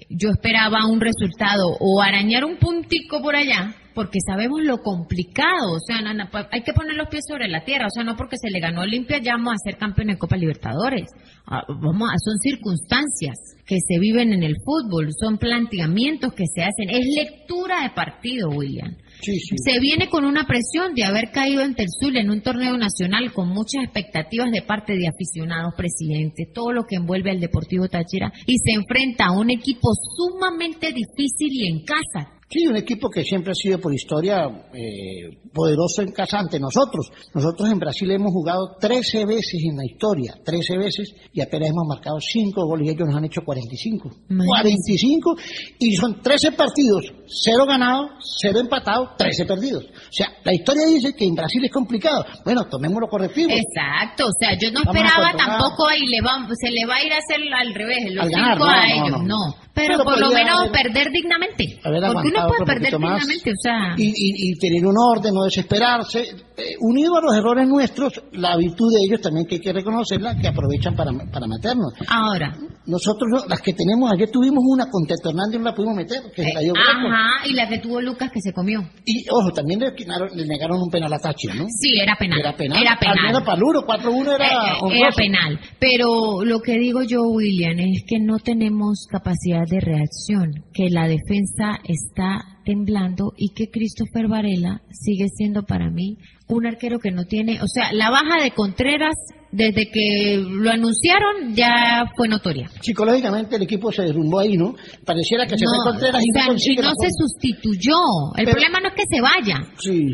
Yo 0.10 0.30
esperaba 0.30 0.86
un 0.86 1.02
resultado 1.02 1.76
o 1.80 2.02
arañar 2.02 2.46
un 2.46 2.58
puntico 2.58 3.20
por 3.22 3.36
allá, 3.36 3.74
porque 4.00 4.20
sabemos 4.26 4.62
lo 4.64 4.78
complicado. 4.78 5.74
O 5.76 5.80
sea, 5.86 6.00
no, 6.02 6.14
no, 6.14 6.30
pa- 6.32 6.48
hay 6.54 6.64
que 6.64 6.72
poner 6.72 6.96
los 6.96 7.10
pies 7.10 7.26
sobre 7.28 7.50
la 7.50 7.66
tierra. 7.66 7.88
O 7.88 7.90
sea, 7.90 8.06
no 8.06 8.16
porque 8.16 8.38
se 8.38 8.50
le 8.50 8.62
ganó 8.62 8.82
Olimpia 8.84 9.18
ya 9.22 9.34
vamos 9.34 9.56
a 9.56 9.58
ser 9.70 9.78
campeones 9.78 10.16
de 10.16 10.20
Copa 10.20 10.38
Libertadores. 10.38 11.10
Ah, 11.46 11.64
Vamos 11.68 12.08
a, 12.10 12.16
son 12.24 12.38
circunstancias 12.40 13.36
que 13.66 13.76
se 13.86 14.00
viven 14.00 14.32
en 14.32 14.44
el 14.44 14.56
fútbol, 14.64 15.10
son 15.20 15.38
planteamientos 15.38 16.32
que 16.34 16.46
se 16.48 16.62
hacen. 16.62 16.90
Es 16.90 17.06
lectura 17.14 17.84
de 17.84 17.90
partido, 17.90 18.50
William. 18.52 18.96
Sí, 19.22 19.38
sí. 19.38 19.56
Se 19.58 19.80
viene 19.82 20.08
con 20.08 20.24
una 20.24 20.46
presión 20.48 20.94
de 20.96 21.04
haber 21.04 21.32
caído 21.32 21.62
el 21.62 21.76
Zulia 22.00 22.22
en 22.22 22.30
un 22.32 22.42
torneo 22.42 22.78
nacional 22.78 23.34
con 23.34 23.50
muchas 23.50 23.84
expectativas 23.84 24.50
de 24.52 24.62
parte 24.62 24.94
de 24.94 25.08
aficionados, 25.10 25.74
presidentes, 25.76 26.48
todo 26.54 26.72
lo 26.72 26.84
que 26.86 26.96
envuelve 26.96 27.32
al 27.32 27.42
Deportivo 27.42 27.90
Táchira 27.90 28.32
y 28.48 28.56
se 28.60 28.72
enfrenta 28.80 29.26
a 29.26 29.38
un 29.38 29.50
equipo 29.50 29.90
sumamente 30.16 30.88
difícil 30.94 31.50
y 31.52 31.68
en 31.68 31.84
casa. 31.84 32.38
Sí, 32.52 32.66
un 32.66 32.78
equipo 32.78 33.12
que 33.12 33.24
siempre 33.24 33.52
ha 33.52 33.54
sido 33.54 33.78
por 33.78 33.94
historia 33.94 34.50
eh, 34.74 35.38
poderoso 35.54 36.02
en 36.02 36.12
casa 36.12 36.40
ante 36.40 36.60
nosotros. 36.60 37.12
Nosotros 37.32 37.70
en 37.70 37.78
Brasil 37.78 38.10
hemos 38.10 38.32
jugado 38.32 38.76
13 38.80 39.26
veces 39.26 39.62
en 39.70 39.78
la 39.78 39.86
historia, 39.86 40.34
13 40.44 40.78
veces, 40.80 41.14
y 41.32 41.42
apenas 41.42 41.70
hemos 41.70 41.86
marcado 41.88 42.18
5 42.20 42.66
goles 42.66 42.88
y 42.88 42.90
ellos 42.90 43.06
nos 43.08 43.18
han 43.18 43.26
hecho 43.26 43.42
45. 43.46 44.10
Imagínese. 44.32 44.48
45 44.48 45.36
y 45.78 45.96
son 45.96 46.22
13 46.24 46.54
partidos, 46.54 47.06
0 47.28 47.66
ganados, 47.68 48.10
0 48.42 48.60
empatados, 48.62 49.10
13 49.16 49.46
perdidos. 49.46 49.86
O 49.86 50.12
sea, 50.12 50.34
la 50.44 50.52
historia 50.56 50.88
dice 50.88 51.14
que 51.14 51.26
en 51.26 51.36
Brasil 51.36 51.64
es 51.64 51.72
complicado. 51.72 52.26
Bueno, 52.44 52.66
tomemos 52.66 53.00
los 53.00 53.12
correctivos. 53.12 53.54
Exacto, 53.54 54.26
o 54.26 54.34
sea, 54.40 54.58
yo 54.58 54.72
no 54.72 54.82
Vamos 54.86 54.96
esperaba 54.96 55.38
tampoco 55.38 55.88
ahí 55.88 56.02
le 56.08 56.20
va, 56.22 56.48
se 56.60 56.72
le 56.72 56.84
va 56.88 56.96
a 56.96 57.06
ir 57.06 57.14
a 57.14 57.18
hacer 57.18 57.42
al 57.54 57.76
revés, 57.76 58.12
los 58.12 58.26
Al 58.26 58.32
ganar, 58.32 58.58
cinco 58.58 58.66
no, 58.66 58.72
a 58.72 58.76
no, 58.76 59.06
ellos, 59.06 59.22
no. 59.22 59.28
no. 59.28 59.68
Pero, 59.80 59.94
Pero 59.98 60.04
por 60.04 60.20
lo 60.20 60.30
menos 60.32 60.60
haber- 60.60 60.72
perder 60.72 61.12
dignamente. 61.12 61.80
Porque 61.82 62.28
uno 62.28 62.48
puede 62.48 62.65
perder 62.65 62.92
dignamente, 62.98 63.52
o 63.52 63.62
sea. 63.62 63.94
y, 63.98 64.08
y- 64.08 64.52
y 64.52 64.56
tener 64.60 64.86
un 64.86 64.96
orden, 64.98 65.34
no 65.34 65.44
desesperarse. 65.44 66.20
Eh, 66.58 66.76
unido 66.82 67.15
a 67.18 67.22
los 67.22 67.34
errores 67.36 67.68
nuestros, 67.68 68.22
la 68.34 68.58
virtud 68.58 68.92
de 68.94 69.06
ellos 69.08 69.22
también 69.22 69.46
que 69.48 69.56
hay 69.56 69.62
que 69.62 69.72
reconocerla, 69.74 70.36
que 70.36 70.48
aprovechan 70.50 70.96
para, 70.96 71.12
para 71.32 71.48
meternos. 71.48 71.94
Ahora, 72.10 72.54
Nosotros, 72.89 73.30
no- 73.32 73.45
las 73.47 73.62
que 73.62 73.73
tenemos, 73.73 74.12
ayer 74.12 74.30
tuvimos 74.32 74.63
una 74.67 74.89
con 74.89 75.06
Teto 75.06 75.30
Hernández, 75.30 75.60
no 75.60 75.65
la 75.69 75.75
pudimos 75.75 75.95
meter, 75.95 76.19
que 76.36 76.43
se 76.43 76.52
cayó. 76.54 76.73
Eh, 76.73 76.80
ajá, 76.80 77.47
y 77.47 77.54
la 77.54 77.69
que 77.69 77.78
tuvo 77.78 78.02
Lucas 78.02 78.32
que 78.34 78.41
se 78.41 78.52
comió. 78.52 78.82
Y, 79.06 79.23
ojo, 79.30 79.52
también 79.52 79.80
le, 79.80 79.91
le 80.36 80.45
negaron 80.47 80.82
un 80.82 80.89
penal 80.89 81.13
a 81.13 81.19
Táchira, 81.19 81.54
¿no? 81.56 81.65
Sí, 81.69 81.99
era 82.02 82.15
penal. 82.17 82.39
Era 82.39 82.56
penal. 82.58 82.82
Era 82.82 82.97
penal. 82.99 83.17
Al 83.19 83.25
menos 83.28 83.43
para 83.43 83.58
Luro, 83.58 83.86
4-1 83.86 84.36
era 84.36 84.45
Eh, 84.47 84.49
eh, 84.91 84.99
era 84.99 85.10
penal. 85.15 85.60
Pero 85.80 86.43
lo 86.43 86.60
que 86.62 86.73
digo 86.80 87.04
yo, 87.04 87.21
William, 87.23 87.78
es 87.80 88.04
que 88.08 88.19
no 88.19 88.38
tenemos 88.39 89.06
capacidad 89.12 89.63
de 89.69 89.80
reacción, 89.80 90.52
que 90.73 90.89
la 90.89 91.08
defensa 91.08 91.80
está 91.84 92.41
temblando 92.69 93.34
y 93.36 93.49
que 93.55 93.71
Christopher 93.71 94.27
Varela 94.27 94.82
sigue 94.91 95.25
siendo 95.36 95.63
para 95.63 95.89
mí 95.89 96.17
un 96.47 96.67
arquero 96.67 96.99
que 96.99 97.10
no 97.10 97.23
tiene, 97.25 97.60
o 97.62 97.67
sea, 97.67 97.91
la 97.93 98.12
baja 98.12 98.43
de 98.43 98.51
Contreras 98.51 99.15
desde 99.51 99.89
que 99.89 100.38
lo 100.47 100.69
anunciaron 100.69 101.55
ya 101.55 102.05
fue 102.15 102.27
notoria. 102.27 102.69
Psicológicamente 102.79 103.55
el 103.55 103.63
equipo 103.63 103.91
se 103.91 104.03
derrumbó 104.03 104.39
ahí, 104.41 104.55
¿no? 104.55 104.75
Pareciera 105.03 105.47
que 105.47 105.58
se 105.58 105.65
No, 105.65 105.71
fue 105.84 105.91
Contreras 105.93 106.21
y 106.23 106.29
o 106.29 106.34
sea, 106.34 106.45
no 106.45 106.53
y 106.53 106.75
no 106.75 106.91
se 107.01 107.10
sustituyó. 107.17 107.95
El 108.38 108.45
Pero- 108.45 108.51
problema 108.51 108.79
no 108.82 108.89
es 108.89 108.93
que 108.93 109.03
se 109.15 109.19
vaya. 109.21 109.55
Sí. 109.79 110.08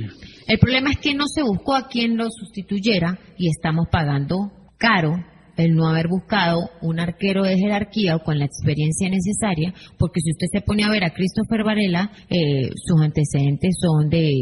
El 0.48 0.58
problema 0.60 0.92
es 0.92 0.98
que 1.00 1.14
no 1.14 1.26
se 1.28 1.42
buscó 1.44 1.76
a 1.76 1.88
quien 1.90 2.16
lo 2.16 2.30
sustituyera 2.30 3.20
y 3.38 3.50
estamos 3.50 3.88
pagando 3.92 4.52
caro 4.78 5.12
el 5.58 5.76
no 5.76 5.88
haber 5.88 6.08
buscado 6.08 6.60
un 6.82 7.00
arquero 7.00 7.44
de 7.44 7.58
jerarquía 7.58 8.16
o 8.16 8.20
con 8.24 8.38
la 8.40 8.46
experiencia 8.46 9.10
necesaria, 9.10 9.74
porque 9.98 10.22
si 10.22 10.32
usted 10.32 10.48
se 10.52 10.62
pone 10.62 10.84
a 10.84 10.90
ver 10.90 11.04
a 11.04 11.12
Christopher 11.14 11.64
Varela, 11.64 12.12
eh, 12.30 12.70
sus 12.76 13.02
antecedentes 13.02 13.76
son 13.80 14.10
de, 14.10 14.34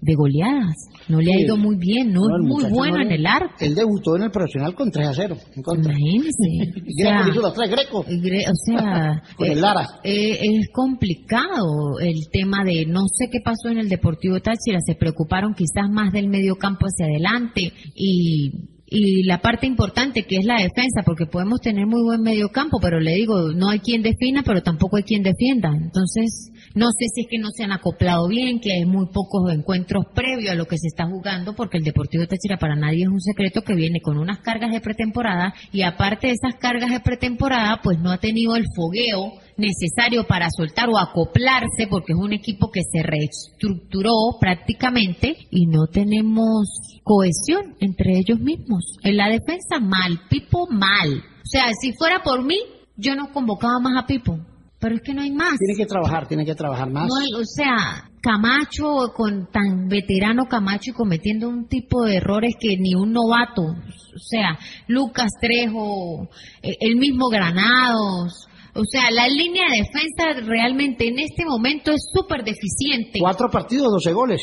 de 0.00 0.14
goleadas. 0.14 0.74
No 1.08 1.20
le 1.20 1.32
ha 1.34 1.38
ido 1.40 1.56
muy 1.58 1.76
bien, 1.76 2.12
no, 2.14 2.22
es 2.22 2.42
muy 2.46 2.64
bueno 2.70 2.96
no 2.96 3.02
en 3.02 3.12
el 3.12 3.26
arco. 3.26 3.52
Él 3.60 3.74
debutó 3.74 4.16
en 4.16 4.22
el 4.22 4.30
profesional 4.30 4.74
con 4.74 4.90
3 4.90 5.06
a 5.08 5.12
0. 5.14 5.36
En 5.56 5.62
contra. 5.62 5.92
Imagínese. 5.92 6.80
Y 6.86 7.02
Greco 7.02 7.24
le 7.24 7.30
hizo 7.30 7.40
los 7.42 7.54
tres 7.54 7.70
Greco. 7.70 8.04
Gre- 8.06 8.50
O 8.50 8.54
sea, 8.64 9.22
Con 9.36 9.46
el 9.50 9.58
eh, 9.58 9.60
Lara. 9.60 9.86
eh, 10.02 10.38
es 10.40 10.68
complicado 10.72 11.98
el 12.00 12.14
tema 12.32 12.64
de 12.64 12.86
no 12.86 13.00
sé 13.08 13.26
qué 13.30 13.40
pasó 13.44 13.68
en 13.68 13.78
el 13.78 13.88
Deportivo 13.88 14.40
Táchira, 14.40 14.78
se 14.84 14.94
preocuparon 14.94 15.54
quizás 15.54 15.90
más 15.90 16.12
del 16.12 16.28
medio 16.28 16.56
campo 16.56 16.86
hacia 16.86 17.06
adelante 17.06 17.72
y 17.94 18.50
y 18.94 19.24
la 19.24 19.38
parte 19.38 19.66
importante 19.66 20.22
que 20.22 20.36
es 20.36 20.44
la 20.44 20.62
defensa, 20.62 21.02
porque 21.04 21.26
podemos 21.26 21.60
tener 21.60 21.84
muy 21.84 22.00
buen 22.04 22.22
medio 22.22 22.50
campo, 22.50 22.78
pero 22.80 23.00
le 23.00 23.16
digo, 23.16 23.50
no 23.52 23.70
hay 23.70 23.80
quien 23.80 24.02
defina, 24.02 24.44
pero 24.44 24.62
tampoco 24.62 24.96
hay 24.96 25.02
quien 25.02 25.24
defienda. 25.24 25.70
Entonces, 25.74 26.52
no 26.76 26.86
sé 26.92 27.06
si 27.12 27.22
es 27.22 27.26
que 27.28 27.38
no 27.38 27.48
se 27.50 27.64
han 27.64 27.72
acoplado 27.72 28.28
bien, 28.28 28.60
que 28.60 28.72
hay 28.72 28.84
muy 28.84 29.06
pocos 29.06 29.52
encuentros 29.52 30.04
previos 30.14 30.52
a 30.52 30.54
lo 30.54 30.66
que 30.66 30.78
se 30.78 30.86
está 30.86 31.06
jugando, 31.06 31.56
porque 31.56 31.78
el 31.78 31.82
Deportivo 31.82 32.28
Táchira 32.28 32.56
para 32.56 32.76
nadie 32.76 33.02
es 33.02 33.08
un 33.08 33.20
secreto 33.20 33.62
que 33.62 33.74
viene 33.74 34.00
con 34.00 34.16
unas 34.16 34.38
cargas 34.38 34.70
de 34.70 34.80
pretemporada 34.80 35.54
y 35.72 35.82
aparte 35.82 36.28
de 36.28 36.34
esas 36.34 36.54
cargas 36.60 36.90
de 36.90 37.00
pretemporada, 37.00 37.80
pues 37.82 37.98
no 37.98 38.12
ha 38.12 38.18
tenido 38.18 38.54
el 38.54 38.66
fogueo 38.76 39.32
necesario 39.56 40.26
para 40.26 40.48
soltar 40.50 40.88
o 40.88 40.98
acoplarse, 40.98 41.86
porque 41.88 42.12
es 42.12 42.18
un 42.18 42.32
equipo 42.32 42.70
que 42.70 42.82
se 42.82 43.02
reestructuró 43.02 44.12
prácticamente 44.40 45.36
y 45.50 45.66
no 45.66 45.86
tenemos 45.86 46.68
cohesión 47.02 47.76
entre 47.80 48.18
ellos 48.18 48.40
mismos. 48.40 48.96
En 49.02 49.16
la 49.16 49.28
defensa 49.28 49.80
mal, 49.80 50.20
Pipo 50.28 50.66
mal. 50.70 51.18
O 51.18 51.46
sea, 51.46 51.66
si 51.80 51.92
fuera 51.92 52.22
por 52.22 52.44
mí, 52.44 52.58
yo 52.96 53.14
no 53.14 53.32
convocaba 53.32 53.78
más 53.80 54.02
a 54.02 54.06
Pipo. 54.06 54.38
Pero 54.80 54.96
es 54.96 55.02
que 55.02 55.14
no 55.14 55.22
hay 55.22 55.30
más. 55.30 55.56
Tiene 55.58 55.78
que 55.78 55.86
trabajar, 55.86 56.28
tiene 56.28 56.44
que 56.44 56.54
trabajar 56.54 56.90
más. 56.90 57.08
No 57.08 57.38
o 57.38 57.44
sea, 57.44 58.10
Camacho, 58.20 59.12
con 59.14 59.46
tan 59.50 59.88
veterano 59.88 60.46
Camacho 60.46 60.90
y 60.90 60.94
cometiendo 60.94 61.48
un 61.48 61.68
tipo 61.68 62.04
de 62.04 62.16
errores 62.16 62.54
que 62.58 62.76
ni 62.78 62.94
un 62.94 63.12
novato, 63.12 63.62
o 63.62 64.18
sea, 64.18 64.58
Lucas 64.88 65.30
Trejo, 65.40 66.28
eh, 66.62 66.76
el 66.80 66.96
mismo 66.96 67.28
Granados, 67.28 68.46
o 68.74 68.84
sea, 68.84 69.10
la 69.10 69.28
línea 69.28 69.64
de 69.70 69.78
defensa 69.78 70.46
realmente 70.46 71.06
en 71.08 71.18
este 71.20 71.44
momento 71.44 71.92
es 71.92 72.02
súper 72.12 72.42
deficiente. 72.44 73.20
Cuatro 73.20 73.48
partidos, 73.48 73.92
12 73.92 74.12
goles. 74.12 74.40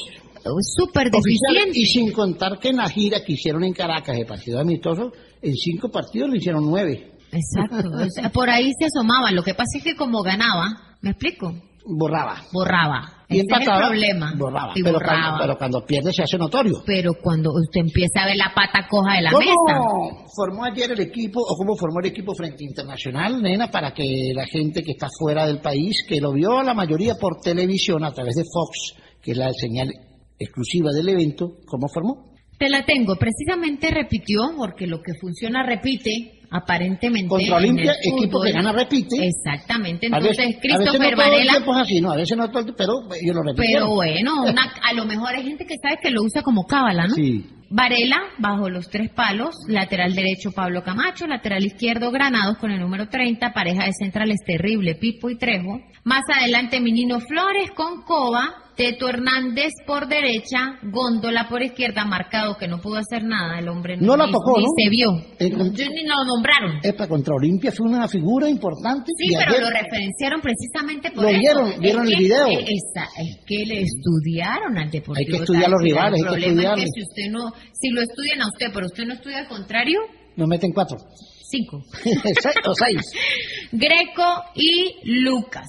súper 0.75 1.11
deficiente. 1.11 1.77
Y 1.77 1.86
sin 1.86 2.11
contar 2.11 2.57
que 2.59 2.69
en 2.69 2.77
la 2.77 2.89
gira 2.89 3.23
que 3.23 3.34
hicieron 3.34 3.63
en 3.63 3.73
Caracas, 3.73 4.17
el 4.17 4.25
partido 4.25 4.59
amistoso, 4.59 5.11
en 5.41 5.53
cinco 5.55 5.89
partidos 5.89 6.29
le 6.29 6.38
hicieron 6.38 6.65
nueve. 6.65 7.11
Exacto. 7.32 7.89
o 7.89 8.09
sea, 8.09 8.29
por 8.29 8.49
ahí 8.49 8.71
se 8.77 8.86
asomaba. 8.86 9.32
Lo 9.32 9.43
que 9.43 9.53
pasa 9.53 9.77
es 9.77 9.84
que 9.84 9.95
como 9.95 10.21
ganaba, 10.21 10.97
¿me 11.01 11.11
explico? 11.11 11.53
Borraba. 11.86 12.43
Borraba. 12.53 13.25
Y 13.27 13.38
Ese 13.38 13.45
es 13.45 13.49
el 13.49 13.61
empataba. 13.61 13.88
problema. 13.88 14.34
Borraba. 14.38 14.73
Y 14.75 14.84
pero, 14.84 14.93
borraba. 14.93 15.21
Cuando, 15.21 15.38
pero 15.41 15.57
cuando 15.57 15.86
pierde 15.86 16.13
se 16.13 16.23
hace 16.23 16.38
notorio. 16.38 16.84
Pero 16.86 17.11
cuando 17.21 17.51
usted 17.51 17.82
empieza 17.82 18.21
a 18.21 18.25
ver 18.25 18.38
la 18.38 18.51
pata 18.53 18.88
coja 18.89 19.15
de 19.15 19.21
la 19.21 19.32
mesa. 19.32 19.51
¿Cómo 19.77 20.25
formó 20.36 20.65
ayer 20.65 20.91
el 20.91 20.99
equipo 20.99 21.39
o 21.41 21.55
cómo 21.57 21.75
formó 21.75 21.99
el 21.99 22.07
equipo 22.07 22.34
frente 22.36 22.63
internacional, 22.63 23.41
nena, 23.41 23.69
para 23.71 23.93
que 23.93 24.32
la 24.36 24.45
gente 24.45 24.84
que 24.84 24.91
está 24.91 25.07
fuera 25.17 25.45
del 25.47 25.59
país, 25.59 26.05
que 26.07 26.21
lo 26.21 26.34
vio 26.34 26.61
la 26.61 26.73
mayoría 26.73 27.15
por 27.15 27.41
televisión 27.41 28.03
a 28.03 28.11
través 28.11 28.36
de 28.36 28.43
Fox, 28.43 28.95
que 29.21 29.32
es 29.32 29.38
la 29.38 29.51
señal 29.53 29.91
exclusiva 30.38 30.91
del 30.91 31.09
evento, 31.09 31.57
¿cómo 31.67 31.88
formó? 31.88 32.32
Te 32.57 32.69
la 32.69 32.86
tengo. 32.86 33.15
Precisamente 33.15 33.89
repitió, 33.89 34.41
porque 34.55 34.86
lo 34.86 35.01
que 35.01 35.13
funciona 35.19 35.63
repite, 35.63 36.41
aparentemente. 36.52 37.28
Contra 37.30 37.56
Olimpia, 37.56 37.93
el 38.04 38.14
equipo 38.14 38.41
que 38.41 38.52
gana 38.52 38.72
repite. 38.72 39.26
Exactamente. 39.28 40.08
A 40.08 40.18
Entonces, 40.18 40.38
veces- 40.38 40.45
a 40.45 40.47
veces 40.47 40.62
Christopher 40.62 40.93
no 40.93 41.16
todo 41.16 41.26
el 41.26 41.32
Varela. 41.32 41.52
tiempo 41.54 41.74
es 41.76 41.82
así, 41.82 42.02
no, 42.02 42.12
a 42.12 42.16
veces 42.18 42.38
no 42.38 42.49
todo 42.52 42.60
el 42.68 42.76
pero 42.76 42.93
yo 43.26 43.34
lo 43.34 43.41
repito. 43.43 43.64
Pero 43.74 43.89
bueno, 43.93 44.43
una- 44.43 44.74
a 44.84 44.93
lo 44.93 45.06
mejor 45.06 45.36
hay 45.36 45.43
gente 45.43 45.66
que 45.66 45.76
sabe 45.82 45.97
que 46.02 46.12
lo 46.12 46.24
usa 46.24 46.41
como 46.43 46.66
cábala, 46.66 47.08
¿no? 47.08 47.16
Sí. 47.16 47.45
Varela, 47.74 48.18
bajo 48.38 48.70
los 48.70 48.89
tres 48.89 49.10
palos, 49.12 49.56
lateral 49.70 50.14
derecho 50.14 50.52
Pablo 50.52 50.84
Camacho, 50.84 51.26
lateral 51.26 51.64
izquierdo 51.66 52.12
Granados 52.12 52.58
con 52.58 52.70
el 52.70 52.82
número 52.82 53.08
30, 53.08 53.54
pareja 53.54 53.86
de 53.86 53.93
centrales 53.97 54.39
terrible 54.45 54.95
Pipo 54.95 55.30
y 55.30 55.38
Trejo. 55.38 55.80
Más 56.04 56.24
adelante 56.38 56.82
Minino 56.82 57.22
Flores 57.22 57.72
con 57.74 58.02
Cova, 58.02 58.56
Teto 58.76 59.09
Hernández 59.09 59.74
por 59.86 60.07
derecha, 60.07 60.80
Góndola 60.82 61.47
por 61.49 61.61
izquierda, 61.61 62.05
marcado 62.05 62.55
que 62.57 62.67
no 62.67 62.80
pudo 62.80 62.97
hacer 62.97 63.24
nada, 63.24 63.59
el 63.59 63.67
hombre 63.67 63.97
No 63.97 64.15
la 64.15 64.26
ni- 64.26 64.32
tocó, 64.32 64.57
ni 64.57 64.63
¿no? 64.63 64.69
se 64.78 64.89
vio. 64.89 65.09
Eh, 65.39 65.49
Yo 65.74 65.86
ni 65.89 66.03
lo 66.07 66.26
nombraron. 66.26 66.80
Epa, 66.82 67.07
contra 67.07 67.36
Olimpia 67.36 67.72
fue 67.72 67.88
una 67.89 68.07
figura 68.07 68.49
importante. 68.49 69.11
Sí, 69.17 69.34
pero 69.38 69.51
ayer- 69.51 69.61
lo 69.61 69.69
referenciaron 69.69 70.41
precisamente 70.41 71.11
por 71.11 71.24
Lo 71.24 71.30
eso. 71.30 71.39
vieron, 71.39 71.72
Es 71.74 71.80
vieron 71.80 72.07
el 72.07 72.13
que- 72.13 72.19
video. 72.24 72.47
eh, 72.47 72.65
esa- 72.69 73.09
es 73.22 73.38
que 73.45 73.65
le 73.65 73.82
estudiaron 73.82 74.78
al 74.78 74.89
Deportivo 74.89 75.17
Hay 75.17 75.26
que 75.26 75.38
estudiar 75.43 75.69
los 75.69 75.80
Táchira. 75.82 75.95
rivales, 75.95 76.19
El 76.22 76.28
hay 76.28 76.34
que 76.34 76.49
es 76.49 76.76
que 76.76 76.88
si 76.95 77.01
usted 77.01 77.32
no, 77.32 77.51
si 77.74 77.89
lo 77.89 78.01
estudian 78.01 78.41
a 78.41 78.47
usted, 78.47 78.67
pero 78.74 78.86
usted 78.86 79.03
no 79.05 79.13
estudia 79.13 79.39
al 79.39 79.47
contrario, 79.47 79.99
Nos 80.38 80.47
meten 80.47 80.72
cuatro. 80.72 80.97
cinco. 81.51 81.84
O 82.65 82.74
seis. 82.74 83.01
Greco 83.74 84.43
y 84.55 84.95
Lucas. 85.22 85.67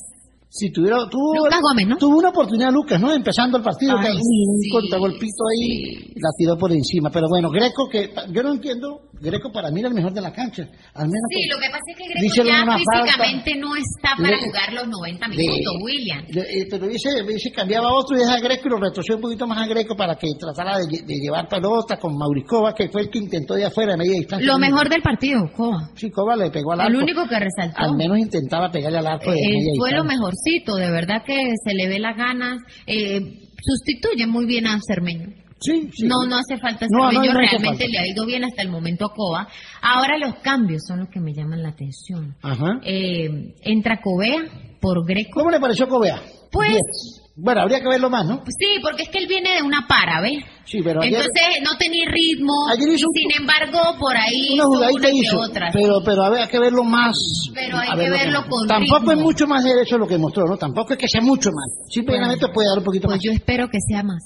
Si 0.55 0.71
tuviera, 0.71 0.99
tuvo, 1.11 1.35
Lucas 1.35 1.61
Gómez, 1.63 1.87
¿no? 1.89 1.97
tuvo 1.97 2.19
una 2.19 2.29
oportunidad 2.29 2.71
Lucas, 2.71 3.01
¿no? 3.01 3.11
Empezando 3.11 3.57
el 3.57 3.65
partido, 3.65 3.97
Ay, 3.97 4.05
que 4.05 4.13
un 4.13 4.61
sí, 4.61 4.69
contragolpito 4.71 5.43
ahí, 5.49 6.13
la 6.17 6.29
tiró 6.37 6.59
por 6.59 6.71
encima. 6.73 7.09
Pero 7.11 7.27
bueno, 7.31 7.49
Greco, 7.49 7.89
que 7.89 8.13
yo 8.31 8.43
no 8.43 8.53
entiendo, 8.53 9.01
Greco 9.19 9.51
para 9.51 9.71
mí 9.71 9.81
era 9.81 9.89
el 9.89 9.95
mejor 9.95 10.13
de 10.13 10.21
la 10.21 10.31
cancha. 10.31 10.65
Al 10.93 11.09
menos 11.09 11.25
Sí, 11.33 11.49
lo 11.49 11.57
que 11.57 11.69
pasa 11.73 11.81
es 11.89 11.97
que 11.97 12.05
Greco 12.05 12.45
ya 12.45 12.77
físicamente 12.77 13.55
no 13.57 13.75
está 13.77 14.13
para 14.15 14.29
Le- 14.37 14.45
jugar 14.45 14.73
los 14.75 14.89
90 14.89 15.27
de- 15.29 15.37
minutos, 15.39 15.73
William. 15.83 16.21
eh, 16.37 16.67
pero 16.69 16.85
hubiese, 16.85 17.23
hubiese 17.25 17.51
cambiaba 17.51 17.89
a 17.89 17.95
otro 17.95 18.15
y 18.15 18.21
deja 18.21 18.35
a 18.35 18.41
Greco 18.41 18.69
y 18.69 18.71
lo 18.73 18.77
retrocedió 18.77 19.17
un 19.17 19.23
poquito 19.23 19.47
más 19.47 19.57
a 19.57 19.67
Greco 19.67 19.97
para 19.97 20.17
que 20.17 20.29
tratara 20.39 20.77
de, 20.85 20.85
de 21.01 21.15
llevar 21.17 21.49
pelota 21.49 21.97
con 21.97 22.13
Mauricova, 22.15 22.75
que 22.75 22.91
fue 22.91 23.01
el 23.01 23.09
que 23.09 23.21
intentó 23.21 23.55
de 23.55 23.65
afuera, 23.65 23.97
media 23.97 24.19
distancia. 24.19 24.47
Lo 24.47 24.59
mejor 24.59 24.91
del 24.91 25.01
partido, 25.01 25.49
Cova. 25.57 25.89
Sí, 25.95 26.11
Cova 26.11 26.37
le 26.37 26.51
pegó 26.51 26.73
al 26.73 26.81
El 26.81 26.87
arco. 26.93 26.99
único 27.05 27.23
que 27.27 27.39
resaltó. 27.41 27.81
Al 27.81 27.97
menos 27.97 28.19
intentaba 28.19 28.71
pegarle 28.71 28.99
al 28.99 29.07
arco 29.07 29.31
de 29.31 29.37
media 29.41 29.73
fue 29.79 29.91
lo 29.93 30.03
distancia. 30.03 30.13
De 30.45 30.91
verdad 30.91 31.23
que 31.25 31.39
se 31.65 31.75
le 31.75 31.89
ve 31.89 31.99
las 31.99 32.17
ganas. 32.17 32.61
Eh, 32.87 33.21
sustituye 33.61 34.27
muy 34.27 34.47
bien 34.47 34.67
a 34.67 34.79
Cermeño. 34.87 35.29
Sí, 35.61 35.89
sí. 35.93 36.07
No, 36.07 36.27
no 36.27 36.37
hace 36.37 36.59
falta 36.59 36.87
no, 36.91 37.09
Cermeño, 37.11 37.33
no 37.33 37.39
realmente 37.39 37.85
falta. 37.85 37.87
le 37.87 37.99
ha 37.99 38.07
ido 38.09 38.27
bien 38.27 38.45
hasta 38.45 38.63
el 38.63 38.69
momento 38.69 39.07
a 39.07 39.15
Coba. 39.15 39.47
Ahora 39.81 40.19
los 40.19 40.35
cambios 40.37 40.83
son 40.87 41.01
los 41.01 41.09
que 41.09 41.21
me 41.21 41.33
llaman 41.33 41.63
la 41.63 41.69
atención. 41.69 42.35
Ajá. 42.43 42.81
Eh, 42.85 43.55
entra 43.63 44.01
Covea 44.01 44.43
por 44.81 45.07
Greco. 45.07 45.31
¿Cómo 45.35 45.51
le 45.51 45.61
pareció 45.61 45.87
Covea? 45.89 46.21
Pues- 46.51 46.71
Diez. 46.71 47.22
Bueno, 47.35 47.63
habría 47.63 47.81
que 47.81 47.89
verlo 47.89 48.11
más, 48.11 48.27
¿no? 48.27 48.43
Sí, 48.47 48.79
porque 48.83 49.05
es 49.05 49.09
que 49.09 49.19
él 49.19 49.27
viene 49.27 49.55
de 49.57 49.63
una 49.63 49.87
para, 49.89 50.21
¿ves? 50.21 50.45
Sí, 50.67 50.81
pero 50.85 51.01
ayer- 51.01 51.15
Entonces 51.15 51.43
no 51.65 51.77
tenía 51.79 52.05
ritmo. 52.07 52.53
Ayer 52.69 52.89
hizo 52.95 53.07
un- 53.09 53.15
sin 53.15 53.41
embargo, 53.41 53.99
por 53.99 54.15
ahí 54.17 54.51
una 54.53 54.65
jugadita 54.65 55.09
una 55.09 55.11
hizo, 55.11 55.41
otra. 55.41 55.71
pero 55.73 55.95
pero 56.05 56.25
había 56.25 56.47
que 56.47 56.59
verlo 56.59 56.85
más. 56.85 57.17
Pero 57.55 57.79
hay 57.79 57.89
que 57.99 58.07
lo 58.09 58.13
verlo 58.13 58.45
con 58.49 58.69
Tampoco 58.69 58.99
ritmo. 58.99 59.13
es 59.13 59.19
mucho 59.19 59.47
más 59.47 59.65
derecho 59.65 59.97
lo 59.97 60.07
que 60.07 60.19
mostró, 60.19 60.45
¿no? 60.47 60.57
Tampoco 60.59 60.93
es 60.93 60.99
que 60.99 61.09
sea 61.09 61.23
mucho 61.23 61.49
más. 61.51 61.89
Simplemente 61.89 62.47
puede 62.53 62.69
dar 62.69 62.79
un 62.79 62.85
poquito 62.85 63.07
Pues 63.09 63.17
más. 63.17 63.25
yo 63.25 63.33
espero 63.33 63.67
que 63.69 63.79
sea 63.89 64.03
más. 64.03 64.23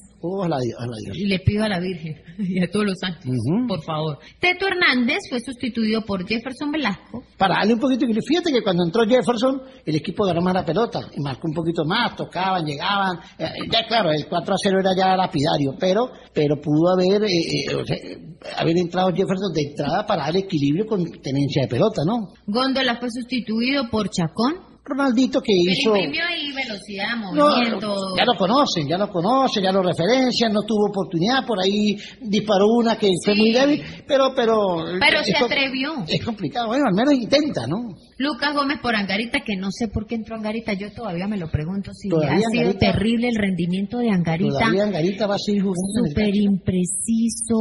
Y 1.14 1.26
le 1.26 1.38
pido 1.40 1.64
a 1.64 1.68
la 1.68 1.80
Virgen 1.80 2.14
y 2.38 2.62
a 2.62 2.70
todos 2.70 2.86
los 2.86 2.98
santos, 2.98 3.24
por 3.68 3.82
favor. 3.84 4.18
Teto 4.40 4.66
Hernández 4.66 5.18
fue 5.28 5.40
sustituido 5.40 6.02
por 6.02 6.26
Jefferson 6.26 6.70
Velasco. 6.70 7.22
Para 7.36 7.56
darle 7.56 7.74
un 7.74 7.80
poquito, 7.80 8.06
fíjate 8.06 8.52
que 8.52 8.62
cuando 8.62 8.84
entró 8.84 9.04
Jefferson, 9.06 9.62
el 9.84 9.96
equipo 9.96 10.24
ganó 10.24 10.40
más 10.40 10.54
la 10.54 10.64
pelota 10.64 11.00
y 11.16 11.20
marcó 11.20 11.48
un 11.48 11.54
poquito 11.54 11.84
más, 11.84 12.16
tocaban, 12.16 12.64
llegaban. 12.64 13.18
Eh, 13.38 13.46
ya 13.70 13.86
claro, 13.86 14.10
el 14.10 14.26
4 14.26 14.54
a 14.54 14.56
0 14.62 14.80
era 14.80 14.90
ya 14.96 15.16
lapidario, 15.16 15.74
pero 15.78 16.10
pero 16.32 16.60
pudo 16.60 16.92
haber 16.92 17.24
eh, 17.24 17.28
eh, 17.28 17.84
eh, 17.88 18.18
haber 18.56 18.76
entrado 18.76 19.08
Jefferson 19.08 19.52
de 19.54 19.62
entrada 19.62 20.06
para 20.06 20.24
dar 20.24 20.36
equilibrio 20.36 20.86
con 20.86 21.04
tenencia 21.22 21.62
de 21.62 21.68
pelota, 21.68 22.02
¿no? 22.04 22.28
Góndola 22.46 22.98
fue 22.98 23.08
sustituido 23.10 23.88
por 23.90 24.10
Chacón. 24.10 24.75
Ronaldito 24.88 25.40
que 25.40 25.52
hizo... 25.52 25.92
ahí 25.94 26.52
velocidad, 26.54 27.16
No, 27.34 27.48
movimiento. 27.50 27.94
ya 28.16 28.24
lo 28.24 28.34
conocen, 28.38 28.86
ya 28.88 28.96
lo 28.96 29.08
conocen, 29.10 29.64
ya 29.64 29.72
lo 29.72 29.82
referencian, 29.82 30.52
no 30.52 30.62
tuvo 30.62 30.86
oportunidad, 30.90 31.44
por 31.44 31.58
ahí 31.60 31.96
disparó 32.20 32.66
una 32.68 32.96
que 32.96 33.10
fue 33.24 33.34
muy 33.34 33.52
débil, 33.52 33.82
pero, 34.06 34.32
pero... 34.36 34.76
Pero 35.00 35.24
se 35.24 35.36
atrevió. 35.36 35.92
Es 36.06 36.24
complicado, 36.24 36.68
bueno, 36.68 36.84
al 36.88 36.94
menos 36.94 37.14
intenta, 37.14 37.66
¿no? 37.66 37.76
Lucas 38.18 38.54
Gómez 38.54 38.78
por 38.80 38.94
Angarita, 38.94 39.40
que 39.44 39.56
no 39.56 39.72
sé 39.72 39.88
por 39.88 40.06
qué 40.06 40.14
entró 40.14 40.36
Angarita, 40.36 40.72
yo 40.74 40.92
todavía 40.92 41.26
me 41.26 41.36
lo 41.36 41.50
pregunto 41.50 41.90
si 41.92 42.08
ha 42.08 42.38
sido 42.38 42.70
Angarita- 42.70 42.78
terrible 42.78 43.28
el 43.28 43.34
rendimiento 43.36 43.98
de 43.98 44.10
Angarita. 44.10 44.50
Todavía 44.58 44.84
Angarita 44.84 45.26
va 45.26 45.34
a 45.34 45.38
seguir 45.38 45.62
jugando. 45.62 46.08
Súper 46.10 46.34
impreciso, 46.36 47.56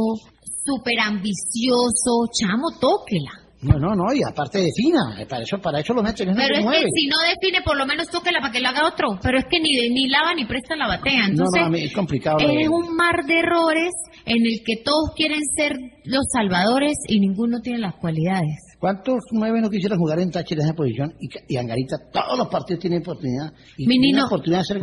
súper 0.64 1.00
ambicioso, 1.00 2.26
chamo, 2.32 2.70
tóquela. 2.80 3.45
No, 3.66 3.78
no, 3.78 3.94
no, 3.94 4.14
y 4.14 4.20
aparte 4.22 4.58
defina, 4.58 5.20
eh, 5.20 5.26
para 5.26 5.42
eso, 5.42 5.58
para 5.58 5.80
eso 5.80 5.92
lo 5.92 6.02
meten 6.02 6.28
en 6.28 6.36
Pero 6.36 6.54
es 6.54 6.64
que 6.64 6.86
si 6.94 7.06
no 7.08 7.16
define, 7.26 7.62
por 7.62 7.76
lo 7.76 7.86
menos 7.86 8.08
tóquela 8.08 8.40
para 8.40 8.52
que 8.52 8.60
lo 8.60 8.68
haga 8.68 8.86
otro. 8.86 9.18
Pero 9.22 9.38
es 9.38 9.46
que 9.50 9.58
ni, 9.60 9.88
ni 9.90 10.08
lava 10.08 10.34
ni 10.34 10.44
presta 10.46 10.76
la 10.76 10.86
batea. 10.86 11.28
No, 11.28 11.44
Entonces, 11.44 11.68
no, 11.68 11.76
es 11.76 11.92
complicado. 11.92 12.38
es 12.40 12.68
un 12.68 12.94
mar 12.94 13.24
de 13.26 13.38
errores 13.40 13.92
en 14.24 14.46
el 14.46 14.62
que 14.64 14.82
todos 14.84 15.12
quieren 15.16 15.40
ser 15.56 15.76
los 16.04 16.24
salvadores 16.32 16.94
y 17.08 17.20
ninguno 17.20 17.60
tiene 17.60 17.78
las 17.78 17.94
cualidades. 17.94 18.65
¿Cuántos 18.78 19.16
nueve 19.32 19.60
no 19.62 19.70
quisieran 19.70 19.98
jugar 19.98 20.18
en 20.20 20.30
Táchira 20.30 20.60
en 20.62 20.66
esa 20.68 20.74
posición? 20.76 21.14
Y, 21.18 21.28
y 21.54 21.56
Angarita, 21.56 21.96
todos 22.12 22.36
los 22.38 22.48
partidos 22.48 22.80
tienen 22.80 23.00
oportunidad. 23.00 23.52
Y 23.76 23.86
la 24.12 24.26
oportunidad 24.26 24.58
de 24.58 24.62
hacer 24.62 24.80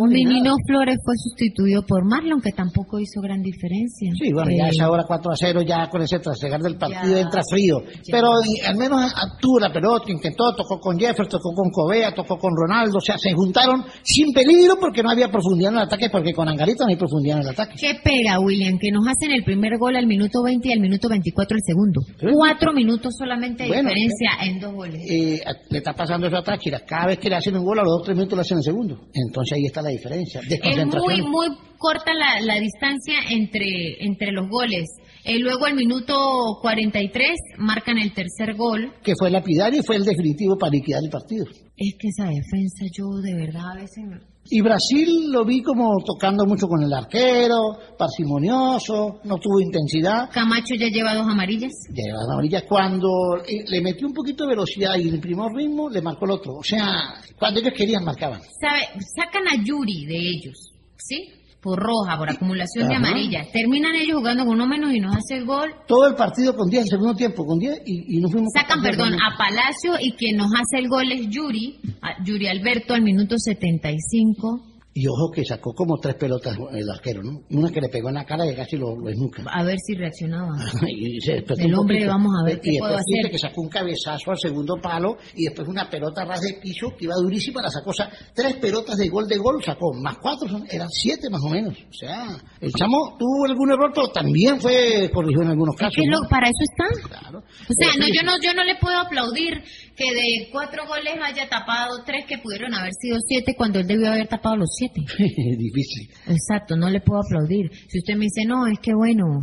nada. 0.50 0.56
Flores 0.68 0.98
fue 1.06 1.14
sustituido 1.18 1.84
por 1.86 2.04
Marlon, 2.06 2.42
que 2.42 2.52
tampoco 2.52 3.00
hizo 3.00 3.22
gran 3.22 3.42
diferencia. 3.42 4.12
Sí, 4.18 4.34
bueno, 4.34 4.50
ya 4.52 4.66
Eh, 4.68 4.70
es 4.74 4.80
ahora 4.82 5.04
4 5.08 5.32
a 5.32 5.36
0, 5.36 5.62
ya 5.62 5.90
con 5.90 6.02
ese 6.02 6.20
trasegar 6.20 6.62
del 6.62 6.78
partido 6.78 7.14
Ya, 7.14 7.22
entra 7.22 7.42
frío. 7.50 7.78
ya. 7.86 8.12
Pero 8.12 8.30
al 8.68 8.78
menos 8.78 9.14
tuvo 9.40 9.60
la 9.60 9.72
pelota, 9.72 10.12
intentó, 10.12 10.56
tocó 10.56 10.80
con 10.80 10.98
Jefferson, 10.98 11.28
tocó 11.30 11.54
con 11.54 11.70
Covea, 11.70 12.14
tocó 12.14 12.38
con 12.38 12.52
Ronaldo, 12.56 12.98
o 12.98 13.02
sea, 13.02 13.18
se 13.18 13.32
juntaron 13.34 13.84
sin 14.04 14.34
peligro 14.34 14.76
porque 14.80 15.04
no 15.04 15.12
había 15.12 15.30
profundidad 15.30 15.72
en 15.72 15.78
el 15.78 15.84
ataque, 15.86 16.10
porque 16.10 16.34
con 16.34 16.50
Angarita 16.50 16.84
no 16.86 16.90
hay 16.90 16.98
profundidad 16.98 17.38
en 17.38 17.44
el 17.44 17.50
ataque. 17.50 17.76
¿Qué 17.80 17.94
pega, 18.04 18.40
William? 18.40 18.78
Que 18.80 18.92
nos 18.92 19.06
hacen 19.08 19.32
el 19.32 19.44
primer 19.44 19.78
gol 19.78 19.96
al 19.96 20.08
minuto 20.08 20.42
20 20.44 20.68
y 20.68 20.72
al 20.74 20.80
minuto 20.80 21.10
24 21.10 21.56
el 21.58 21.64
segundo. 21.64 22.02
Cuatro 22.34 22.74
minutos 22.74 23.14
solamente 23.18 23.68
Bueno, 23.68 23.83
diferencia 23.84 24.30
en 24.44 24.60
dos 24.60 24.74
goles. 24.74 25.02
Eh, 25.10 25.42
le 25.70 25.78
está 25.78 25.94
pasando 25.94 26.28
eso 26.28 26.38
a 26.38 26.44
Táchira. 26.44 26.80
Cada 26.86 27.08
vez 27.08 27.20
que 27.20 27.30
le 27.30 27.36
hacen 27.36 27.56
un 27.58 27.64
gol, 27.66 27.80
a 27.80 27.84
los 27.84 27.92
dos 27.98 28.04
tres 28.06 28.18
minutos 28.18 28.38
le 28.38 28.42
hacen 28.42 28.58
el 28.58 28.64
segundo. 28.64 29.00
Entonces 29.14 29.58
ahí 29.58 29.66
está 29.66 29.82
la 29.82 29.90
diferencia. 29.90 30.42
Es 30.42 30.86
muy, 30.86 31.22
muy 31.22 31.48
corta 31.78 32.14
la, 32.14 32.40
la 32.42 32.60
distancia 32.60 33.16
entre, 33.30 33.68
entre 34.00 34.32
los 34.32 34.48
goles. 34.50 34.86
Eh, 35.26 35.40
luego 35.40 35.66
al 35.66 35.76
minuto 35.76 36.14
43 36.62 37.30
marcan 37.58 37.98
el 37.98 38.14
tercer 38.14 38.56
gol. 38.56 38.92
Que 39.04 39.14
fue 39.18 39.30
lapidario 39.30 39.80
y 39.80 39.84
fue 39.84 39.96
el 39.96 40.04
definitivo 40.04 40.58
para 40.58 40.72
liquidar 40.72 41.02
el 41.04 41.10
partido. 41.10 41.46
Es 41.78 41.96
que 41.98 42.08
esa 42.10 42.26
defensa 42.26 42.86
yo 42.92 43.06
de 43.22 43.34
verdad 43.34 43.72
a 43.72 43.76
veces... 43.82 44.04
me- 44.06 44.33
Y 44.50 44.62
Brasil 44.62 45.32
lo 45.32 45.46
vi 45.46 45.62
como 45.62 45.96
tocando 46.06 46.46
mucho 46.46 46.68
con 46.68 46.84
el 46.84 46.94
arquero, 46.94 47.78
parsimonioso, 47.98 49.20
no 49.24 49.38
tuvo 49.38 49.62
intensidad. 49.62 50.30
Camacho 50.32 50.76
ya 50.76 50.88
lleva 50.88 51.16
dos 51.16 51.26
amarillas. 51.26 51.72
Ya 51.90 52.04
lleva 52.04 52.20
la 52.28 52.34
amarilla. 52.34 52.66
Cuando 52.68 53.08
eh, 53.48 53.64
le 53.68 53.82
metió 53.82 54.06
un 54.06 54.14
poquito 54.14 54.44
de 54.44 54.50
velocidad 54.50 54.98
y 54.98 55.10
el 55.10 55.20
primer 55.20 55.52
ritmo, 55.54 55.90
le 55.90 56.02
marcó 56.02 56.26
el 56.26 56.32
otro. 56.32 56.56
O 56.56 56.64
sea, 56.64 57.16
cuando 57.40 57.62
ellos 57.62 57.74
querían, 57.76 58.04
marcaban. 58.04 58.42
¿Sabe? 58.60 58.82
Sacan 59.16 59.48
a 59.48 59.64
Yuri 59.64 60.06
de 60.06 60.18
ellos, 60.18 60.74
¿sí? 60.98 61.43
Por 61.64 61.80
roja, 61.80 62.18
por 62.18 62.30
acumulación 62.30 62.90
de 62.90 62.96
amarillas. 62.96 63.48
Terminan 63.54 63.96
ellos 63.96 64.18
jugando 64.18 64.44
con 64.44 64.56
uno 64.56 64.68
menos 64.68 64.94
y 64.94 65.00
nos 65.00 65.16
hace 65.16 65.38
el 65.38 65.46
gol. 65.46 65.72
Todo 65.88 66.08
el 66.08 66.16
partido 66.16 66.54
con 66.58 66.70
10, 66.70 66.84
el 66.84 66.90
segundo 66.90 67.16
tiempo 67.16 67.46
con 67.46 67.58
10 67.58 67.82
y, 67.86 68.18
y 68.18 68.20
nos 68.20 68.32
fuimos. 68.34 68.52
Sacan, 68.54 68.82
perdón, 68.82 69.12
10. 69.12 69.22
a 69.24 69.38
Palacio 69.38 69.94
y 70.02 70.12
quien 70.12 70.36
nos 70.36 70.52
hace 70.54 70.80
el 70.84 70.90
gol 70.90 71.10
es 71.12 71.30
Yuri, 71.30 71.80
a- 72.02 72.22
Yuri 72.26 72.48
Alberto 72.48 72.94
al 72.94 73.02
minuto 73.02 73.36
75. 73.38 74.73
Y 74.96 75.08
ojo 75.08 75.32
que 75.34 75.44
sacó 75.44 75.74
como 75.74 75.98
tres 75.98 76.14
pelotas 76.16 76.56
el 76.72 76.88
arquero, 76.88 77.24
¿no? 77.24 77.40
Una 77.50 77.72
que 77.72 77.82
le 77.82 77.90
pegó 77.90 78.10
en 78.10 78.14
la 78.16 78.26
cara 78.26 78.46
y 78.46 78.56
casi 78.56 78.78
lo, 78.78 78.96
lo 78.96 79.10
esnuca. 79.10 79.42
A 79.52 79.64
ver 79.64 79.76
si 79.84 79.96
reaccionaba. 79.96 80.52
Y 80.88 81.20
se 81.20 81.38
El 81.58 81.74
hombre, 81.74 81.96
poquito. 81.98 82.12
vamos 82.12 82.32
a 82.40 82.46
ver 82.46 82.58
y 82.58 82.62
qué 82.62 82.70
después 82.74 82.80
puedo 82.92 82.96
hacer. 83.02 83.32
que 83.32 83.40
sacó 83.40 83.62
un 83.62 83.70
cabezazo 83.70 84.30
al 84.32 84.38
segundo 84.38 84.76
palo 84.80 85.18
y 85.36 85.46
después 85.46 85.68
una 85.68 85.90
pelota 85.90 86.24
ras 86.26 86.42
de 86.42 86.60
piso 86.62 86.90
que 86.96 87.06
iba 87.06 87.16
durísima, 87.16 87.64
la 87.64 87.70
sacó. 87.70 87.90
O 87.90 87.94
sea, 87.94 88.08
tres 88.36 88.56
pelotas 88.58 88.96
de 88.98 89.10
gol 89.10 89.28
de 89.28 89.38
gol 89.38 89.64
sacó, 89.66 89.94
más 89.96 90.18
cuatro, 90.22 90.48
son- 90.48 90.68
eran 90.70 90.90
siete 90.92 91.28
más 91.32 91.42
o 91.44 91.50
menos. 91.50 91.74
O 91.74 91.94
sea, 91.94 92.38
el 92.62 92.72
chamo 92.74 93.18
tuvo 93.18 93.46
algún 93.50 93.72
error, 93.72 93.92
pero 93.96 94.10
también 94.10 94.62
fue 94.62 95.10
corregido 95.12 95.42
en 95.42 95.50
algunos 95.50 95.76
casos. 95.76 95.96
que 95.96 96.06
¿no? 96.06 96.22
lo- 96.22 96.30
para 96.30 96.46
eso 96.48 96.62
está. 96.70 97.08
Claro. 97.20 97.40
O 97.40 97.74
sea, 97.74 97.90
no, 97.98 98.06
yo 98.14 98.22
no, 98.22 98.34
yo 98.44 98.54
no 98.54 98.64
le 98.64 98.76
puedo 98.76 99.00
aplaudir 99.00 99.54
que 99.96 100.06
de 100.14 100.50
cuatro 100.52 100.86
goles 100.88 101.16
haya 101.24 101.50
tapado 101.50 102.04
tres 102.06 102.26
que 102.28 102.38
pudieron 102.38 102.76
haber 102.76 102.92
sido 102.94 103.18
siete 103.28 103.56
cuando 103.58 103.80
él 103.80 103.88
debió 103.88 104.10
haber 104.12 104.28
tapado 104.28 104.56
los 104.58 104.70
siete. 104.70 104.83
Difícil. 105.18 106.10
Exacto, 106.28 106.76
no 106.76 106.90
le 106.90 107.02
puedo 107.02 107.22
aplaudir. 107.22 107.72
Si 107.88 108.00
usted 108.00 108.16
me 108.16 108.26
dice, 108.26 108.46
no, 108.46 108.68
es 108.68 108.80
que 108.80 108.94
bueno, 108.94 109.42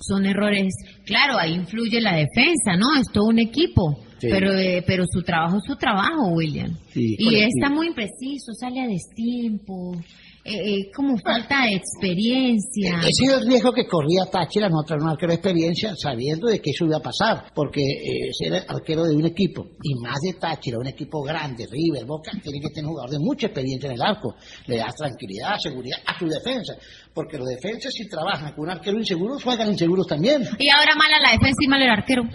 son 0.00 0.26
errores, 0.26 0.72
claro, 1.04 1.38
ahí 1.38 1.54
influye 1.54 2.00
la 2.00 2.16
defensa, 2.16 2.76
¿no? 2.78 2.94
Es 2.98 3.06
todo 3.12 3.26
un 3.26 3.38
equipo. 3.38 4.04
Sí. 4.18 4.28
Pero, 4.30 4.52
eh, 4.52 4.84
pero 4.86 5.04
su 5.10 5.22
trabajo 5.22 5.56
es 5.56 5.64
su 5.66 5.76
trabajo, 5.76 6.28
William. 6.34 6.76
Sí, 6.92 7.16
y 7.18 7.24
colectivo. 7.24 7.50
está 7.56 7.70
muy 7.70 7.86
impreciso, 7.86 8.52
sale 8.52 8.80
a 8.80 8.86
destiempo, 8.86 9.92
eh, 10.42 10.52
eh, 10.54 10.90
como 10.94 11.18
falta 11.18 11.66
de 11.66 11.76
experiencia. 11.76 13.00
Ese 13.00 13.24
es 13.26 13.32
el 13.40 13.46
riesgo 13.46 13.72
que 13.72 13.86
corría 13.86 14.24
Táchira, 14.24 14.70
no 14.70 14.82
traer 14.82 15.02
un 15.02 15.10
arquero 15.10 15.32
de 15.32 15.36
experiencia, 15.36 15.94
sabiendo 15.94 16.48
de 16.48 16.60
que 16.60 16.70
eso 16.70 16.86
iba 16.86 16.96
a 16.96 17.02
pasar, 17.02 17.52
porque 17.54 17.82
eh, 17.82 18.30
ser 18.32 18.64
arquero 18.66 19.04
de 19.04 19.16
un 19.16 19.26
equipo, 19.26 19.66
y 19.82 19.94
más 20.00 20.18
de 20.22 20.32
Táchira, 20.40 20.78
un 20.78 20.86
equipo 20.86 21.22
grande, 21.22 21.66
River, 21.70 22.06
Boca, 22.06 22.32
tiene 22.42 22.58
que 22.58 22.70
tener 22.70 22.86
un 22.86 22.92
jugador 22.92 23.10
de 23.10 23.18
mucha 23.18 23.48
experiencia 23.48 23.88
en 23.88 23.96
el 23.96 24.02
arco, 24.02 24.34
le 24.66 24.78
da 24.78 24.86
tranquilidad, 24.96 25.58
seguridad 25.58 25.98
a 26.06 26.18
su 26.18 26.26
defensa, 26.26 26.74
porque 27.14 27.38
los 27.38 27.48
defensas 27.48 27.92
si 27.92 28.08
trabajan 28.08 28.52
con 28.54 28.64
un 28.64 28.70
arquero 28.70 28.98
inseguro, 28.98 29.38
juegan 29.38 29.68
inseguros 29.70 30.06
también. 30.06 30.42
Y 30.58 30.68
ahora 30.70 30.94
mala 30.96 31.18
la 31.20 31.32
defensa 31.32 31.56
y 31.62 31.68
mal 31.68 31.82
el 31.82 31.90
arquero. 31.90 32.22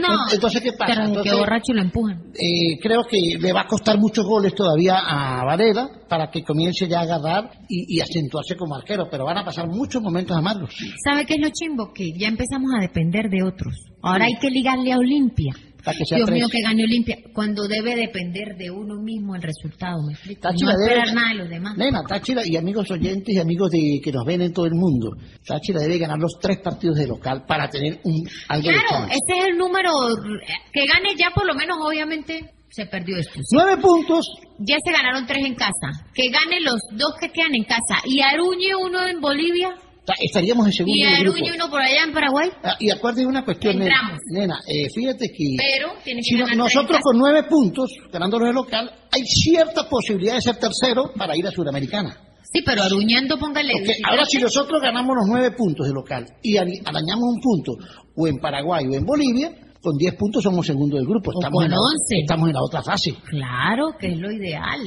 No. 0.00 0.08
Entonces, 0.32 0.60
¿qué 0.62 0.72
pasa? 0.72 0.92
Pero 0.94 1.06
Entonces- 1.06 1.32
que 1.32 1.38
borracho 1.38 1.72
lo 1.72 1.82
empujan. 1.82 2.22
Eh, 2.34 2.78
creo 2.82 3.04
que 3.08 3.18
le 3.38 3.52
va 3.52 3.62
a 3.62 3.66
costar 3.66 3.98
muchos 3.98 4.24
goles 4.24 4.54
todavía 4.54 4.96
a 4.98 5.44
Varela 5.44 5.88
para 6.08 6.30
que 6.30 6.42
comience 6.42 6.88
ya 6.88 7.00
a 7.00 7.02
agarrar 7.02 7.50
y, 7.68 7.96
y 7.96 8.00
acentuarse 8.00 8.56
como 8.56 8.74
arquero, 8.74 9.08
pero 9.10 9.24
van 9.24 9.38
a 9.38 9.44
pasar 9.44 9.66
muchos 9.68 10.02
momentos 10.02 10.36
amargos. 10.36 10.74
¿Sabe 11.04 11.24
qué 11.26 11.34
es 11.34 11.40
lo 11.40 11.48
chimbo? 11.50 11.92
Que 11.92 12.10
ya 12.18 12.28
empezamos 12.28 12.70
a 12.76 12.80
depender 12.82 13.28
de 13.30 13.42
otros. 13.44 13.74
Ahora 14.02 14.24
hay 14.26 14.34
que 14.40 14.50
ligarle 14.50 14.92
a 14.92 14.98
Olimpia. 14.98 15.52
Para 15.84 15.96
que 15.96 16.04
sea 16.04 16.16
Dios 16.18 16.30
mío, 16.30 16.46
que 16.50 16.60
gane 16.62 16.84
Olimpia. 16.84 17.16
Cuando 17.32 17.66
debe 17.66 17.96
depender 17.96 18.56
de 18.56 18.70
uno 18.70 19.00
mismo 19.02 19.34
el 19.34 19.42
resultado, 19.42 19.96
¿me 20.06 20.12
explico? 20.14 20.40
Táchira 20.42 20.72
no 20.72 20.78
debe- 20.78 20.90
esperar 20.94 21.14
nada 21.14 21.28
de 21.30 21.34
los 21.36 21.48
demás. 21.48 21.76
Nena, 21.76 22.02
Táchira 22.08 22.42
y 22.44 22.56
amigos 22.56 22.90
oyentes 22.90 23.34
y 23.34 23.38
amigos 23.38 23.70
de, 23.70 24.00
que 24.02 24.12
nos 24.12 24.24
ven 24.24 24.42
en 24.42 24.52
todo 24.52 24.66
el 24.66 24.74
mundo, 24.74 25.10
Táchira 25.46 25.80
debe 25.80 25.98
ganar 25.98 26.18
los 26.18 26.38
tres 26.40 26.58
partidos 26.58 26.96
de 26.96 27.06
local 27.06 27.44
para 27.46 27.68
tener 27.68 28.00
un 28.04 28.22
algo 28.48 28.68
de 28.68 28.74
Claro, 28.74 28.88
chance. 28.90 29.14
ese 29.14 29.38
es 29.38 29.44
el 29.50 29.56
número. 29.58 29.90
Que 30.72 30.86
gane 30.86 31.14
ya 31.18 31.30
por 31.34 31.46
lo 31.46 31.54
menos, 31.54 31.78
obviamente, 31.80 32.50
se 32.68 32.86
perdió 32.86 33.16
esto. 33.16 33.34
sí. 33.34 33.40
Nueve 33.52 33.76
puntos. 33.82 34.26
Ya 34.58 34.76
se 34.84 34.92
ganaron 34.92 35.26
tres 35.26 35.44
en 35.44 35.54
casa. 35.54 36.04
Que 36.14 36.28
gane 36.30 36.60
los 36.60 36.76
dos 36.92 37.14
que 37.20 37.30
quedan 37.30 37.54
en 37.54 37.64
casa. 37.64 38.02
Y 38.04 38.20
Aruñe 38.20 38.74
uno 38.76 39.06
en 39.08 39.20
Bolivia. 39.20 39.70
Ta- 40.10 40.16
Estaríamos 40.20 40.66
en 40.66 40.72
segundo 40.72 40.96
Y 40.96 41.22
grupo. 41.22 41.36
Aruñe 41.38 41.52
uno 41.54 41.70
por 41.70 41.80
allá 41.80 42.02
en 42.04 42.12
Paraguay. 42.12 42.50
Ah, 42.62 42.76
y 42.78 42.90
acuérdate 42.90 43.20
de 43.22 43.26
una 43.26 43.44
cuestión, 43.44 43.78
nena, 43.78 44.18
nena, 44.30 44.58
eh, 44.66 44.88
fíjate 44.94 45.28
que 45.28 45.44
Pero 45.56 45.92
que 46.04 46.22
si 46.22 46.36
no- 46.36 46.46
nosotros 46.54 47.00
con 47.02 47.18
nueve 47.18 47.44
puntos, 47.44 47.90
ganándolos 48.12 48.48
de 48.48 48.54
local, 48.54 48.90
hay 49.12 49.22
cierta 49.24 49.88
posibilidad 49.88 50.34
de 50.34 50.40
ser 50.42 50.56
tercero 50.56 51.12
para 51.16 51.36
ir 51.36 51.46
a 51.46 51.50
Sudamericana. 51.50 52.16
Sí, 52.52 52.62
pero 52.66 52.82
aruñando, 52.82 53.38
póngale. 53.38 53.72
Porque 53.72 53.92
ahora 54.08 54.24
si 54.26 54.38
nosotros 54.38 54.80
ganamos 54.82 55.14
los 55.16 55.26
nueve 55.28 55.52
puntos 55.52 55.86
de 55.86 55.92
local 55.92 56.26
y 56.42 56.56
arañamos 56.56 57.22
un 57.22 57.40
punto 57.40 57.72
o 58.16 58.26
en 58.26 58.38
Paraguay 58.38 58.86
o 58.86 58.94
en 58.94 59.04
Bolivia, 59.06 59.52
con 59.80 59.96
diez 59.96 60.14
puntos 60.14 60.42
somos 60.42 60.66
segundo 60.66 60.96
del 60.96 61.06
grupo. 61.06 61.30
Estamos, 61.32 61.54
con 61.54 61.64
en 61.64 61.70
la, 61.70 61.76
11. 61.78 62.20
estamos 62.22 62.48
en 62.48 62.54
la 62.54 62.60
otra 62.62 62.82
fase. 62.82 63.14
Claro, 63.28 63.92
que 63.98 64.08
es 64.08 64.18
lo 64.18 64.30
ideal. 64.32 64.80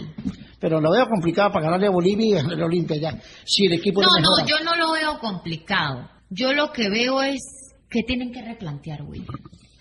Pero 0.64 0.80
lo 0.80 0.92
veo 0.92 1.06
complicado 1.10 1.52
para 1.52 1.66
ganarle 1.66 1.88
a 1.88 1.92
Bolivia 1.92 2.40
y 2.40 2.62
a 2.62 2.66
Olimpia 2.66 2.96
ya. 2.96 3.20
Si 3.44 3.66
el 3.66 3.74
equipo 3.74 4.00
No, 4.02 4.08
no, 4.08 4.48
yo 4.48 4.64
no 4.64 4.78
lo 4.78 4.94
veo 4.94 5.20
complicado. 5.20 6.08
Yo 6.30 6.54
lo 6.54 6.72
que 6.72 6.90
veo 6.90 7.22
es 7.22 7.42
que 7.90 8.00
tienen 8.04 8.32
que 8.32 8.42
replantear, 8.42 9.02
Will. 9.04 9.26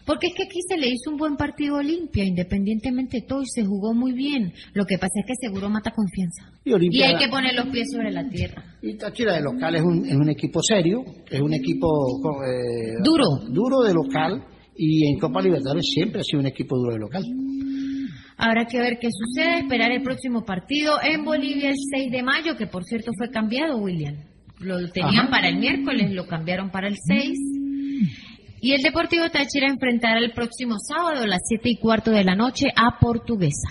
Porque 0.04 0.26
es 0.26 0.34
que 0.34 0.42
aquí 0.42 0.58
se 0.68 0.76
le 0.76 0.88
hizo 0.88 1.12
un 1.12 1.18
buen 1.18 1.36
partido 1.36 1.76
a 1.76 1.78
Olimpia, 1.78 2.24
independientemente 2.24 3.18
de 3.20 3.26
todo, 3.28 3.42
y 3.42 3.46
se 3.46 3.64
jugó 3.64 3.94
muy 3.94 4.10
bien. 4.12 4.52
Lo 4.74 4.84
que 4.84 4.98
pasa 4.98 5.12
es 5.20 5.24
que 5.24 5.34
seguro 5.46 5.70
mata 5.70 5.92
confianza. 5.92 6.50
Y 6.64 6.72
Olimpia- 6.72 7.10
hay 7.10 7.16
que 7.16 7.28
poner 7.30 7.54
los 7.54 7.68
pies 7.68 7.86
sobre 7.92 8.10
la 8.10 8.28
tierra. 8.28 8.64
Y 8.82 8.96
Táchira 8.98 9.34
de 9.34 9.40
local 9.42 9.76
es 9.76 9.82
un, 9.82 10.04
es 10.04 10.16
un 10.16 10.30
equipo 10.30 10.60
serio, 10.64 11.04
es 11.30 11.40
un 11.40 11.54
equipo 11.54 11.86
eh, 12.44 12.96
Duro. 13.04 13.24
duro 13.52 13.82
de 13.82 13.94
local 13.94 14.44
y 14.76 15.06
en 15.12 15.20
Copa 15.20 15.40
Libertadores 15.40 15.84
siempre 15.94 16.22
ha 16.22 16.24
sido 16.24 16.40
un 16.40 16.46
equipo 16.46 16.76
duro 16.76 16.94
de 16.94 16.98
local. 16.98 17.22
Habrá 18.36 18.66
que 18.66 18.78
ver 18.78 18.98
qué 18.98 19.08
sucede, 19.10 19.60
esperar 19.60 19.92
el 19.92 20.02
próximo 20.02 20.44
partido 20.44 20.96
en 21.02 21.24
Bolivia 21.24 21.70
el 21.70 21.76
6 21.76 22.10
de 22.10 22.22
mayo, 22.22 22.56
que 22.56 22.66
por 22.66 22.84
cierto 22.84 23.12
fue 23.16 23.30
cambiado, 23.30 23.78
William. 23.78 24.16
Lo 24.58 24.90
tenían 24.90 25.26
Ajá. 25.26 25.30
para 25.30 25.48
el 25.48 25.56
miércoles, 25.56 26.10
lo 26.12 26.26
cambiaron 26.26 26.70
para 26.70 26.88
el 26.88 26.96
6. 26.96 27.38
Y 28.60 28.72
el 28.72 28.82
Deportivo 28.82 29.28
Táchira 29.28 29.66
enfrentará 29.68 30.18
el 30.20 30.32
próximo 30.32 30.76
sábado 30.78 31.24
a 31.24 31.26
las 31.26 31.40
7 31.48 31.68
y 31.68 31.76
cuarto 31.76 32.12
de 32.12 32.24
la 32.24 32.36
noche 32.36 32.68
a 32.76 32.98
Portuguesa. 33.00 33.68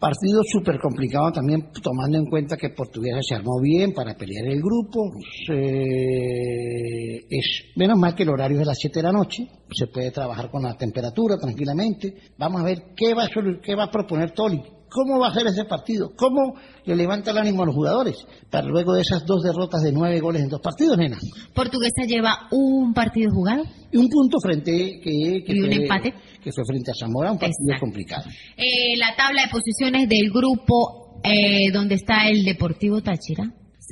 Partido 0.00 0.40
súper 0.44 0.78
complicado 0.78 1.32
también, 1.32 1.70
tomando 1.82 2.18
en 2.18 2.26
cuenta 2.26 2.56
que 2.56 2.70
Portuguesa 2.70 3.18
se 3.20 3.34
armó 3.34 3.60
bien 3.60 3.92
para 3.92 4.14
pelear 4.14 4.46
el 4.46 4.60
grupo. 4.62 5.10
Se- 5.46 7.16
es 7.28 7.64
menos 7.76 7.98
mal 7.98 8.14
que 8.14 8.22
el 8.22 8.28
horario 8.28 8.58
es 8.58 8.62
a 8.62 8.66
las 8.70 8.78
7 8.78 9.00
de 9.00 9.02
la 9.02 9.12
noche, 9.12 9.48
se 9.72 9.86
puede 9.88 10.10
trabajar 10.12 10.50
con 10.50 10.62
la 10.62 10.74
temperatura 10.76 11.36
tranquilamente. 11.36 12.14
Vamos 12.38 12.60
a 12.60 12.64
ver 12.64 12.78
qué 12.96 13.12
va 13.14 13.24
a, 13.24 13.28
qué 13.62 13.74
va 13.74 13.84
a 13.84 13.90
proponer 13.90 14.30
Toli, 14.32 14.62
cómo 14.90 15.18
va 15.18 15.28
a 15.28 15.34
ser 15.34 15.46
ese 15.46 15.64
partido, 15.64 16.12
cómo 16.16 16.54
le 16.84 16.96
levanta 16.96 17.30
el 17.30 17.38
ánimo 17.38 17.62
a 17.62 17.66
los 17.66 17.74
jugadores, 17.74 18.16
para 18.50 18.66
luego 18.66 18.94
de 18.94 19.02
esas 19.02 19.24
dos 19.26 19.42
derrotas 19.42 19.82
de 19.82 19.92
nueve 19.92 20.20
goles 20.20 20.42
en 20.42 20.48
dos 20.48 20.60
partidos, 20.60 20.96
nena. 20.98 21.18
Portuguesa 21.54 22.04
lleva 22.06 22.48
un 22.50 22.92
partido 22.94 23.30
jugado. 23.32 23.64
Y 23.90 23.96
un 23.96 24.08
punto 24.08 24.38
frente 24.40 25.00
que, 25.02 25.42
que 25.46 25.52
Y 25.52 25.60
un 25.60 25.66
fue, 25.66 25.74
empate. 25.76 26.14
que 26.42 26.50
fue 26.52 26.64
frente 26.66 26.90
a 26.90 26.94
Zamora, 26.94 27.32
un 27.32 27.38
partido 27.38 27.72
Exacto. 27.72 27.86
complicado. 27.86 28.24
Eh, 28.56 28.96
la 28.98 29.16
tabla 29.16 29.42
de 29.42 29.48
posiciones 29.48 30.08
del 30.08 30.30
grupo 30.30 31.20
eh, 31.24 31.70
donde 31.72 31.94
está 31.94 32.28
el 32.28 32.44
Deportivo 32.44 33.00
Táchira. 33.02 33.44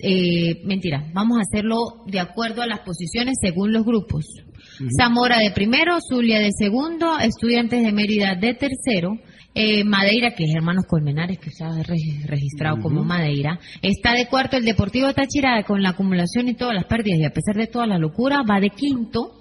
Eh, 0.02 0.60
mentira, 0.64 1.10
vamos 1.14 1.38
a 1.38 1.40
hacerlo 1.40 2.04
de 2.06 2.20
acuerdo 2.20 2.60
a 2.60 2.66
las 2.66 2.80
posiciones 2.80 3.36
según 3.40 3.72
los 3.72 3.84
grupos. 3.84 4.26
Zamora 5.00 5.38
de 5.38 5.50
primero, 5.52 5.96
Zulia 6.06 6.38
de 6.38 6.50
segundo, 6.52 7.18
Estudiantes 7.18 7.82
de 7.82 7.92
Mérida 7.92 8.34
de 8.34 8.52
tercero, 8.52 9.12
eh, 9.56 9.82
Madeira, 9.84 10.32
que 10.34 10.44
es 10.44 10.54
Hermanos 10.54 10.84
Colmenares, 10.86 11.38
que 11.38 11.48
está 11.48 11.70
re- 11.82 11.96
registrado 12.26 12.76
como 12.82 13.02
Madeira, 13.04 13.58
está 13.82 14.12
de 14.12 14.26
cuarto 14.28 14.56
el 14.58 14.64
Deportivo 14.66 15.12
Táchira 15.14 15.62
con 15.64 15.82
la 15.82 15.90
acumulación 15.90 16.48
y 16.48 16.54
todas 16.54 16.74
las 16.74 16.84
pérdidas 16.84 17.18
y 17.20 17.24
a 17.24 17.30
pesar 17.32 17.54
de 17.56 17.66
toda 17.66 17.86
la 17.86 17.98
locura 17.98 18.42
va 18.48 18.60
de 18.60 18.70
quinto, 18.70 19.32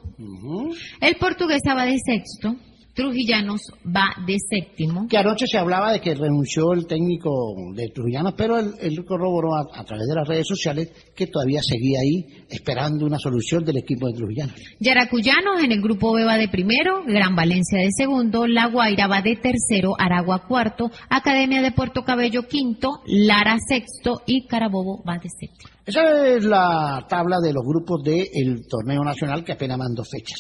el 1.02 1.16
Portuguesa 1.18 1.74
va 1.76 1.86
de 1.86 1.98
sexto, 2.00 2.56
Trujillanos 2.96 3.62
va 3.86 4.08
de 4.26 4.38
séptimo. 4.40 5.08
Que 5.10 5.18
anoche 5.18 5.46
se 5.48 5.58
hablaba 5.58 5.92
de 5.92 6.00
que 6.00 6.16
renunció 6.16 6.72
el 6.74 6.88
técnico 6.88 7.30
de 7.76 7.90
Trujillo, 7.90 8.34
pero 8.38 8.58
él, 8.58 8.72
él 8.80 9.04
corroboró 9.06 9.56
a, 9.56 9.80
a 9.80 9.84
través 9.84 10.08
de 10.08 10.16
las 10.16 10.28
redes 10.28 10.48
sociales 10.48 10.90
que 11.14 11.28
todavía 11.28 11.62
seguía 11.62 12.00
ahí 12.00 12.46
esperando 12.50 13.06
una 13.06 13.20
solución 13.20 13.66
del 13.66 13.78
equipo 13.78 14.08
de 14.08 14.14
Trujillano. 14.14 14.54
Yaracuyanos 14.80 15.62
en 15.62 15.74
el 15.74 15.82
grupo 15.82 16.14
B 16.14 16.24
va 16.24 16.38
de 16.38 16.48
primero, 16.48 17.04
Gran 17.06 17.36
Valencia 17.36 17.80
de 17.80 17.90
segundo, 17.92 18.48
La 18.48 18.68
Guaira 18.68 19.08
va 19.08 19.22
de 19.22 19.36
tercero, 19.36 19.94
Aragua 20.00 20.48
cuarto, 20.48 20.90
Academia 21.10 21.62
de 21.62 21.72
Puerto 21.72 22.04
Cabello 22.04 22.44
quinto, 22.48 23.02
Lara 23.06 23.58
sexto 23.68 24.22
y 24.26 24.48
Carabobo 24.48 25.04
va 25.04 25.18
de 25.18 25.30
séptimo. 25.30 25.75
Esa 25.86 26.28
es 26.28 26.44
la 26.44 27.06
tabla 27.08 27.38
de 27.44 27.54
los 27.54 27.64
grupos 27.64 28.02
del 28.04 28.66
torneo 28.68 29.04
nacional 29.04 29.44
que 29.44 29.52
apenas 29.52 29.78
van 29.78 29.94
dos 29.94 30.10
fechas. 30.10 30.40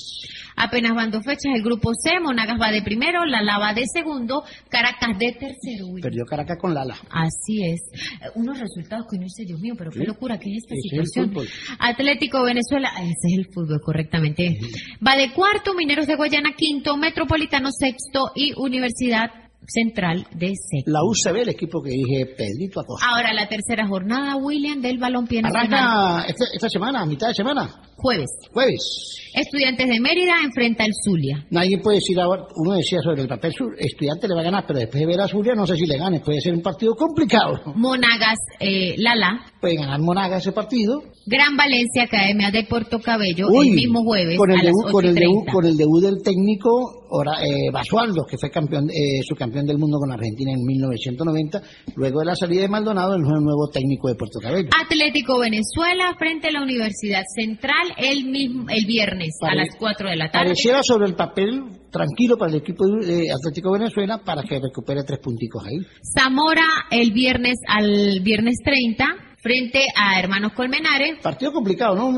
Apenas 0.56 0.96
van 0.96 1.12
dos 1.12 1.22
fechas, 1.24 1.54
el 1.54 1.62
grupo 1.62 1.92
C, 1.94 2.20
Monagas 2.20 2.58
va 2.60 2.72
de 2.72 2.82
primero, 2.82 3.26
La 3.26 3.60
va 3.60 3.74
de 3.74 3.84
segundo, 3.86 4.44
Caracas 4.70 5.20
de 5.20 5.34
tercero. 5.34 5.88
Willy. 5.90 6.02
Perdió 6.02 6.26
Caracas 6.26 6.58
con 6.60 6.74
Lala. 6.74 6.96
Así 7.12 7.64
es. 7.64 7.82
Eh, 7.94 8.30
Unos 8.36 8.60
resultados 8.60 9.06
que 9.08 9.18
uno 9.18 9.26
dice, 9.26 9.44
Dios 9.46 9.60
mío, 9.60 9.76
pero 9.78 9.92
qué 9.92 10.00
Sí. 10.00 10.06
locura 10.06 10.40
que 10.40 10.50
es 10.50 10.64
esta 10.64 10.74
Ese 10.76 10.82
situación. 11.06 11.48
Atlético 11.80 12.44
Venezuela, 12.44 12.90
ese 13.02 13.12
es 13.12 13.38
el 13.38 13.46
fútbol, 13.54 13.82
correctamente. 13.82 14.58
Va 15.06 15.16
de 15.16 15.32
cuarto, 15.34 15.74
Mineros 15.76 16.08
de 16.08 16.16
Guayana 16.16 16.54
quinto, 16.58 16.98
Metropolitano 16.98 17.70
sexto 17.72 18.32
y 18.34 18.54
Universidad 18.58 19.30
Central 19.68 20.26
de 20.34 20.48
sexto. 20.56 20.92
La 20.92 21.00
UCB, 21.04 21.42
el 21.44 21.50
equipo 21.50 21.82
que 21.82 21.92
dije 21.92 22.26
Pedrito 22.38 22.80
Acosta. 22.82 23.06
Ahora 23.10 23.34
la 23.34 23.48
tercera 23.48 23.88
jornada, 23.88 24.36
William, 24.38 24.82
del 24.82 24.98
balompié 24.98 25.42
nacional. 25.42 25.74
Arranca 25.74 26.26
esta, 26.28 26.46
esta 26.54 26.70
semana, 26.70 27.02
a 27.02 27.06
mitad 27.06 27.28
de 27.30 27.34
semana. 27.34 27.82
Jueves. 27.98 28.30
Jueves. 28.54 29.32
Estudiantes 29.34 29.88
de 29.88 30.00
Mérida 30.00 30.34
enfrenta 30.44 30.84
al 30.84 30.92
Zulia. 31.04 31.46
Nadie 31.50 31.80
puede 31.80 31.98
decir 31.98 32.20
ahora, 32.20 32.44
uno 32.56 32.76
decía 32.76 33.00
sobre 33.02 33.22
el 33.24 33.28
papel, 33.28 33.52
sur, 33.54 33.74
estudiante 33.78 34.28
le 34.28 34.36
va 34.36 34.42
a 34.42 34.44
ganar, 34.44 34.64
pero 34.68 34.80
después 34.80 35.00
de 35.02 35.08
ver 35.08 35.20
a 35.22 35.28
Zulia 35.28 35.56
no 35.56 35.66
sé 35.66 35.76
si 35.76 35.86
le 35.86 35.98
gane, 35.98 36.20
puede 36.20 36.40
ser 36.40 36.54
un 36.54 36.62
partido 36.62 36.94
complicado. 36.96 37.62
Monagas 37.76 38.38
eh, 38.60 38.96
Lala. 38.98 39.42
Puede 39.60 39.76
ganar 39.76 40.00
Monagas 40.00 40.42
ese 40.42 40.52
partido. 40.52 41.02
Gran 41.26 41.58
Valencia 41.58 42.04
Academia 42.04 42.52
de 42.52 42.64
Puerto 42.66 43.00
Cabello 43.00 43.48
Uy, 43.50 43.70
el 43.70 43.76
mismo 43.76 44.04
jueves 44.04 44.38
con 44.38 44.52
el, 44.52 44.60
a 44.60 44.64
las 44.64 44.66
debut, 44.72 44.92
con, 44.92 45.06
el 45.06 45.16
8:30. 45.16 45.20
debut, 45.20 45.46
con 45.52 45.66
el 45.66 45.76
debut 45.78 46.02
del 46.04 46.22
técnico 46.24 46.70
ora- 47.10 47.44
eh, 47.44 47.72
Basualdo, 47.74 48.26
que 48.30 48.38
fue 48.38 48.52
campeón, 48.52 48.90
eh, 48.92 49.24
subcampeón 49.56 49.66
del 49.66 49.78
mundo 49.78 49.98
con 50.00 50.12
Argentina 50.12 50.52
en 50.52 50.64
1990. 50.64 51.62
Luego 51.96 52.20
de 52.20 52.26
la 52.26 52.36
salida 52.36 52.62
de 52.62 52.68
Maldonado, 52.70 53.16
el 53.16 53.22
nuevo 53.22 53.70
técnico 53.72 54.08
de 54.10 54.16
Puerto 54.16 54.40
Cabello. 54.42 54.70
Atlético 54.84 55.40
Venezuela 55.40 56.14
frente 56.18 56.50
a 56.50 56.52
la 56.52 56.62
Universidad 56.62 57.24
Central 57.36 57.88
el 57.98 58.26
mismo 58.26 58.66
el 58.70 58.86
viernes 58.86 59.30
a 59.42 59.48
Pare- 59.48 59.58
las 59.58 59.70
4 59.78 60.10
de 60.10 60.16
la 60.16 60.30
tarde. 60.32 60.46
Pareciera 60.50 60.82
sobre 60.84 61.08
el 61.08 61.16
papel 61.16 61.64
tranquilo 61.92 62.38
para 62.38 62.52
el 62.52 62.58
equipo 62.58 62.86
de 62.88 63.32
Atlético 63.32 63.72
Venezuela 63.72 64.20
para 64.24 64.44
que 64.44 64.60
recupere 64.60 65.04
tres 65.08 65.20
punticos 65.20 65.64
ahí. 65.66 65.78
Zamora 66.18 66.66
el 66.92 67.12
viernes 67.12 67.56
al 67.68 68.20
viernes 68.22 68.56
30 68.64 69.06
frente 69.46 69.86
a 69.96 70.20
Hermanos 70.20 70.54
Colmenares. 70.56 71.20
Partido 71.22 71.54
complicado, 71.54 71.94
¿no? 71.96 72.10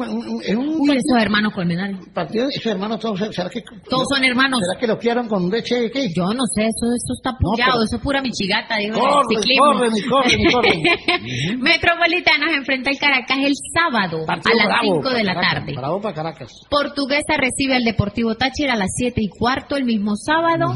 Es 0.41 0.55
un 0.55 0.79
Uy, 0.79 0.91
esos 0.95 1.21
hermanos 1.21 1.51
Colmenares. 1.53 1.97
partido, 2.13 2.47
esos 2.47 2.65
hermanos 2.67 3.01
todos, 3.01 3.19
¿será 3.35 3.49
que, 3.49 3.59
Todos 3.89 4.05
son 4.15 4.23
hermanos. 4.23 4.61
¿Será 4.65 4.79
que 4.79 4.87
los 4.87 4.97
criaron 4.97 5.27
con 5.27 5.49
leche 5.49 5.91
qué? 5.91 6.07
Yo 6.15 6.23
no 6.33 6.45
sé, 6.55 6.61
eso, 6.61 6.87
eso 6.95 7.13
está 7.17 7.31
No, 7.31 7.51
apoyado, 7.51 7.71
pero- 7.73 7.83
eso 7.83 7.95
es 7.97 8.01
pura 8.01 8.21
michigata, 8.21 8.77
digo, 8.77 8.95
y 8.95 9.57
corren, 9.57 9.91
y 9.97 10.01
corren. 10.07 11.59
Metropolitanos 11.59 12.53
enfrenta 12.55 12.91
al 12.91 12.97
Caracas 12.97 13.37
el 13.43 13.53
sábado 13.73 14.25
Partido 14.25 14.53
a 14.53 14.57
las 14.57 14.67
bravo 14.67 14.83
5 14.83 15.01
para 15.03 15.17
de 15.17 15.23
la 15.25 15.33
Caracas, 15.33 15.53
tarde. 15.59 15.73
Bravo 15.75 16.01
para 16.01 16.15
Caracas. 16.15 16.51
Portuguesa 16.69 17.35
recibe 17.37 17.75
al 17.75 17.83
Deportivo 17.83 18.35
Táchira 18.35 18.73
a 18.73 18.77
las 18.77 18.89
7 18.95 19.19
y 19.21 19.27
cuarto 19.27 19.75
el 19.75 19.83
mismo 19.83 20.15
sábado. 20.15 20.73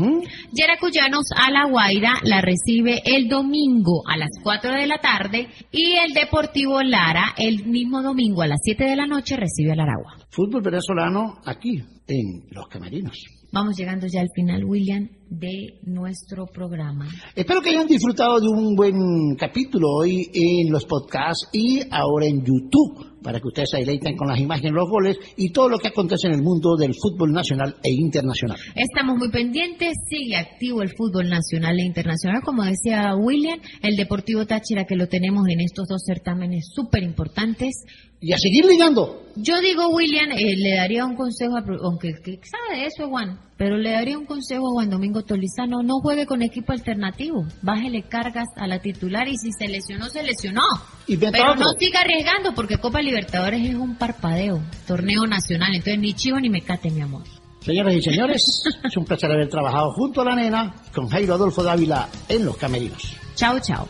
Yaracuyanos 0.51 1.25
a 1.37 1.49
La 1.49 1.65
Guaira 1.69 2.15
la 2.23 2.41
recibe 2.41 3.01
el 3.05 3.29
domingo 3.29 4.03
a 4.05 4.17
las 4.17 4.29
4 4.43 4.73
de 4.73 4.87
la 4.87 4.97
tarde. 4.97 5.47
Y 5.71 5.93
el 5.95 6.11
Deportivo 6.13 6.40
Lara 6.83 7.33
el 7.37 7.65
mismo 7.65 8.01
domingo 8.01 8.41
a 8.41 8.47
las 8.47 8.59
7 8.63 8.83
de 8.83 8.95
la 8.95 9.05
noche 9.05 9.35
recibe 9.35 9.73
al 9.73 9.79
Aragua. 9.79 10.17
Fútbol 10.29 10.61
venezolano 10.61 11.35
aquí, 11.45 11.81
en 12.07 12.45
Los 12.49 12.67
Camerinos. 12.67 13.17
Vamos 13.53 13.75
llegando 13.77 14.07
ya 14.07 14.21
al 14.21 14.29
final, 14.33 14.63
William, 14.63 15.09
de 15.29 15.79
nuestro 15.83 16.45
programa. 16.47 17.07
Espero 17.35 17.61
que 17.61 17.69
hayan 17.69 17.87
disfrutado 17.87 18.39
de 18.39 18.47
un 18.47 18.75
buen 18.75 19.35
capítulo 19.37 19.87
hoy 19.99 20.29
en 20.33 20.71
los 20.71 20.85
podcasts 20.85 21.49
y 21.51 21.81
ahora 21.91 22.27
en 22.27 22.45
YouTube, 22.45 23.10
para 23.23 23.39
que 23.39 23.47
ustedes 23.47 23.69
se 23.71 23.79
deleiten 23.79 24.15
con 24.15 24.27
las 24.27 24.39
imágenes, 24.39 24.73
los 24.73 24.89
goles 24.89 25.17
y 25.37 25.51
todo 25.51 25.69
lo 25.69 25.77
que 25.77 25.89
acontece 25.89 26.27
en 26.27 26.33
el 26.33 26.41
mundo 26.41 26.75
del 26.75 26.93
fútbol 26.93 27.31
nacional 27.31 27.75
e 27.83 27.91
internacional. 27.91 28.57
Estamos 28.75 29.17
muy 29.17 29.29
pendientes, 29.29 29.93
sigue 30.09 30.35
activo 30.35 30.81
el 30.81 30.89
fútbol 30.89 31.29
nacional 31.29 31.77
e 31.79 31.85
internacional, 31.85 32.41
como 32.43 32.63
decía 32.63 33.15
William, 33.15 33.59
el 33.81 33.95
Deportivo 33.95 34.45
Táchira 34.45 34.85
que 34.85 34.95
lo 34.95 35.07
tenemos 35.07 35.47
en 35.47 35.61
estos 35.61 35.87
dos 35.87 36.01
certámenes 36.05 36.69
súper 36.73 37.03
importantes. 37.03 37.85
Y 38.23 38.33
a 38.33 38.37
seguir 38.37 38.65
ligando. 38.65 39.19
Yo 39.35 39.59
digo, 39.61 39.87
William, 39.89 40.29
eh, 40.31 40.55
le 40.55 40.75
daría 40.75 41.05
un 41.05 41.15
consejo, 41.15 41.57
a, 41.57 41.63
aunque 41.83 42.13
que 42.23 42.39
sabe 42.45 42.79
de 42.81 42.85
eso 42.85 43.03
es 43.03 43.09
Juan, 43.09 43.39
pero 43.57 43.77
le 43.77 43.91
daría 43.91 44.17
un 44.17 44.25
consejo 44.25 44.67
a 44.67 44.73
Juan 44.73 44.91
Domingo 44.91 45.23
Tolizano, 45.23 45.81
no 45.81 46.01
juegue 46.01 46.27
con 46.27 46.43
equipo 46.43 46.71
alternativo, 46.71 47.45
bájele 47.63 48.03
cargas 48.03 48.47
a 48.57 48.67
la 48.67 48.77
titular 48.79 49.27
y 49.27 49.37
si 49.37 49.51
se 49.51 49.67
lesionó, 49.67 50.07
se 50.09 50.21
lesionó. 50.21 50.61
Y 51.07 51.17
Pero 51.17 51.53
otro. 51.53 51.55
no 51.55 51.71
siga 51.79 52.01
arriesgando 52.01 52.53
porque 52.53 52.77
Copa 52.77 53.01
Libertadores 53.01 53.67
es 53.67 53.73
un 53.73 53.95
parpadeo, 53.95 54.61
torneo 54.85 55.25
nacional, 55.25 55.73
entonces 55.73 55.99
ni 55.99 56.13
chivo 56.13 56.39
ni 56.39 56.49
me 56.49 56.61
cate, 56.61 56.91
mi 56.91 57.01
amor. 57.01 57.23
Señoras 57.61 57.95
y 57.95 58.01
señores, 58.01 58.63
es 58.83 58.97
un 58.97 59.05
placer 59.05 59.31
haber 59.31 59.49
trabajado 59.49 59.93
junto 59.93 60.21
a 60.21 60.25
la 60.25 60.35
nena 60.35 60.75
con 60.93 61.07
Jairo 61.07 61.33
Adolfo 61.33 61.63
Dávila 61.63 62.07
en 62.29 62.45
Los 62.45 62.57
Camerinos. 62.57 63.15
Chao, 63.35 63.59
chao. 63.59 63.87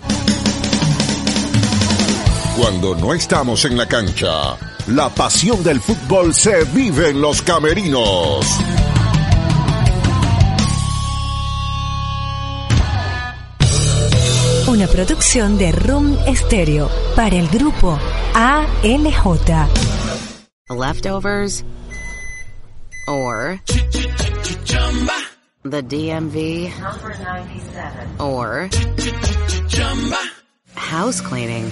Cuando 2.58 2.96
no 2.96 3.14
estamos 3.14 3.64
en 3.64 3.78
la 3.78 3.88
cancha, 3.88 4.58
la 4.88 5.10
pasión 5.10 5.64
del 5.64 5.80
fútbol 5.80 6.34
se 6.34 6.66
vive 6.66 7.10
en 7.10 7.22
los 7.22 7.42
camerinos. 7.42 8.46
Una 14.68 14.86
producción 14.88 15.58
de 15.58 15.72
Room 15.72 16.18
Stereo 16.36 16.90
para 17.16 17.36
el 17.38 17.48
grupo 17.48 17.98
ALJ. 18.34 19.70
Leftovers 20.70 21.64
or 23.08 23.62
the 25.64 25.82
DMV 25.82 26.72
or 28.20 28.70
house 30.76 31.22
cleaning 31.22 31.72